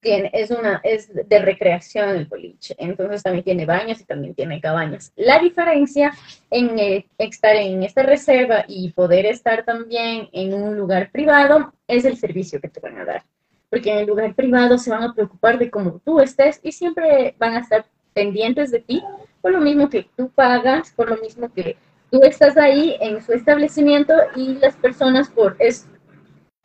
tiene, 0.00 0.30
es, 0.32 0.50
una, 0.50 0.80
es 0.82 1.10
de 1.12 1.38
recreación 1.38 2.10
el 2.10 2.26
boliche, 2.26 2.74
entonces 2.78 3.22
también 3.22 3.44
tiene 3.44 3.66
baños 3.66 4.00
y 4.00 4.04
también 4.04 4.34
tiene 4.34 4.60
cabañas. 4.60 5.12
La 5.16 5.38
diferencia 5.38 6.12
en 6.50 6.78
eh, 6.78 7.06
estar 7.18 7.54
en 7.56 7.82
esta 7.82 8.02
reserva 8.02 8.64
y 8.66 8.92
poder 8.92 9.26
estar 9.26 9.64
también 9.64 10.28
en 10.32 10.54
un 10.54 10.76
lugar 10.76 11.10
privado 11.10 11.72
es 11.86 12.04
el 12.04 12.16
servicio 12.16 12.60
que 12.60 12.68
te 12.68 12.80
van 12.80 12.98
a 12.98 13.04
dar, 13.04 13.24
porque 13.68 13.92
en 13.92 13.98
el 13.98 14.06
lugar 14.06 14.34
privado 14.34 14.78
se 14.78 14.90
van 14.90 15.02
a 15.02 15.14
preocupar 15.14 15.58
de 15.58 15.70
cómo 15.70 16.00
tú 16.04 16.20
estés 16.20 16.60
y 16.62 16.72
siempre 16.72 17.34
van 17.38 17.54
a 17.54 17.60
estar 17.60 17.84
pendientes 18.14 18.70
de 18.70 18.80
ti, 18.80 19.02
por 19.40 19.52
lo 19.52 19.60
mismo 19.60 19.88
que 19.88 20.08
tú 20.16 20.30
pagas, 20.30 20.92
por 20.92 21.10
lo 21.10 21.16
mismo 21.18 21.52
que 21.52 21.76
tú 22.10 22.22
estás 22.22 22.56
ahí 22.56 22.96
en 23.00 23.22
su 23.22 23.32
establecimiento 23.32 24.14
y 24.34 24.54
las 24.54 24.74
personas 24.76 25.28
por 25.28 25.56
es 25.58 25.86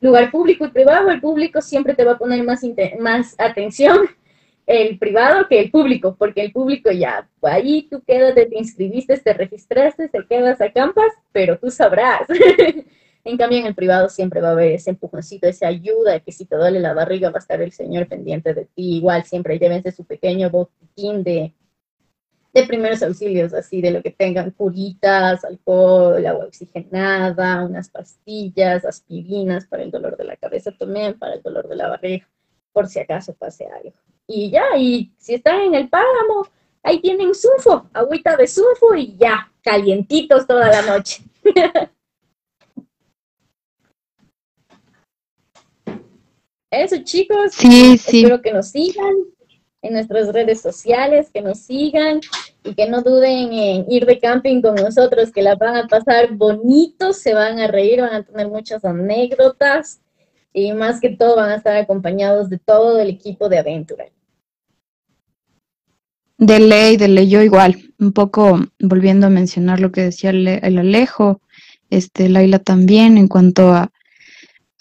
lugar 0.05 0.31
público 0.31 0.65
y 0.65 0.69
privado, 0.69 1.09
el 1.09 1.19
público 1.19 1.61
siempre 1.61 1.93
te 1.93 2.05
va 2.05 2.13
a 2.13 2.17
poner 2.17 2.43
más, 2.43 2.61
más 2.99 3.35
atención 3.37 4.07
el 4.65 4.97
privado 4.97 5.47
que 5.47 5.59
el 5.59 5.69
público, 5.69 6.15
porque 6.17 6.41
el 6.41 6.51
público 6.51 6.91
ya, 6.91 7.29
ahí 7.43 7.87
tú 7.89 8.01
quédate, 8.05 8.47
te 8.47 8.57
inscribiste, 8.57 9.17
te 9.17 9.33
registraste, 9.33 10.09
te 10.09 10.25
quedas, 10.25 10.59
acampas, 10.59 11.11
pero 11.31 11.59
tú 11.59 11.69
sabrás. 11.69 12.27
en 13.23 13.37
cambio, 13.37 13.59
en 13.59 13.67
el 13.67 13.75
privado 13.75 14.09
siempre 14.09 14.41
va 14.41 14.49
a 14.49 14.51
haber 14.51 14.73
ese 14.73 14.89
empujoncito, 14.91 15.47
esa 15.47 15.67
ayuda, 15.67 16.19
que 16.19 16.31
si 16.31 16.45
te 16.45 16.55
duele 16.55 16.79
la 16.79 16.93
barriga 16.93 17.29
va 17.29 17.37
a 17.37 17.39
estar 17.39 17.61
el 17.61 17.71
señor 17.71 18.07
pendiente 18.07 18.53
de 18.53 18.65
ti. 18.65 18.97
Igual 18.97 19.23
siempre 19.25 19.59
llévense 19.59 19.91
su 19.91 20.05
pequeño 20.05 20.49
botiquín 20.49 21.23
de 21.23 21.53
de 22.55 22.65
primeros 22.65 23.03
auxilios, 23.03 23.53
así 23.53 23.81
de 23.81 23.91
lo 23.91 24.01
que 24.01 24.11
tengan 24.11 24.49
curitas, 24.51 25.43
alcohol, 25.43 26.25
agua 26.25 26.45
oxigenada, 26.45 27.65
unas 27.65 27.89
pastillas, 27.89 28.85
aspirinas 28.85 29.67
para 29.67 29.83
el 29.83 29.91
dolor 29.91 30.15
de 30.15 30.23
la 30.23 30.37
cabeza 30.37 30.71
también, 30.71 31.19
para 31.19 31.33
el 31.33 31.41
dolor 31.41 31.67
de 31.67 31.75
la 31.75 31.89
barriga, 31.89 32.25
por 32.71 32.87
si 32.87 33.01
acaso 33.01 33.33
pase 33.33 33.67
algo. 33.67 33.91
Y 34.25 34.49
ya, 34.51 34.77
y 34.77 35.11
si 35.17 35.33
están 35.33 35.59
en 35.63 35.75
el 35.75 35.89
páramo, 35.89 36.47
ahí 36.81 37.01
tienen 37.01 37.35
sulfo, 37.35 37.89
agüita 37.91 38.37
de 38.37 38.47
sulfo 38.47 38.95
y 38.95 39.17
ya, 39.17 39.51
calientitos 39.61 40.47
toda 40.47 40.69
la 40.69 40.81
noche. 40.83 41.25
Eso 46.71 47.03
chicos, 47.03 47.53
sí, 47.53 47.95
espero 47.95 48.41
que 48.41 48.53
nos 48.53 48.69
sigan, 48.69 49.13
en 49.85 49.93
nuestras 49.93 50.33
redes 50.33 50.61
sociales, 50.61 51.29
que 51.31 51.41
nos 51.41 51.59
sigan 51.59 52.19
y 52.65 52.73
que 52.73 52.89
no 52.89 53.01
duden 53.01 53.53
en 53.53 53.85
ir 53.89 54.05
de 54.05 54.19
camping 54.19 54.61
con 54.61 54.75
nosotros, 54.75 55.31
que 55.31 55.41
la 55.41 55.55
van 55.55 55.77
a 55.77 55.87
pasar 55.87 56.33
bonito, 56.33 57.13
se 57.13 57.33
van 57.33 57.59
a 57.59 57.67
reír, 57.67 58.01
van 58.01 58.13
a 58.13 58.23
tener 58.23 58.47
muchas 58.47 58.83
anécdotas 58.83 60.01
y 60.51 60.73
más 60.73 60.99
que 60.99 61.09
todo 61.09 61.35
van 61.35 61.51
a 61.51 61.55
estar 61.55 61.77
acompañados 61.77 62.49
de 62.49 62.57
todo 62.57 62.99
el 62.99 63.09
equipo 63.09 63.49
de 63.49 63.59
aventura. 63.59 64.05
De 66.37 66.59
ley, 66.59 66.97
de 66.97 67.07
ley, 67.07 67.29
yo 67.29 67.41
igual, 67.41 67.93
un 67.99 68.11
poco 68.11 68.59
volviendo 68.79 69.27
a 69.27 69.29
mencionar 69.29 69.79
lo 69.79 69.91
que 69.91 70.01
decía 70.01 70.31
el 70.31 70.77
Alejo, 70.77 71.39
este, 71.89 72.29
Laila 72.29 72.59
también, 72.59 73.17
en 73.17 73.27
cuanto 73.27 73.71
a, 73.73 73.91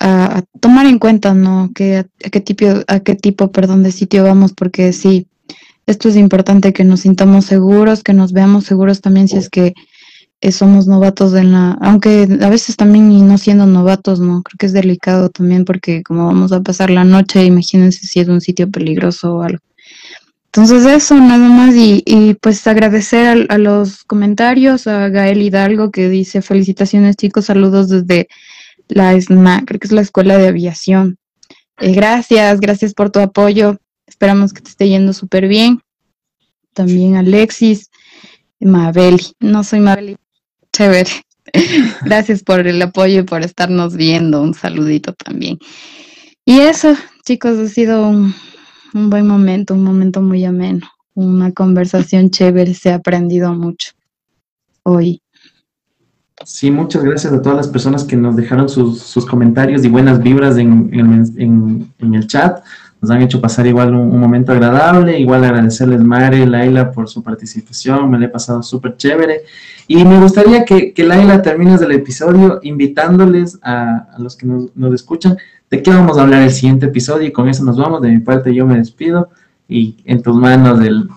a, 0.00 0.42
tomar 0.60 0.86
en 0.86 0.98
cuenta, 0.98 1.34
¿no? 1.34 1.70
Que, 1.74 1.98
a, 1.98 2.04
qué 2.30 2.40
tipo, 2.40 2.66
a 2.86 3.00
qué 3.00 3.14
tipo, 3.14 3.52
perdón, 3.52 3.82
de 3.82 3.92
sitio 3.92 4.24
vamos, 4.24 4.52
porque 4.52 4.92
sí, 4.92 5.28
esto 5.86 6.08
es 6.08 6.16
importante 6.16 6.72
que 6.72 6.84
nos 6.84 7.00
sintamos 7.00 7.44
seguros, 7.44 8.02
que 8.02 8.14
nos 8.14 8.32
veamos 8.32 8.64
seguros 8.64 9.00
también 9.00 9.28
si 9.28 9.36
es 9.36 9.50
que 9.50 9.74
eh, 10.40 10.52
somos 10.52 10.86
novatos 10.86 11.34
en 11.34 11.52
la, 11.52 11.78
aunque 11.80 12.28
a 12.40 12.48
veces 12.50 12.76
también 12.76 13.10
y 13.12 13.22
no 13.22 13.38
siendo 13.38 13.66
novatos, 13.66 14.20
¿no? 14.20 14.42
Creo 14.42 14.56
que 14.58 14.66
es 14.66 14.72
delicado 14.72 15.30
también 15.30 15.64
porque 15.64 16.02
como 16.02 16.26
vamos 16.26 16.52
a 16.52 16.62
pasar 16.62 16.90
la 16.90 17.04
noche, 17.04 17.44
imagínense 17.44 18.06
si 18.06 18.20
es 18.20 18.28
un 18.28 18.40
sitio 18.40 18.70
peligroso 18.70 19.36
o 19.36 19.42
algo. 19.42 19.60
Entonces 20.46 20.86
eso, 20.86 21.16
nada 21.16 21.48
más, 21.48 21.74
y, 21.74 22.02
y 22.06 22.34
pues 22.34 22.66
agradecer 22.66 23.46
a, 23.48 23.54
a, 23.54 23.58
los 23.58 24.04
comentarios, 24.04 24.86
a 24.86 25.08
Gael 25.08 25.42
Hidalgo 25.42 25.90
que 25.90 26.08
dice 26.08 26.42
felicitaciones 26.42 27.16
chicos, 27.16 27.46
saludos 27.46 27.88
desde 27.88 28.28
la 28.88 29.14
ESMA, 29.14 29.64
creo 29.66 29.80
que 29.80 29.86
es 29.86 29.92
la 29.92 30.02
Escuela 30.02 30.38
de 30.38 30.48
Aviación. 30.48 31.18
Eh, 31.80 31.92
gracias, 31.92 32.60
gracias 32.60 32.94
por 32.94 33.10
tu 33.10 33.18
apoyo. 33.20 33.78
Esperamos 34.14 34.52
que 34.52 34.62
te 34.62 34.70
esté 34.70 34.88
yendo 34.88 35.12
súper 35.12 35.48
bien. 35.48 35.80
También 36.72 37.16
Alexis, 37.16 37.90
Mabeli. 38.60 39.34
No 39.40 39.64
soy 39.64 39.80
Mabeli. 39.80 40.16
Chévere. 40.72 41.10
gracias 42.04 42.44
por 42.44 42.64
el 42.64 42.80
apoyo 42.80 43.20
y 43.20 43.24
por 43.24 43.42
estarnos 43.42 43.96
viendo. 43.96 44.40
Un 44.40 44.54
saludito 44.54 45.14
también. 45.14 45.58
Y 46.44 46.60
eso, 46.60 46.94
chicos, 47.24 47.58
ha 47.58 47.66
sido 47.66 48.08
un, 48.08 48.32
un 48.94 49.10
buen 49.10 49.26
momento, 49.26 49.74
un 49.74 49.82
momento 49.82 50.22
muy 50.22 50.44
ameno. 50.44 50.88
Una 51.14 51.50
conversación 51.50 52.30
chévere. 52.30 52.72
Se 52.72 52.92
ha 52.92 52.94
aprendido 52.94 53.52
mucho 53.52 53.94
hoy. 54.84 55.20
Sí, 56.44 56.70
muchas 56.70 57.02
gracias 57.02 57.32
a 57.32 57.40
todas 57.40 57.56
las 57.56 57.68
personas 57.68 58.04
que 58.04 58.16
nos 58.16 58.36
dejaron 58.36 58.68
sus, 58.68 59.26
comentarios 59.26 59.84
y 59.84 59.88
buenas 59.88 60.22
vibras 60.22 60.58
en, 60.58 61.90
el 61.98 62.26
chat. 62.26 62.62
Nos 63.04 63.10
han 63.10 63.20
hecho 63.20 63.38
pasar 63.38 63.66
igual 63.66 63.94
un, 63.94 64.18
momento 64.18 64.52
agradable. 64.52 65.18
Igual 65.18 65.44
agradecerles, 65.44 66.02
Mare, 66.02 66.46
Laila, 66.46 66.90
por 66.90 67.06
su 67.06 67.22
participación. 67.22 68.10
Me 68.10 68.18
la 68.18 68.24
he 68.24 68.28
pasado 68.30 68.62
súper 68.62 68.96
chévere. 68.96 69.42
Y 69.86 70.02
me 70.06 70.18
gustaría 70.18 70.64
que, 70.64 70.94
que 70.94 71.04
Laila 71.04 71.42
termines 71.42 71.82
el 71.82 71.92
episodio 71.92 72.60
invitándoles 72.62 73.58
a, 73.62 74.08
los 74.16 74.36
que 74.36 74.46
nos, 74.46 74.94
escuchan 74.94 75.36
de 75.70 75.82
qué 75.82 75.90
vamos 75.90 76.16
a 76.16 76.22
hablar 76.22 76.44
el 76.44 76.50
siguiente 76.50 76.86
episodio. 76.86 77.28
Y 77.28 77.32
con 77.32 77.46
eso 77.46 77.62
nos 77.62 77.76
vamos. 77.76 78.00
De 78.00 78.08
mi 78.08 78.20
parte, 78.20 78.54
yo 78.54 78.64
me 78.64 78.78
despido. 78.78 79.28
Y 79.68 79.98
en 80.06 80.22
tus 80.22 80.34
manos 80.34 80.80
el, 80.80 81.10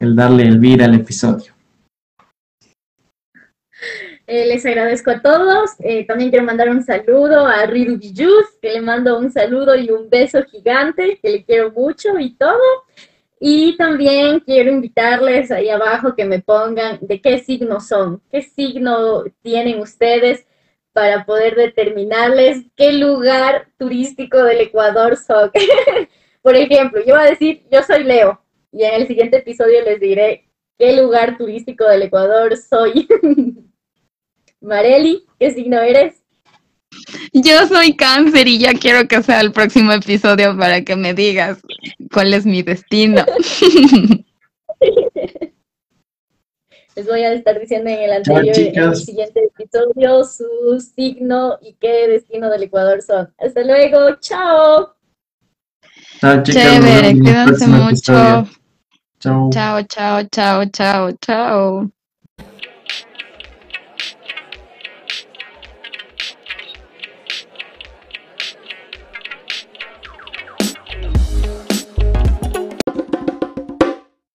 el 0.00 0.16
darle 0.16 0.44
el 0.44 0.58
vir 0.58 0.82
al 0.82 0.94
episodio. 0.94 1.52
Eh, 4.26 4.46
les 4.46 4.66
agradezco 4.66 5.10
a 5.12 5.22
todos. 5.22 5.70
Eh, 5.80 6.04
también 6.06 6.30
quiero 6.30 6.44
mandar 6.44 6.68
un 6.68 6.82
saludo 6.82 7.46
a 7.46 7.64
Riru 7.66 7.98
que 8.00 8.72
le 8.72 8.80
mando 8.80 9.18
un 9.18 9.30
saludo 9.30 9.76
y 9.76 9.90
un 9.90 10.10
beso 10.10 10.42
gigante, 10.44 11.18
que 11.22 11.30
le 11.30 11.44
quiero 11.44 11.70
mucho 11.70 12.18
y 12.18 12.34
todo. 12.34 12.60
Y 13.38 13.76
también 13.76 14.40
quiero 14.40 14.72
invitarles 14.72 15.50
ahí 15.50 15.68
abajo 15.68 16.14
que 16.16 16.24
me 16.24 16.40
pongan 16.40 16.98
de 17.02 17.20
qué 17.20 17.38
signo 17.38 17.80
son, 17.80 18.22
qué 18.30 18.42
signo 18.42 19.24
tienen 19.42 19.78
ustedes 19.80 20.46
para 20.92 21.26
poder 21.26 21.54
determinarles 21.54 22.64
qué 22.74 22.92
lugar 22.92 23.68
turístico 23.78 24.42
del 24.42 24.62
Ecuador 24.62 25.16
son. 25.16 25.50
Por 26.42 26.56
ejemplo, 26.56 27.02
yo 27.06 27.14
voy 27.14 27.26
a 27.26 27.30
decir, 27.30 27.66
yo 27.70 27.82
soy 27.82 28.04
Leo, 28.04 28.40
y 28.72 28.84
en 28.84 28.94
el 28.94 29.06
siguiente 29.06 29.38
episodio 29.38 29.82
les 29.84 30.00
diré 30.00 30.48
qué 30.78 30.96
lugar 30.96 31.36
turístico 31.36 31.84
del 31.86 32.02
Ecuador 32.02 32.56
soy. 32.56 33.06
Mareli, 34.66 35.24
¿qué 35.38 35.52
signo 35.52 35.80
eres? 35.80 36.22
Yo 37.32 37.66
soy 37.68 37.94
cáncer 37.94 38.48
y 38.48 38.58
ya 38.58 38.72
quiero 38.74 39.06
que 39.06 39.22
sea 39.22 39.40
el 39.40 39.52
próximo 39.52 39.92
episodio 39.92 40.56
para 40.58 40.82
que 40.82 40.96
me 40.96 41.14
digas 41.14 41.58
cuál 42.12 42.34
es 42.34 42.44
mi 42.44 42.62
destino. 42.62 43.24
Les 46.96 47.06
voy 47.06 47.22
a 47.22 47.32
estar 47.34 47.60
diciendo 47.60 47.90
en 47.90 48.00
el 48.00 48.12
anterior, 48.12 48.58
en 48.58 48.78
el 48.78 48.96
siguiente 48.96 49.44
episodio, 49.44 50.24
su 50.24 50.80
signo 50.80 51.58
y 51.60 51.74
qué 51.74 52.08
destino 52.08 52.50
del 52.50 52.64
Ecuador 52.64 53.02
son. 53.02 53.32
Hasta 53.38 53.62
luego, 53.62 54.16
chao. 54.18 54.96
Chao, 56.20 56.42
chicas. 56.42 56.64
Chévere, 56.64 57.18
cuídense 57.18 57.66
mucho. 57.68 58.48
Chao. 59.20 59.50
Chao, 59.50 59.82
chao, 59.82 60.22
chao, 60.24 60.64
chao, 60.72 61.12
chao. 61.20 61.90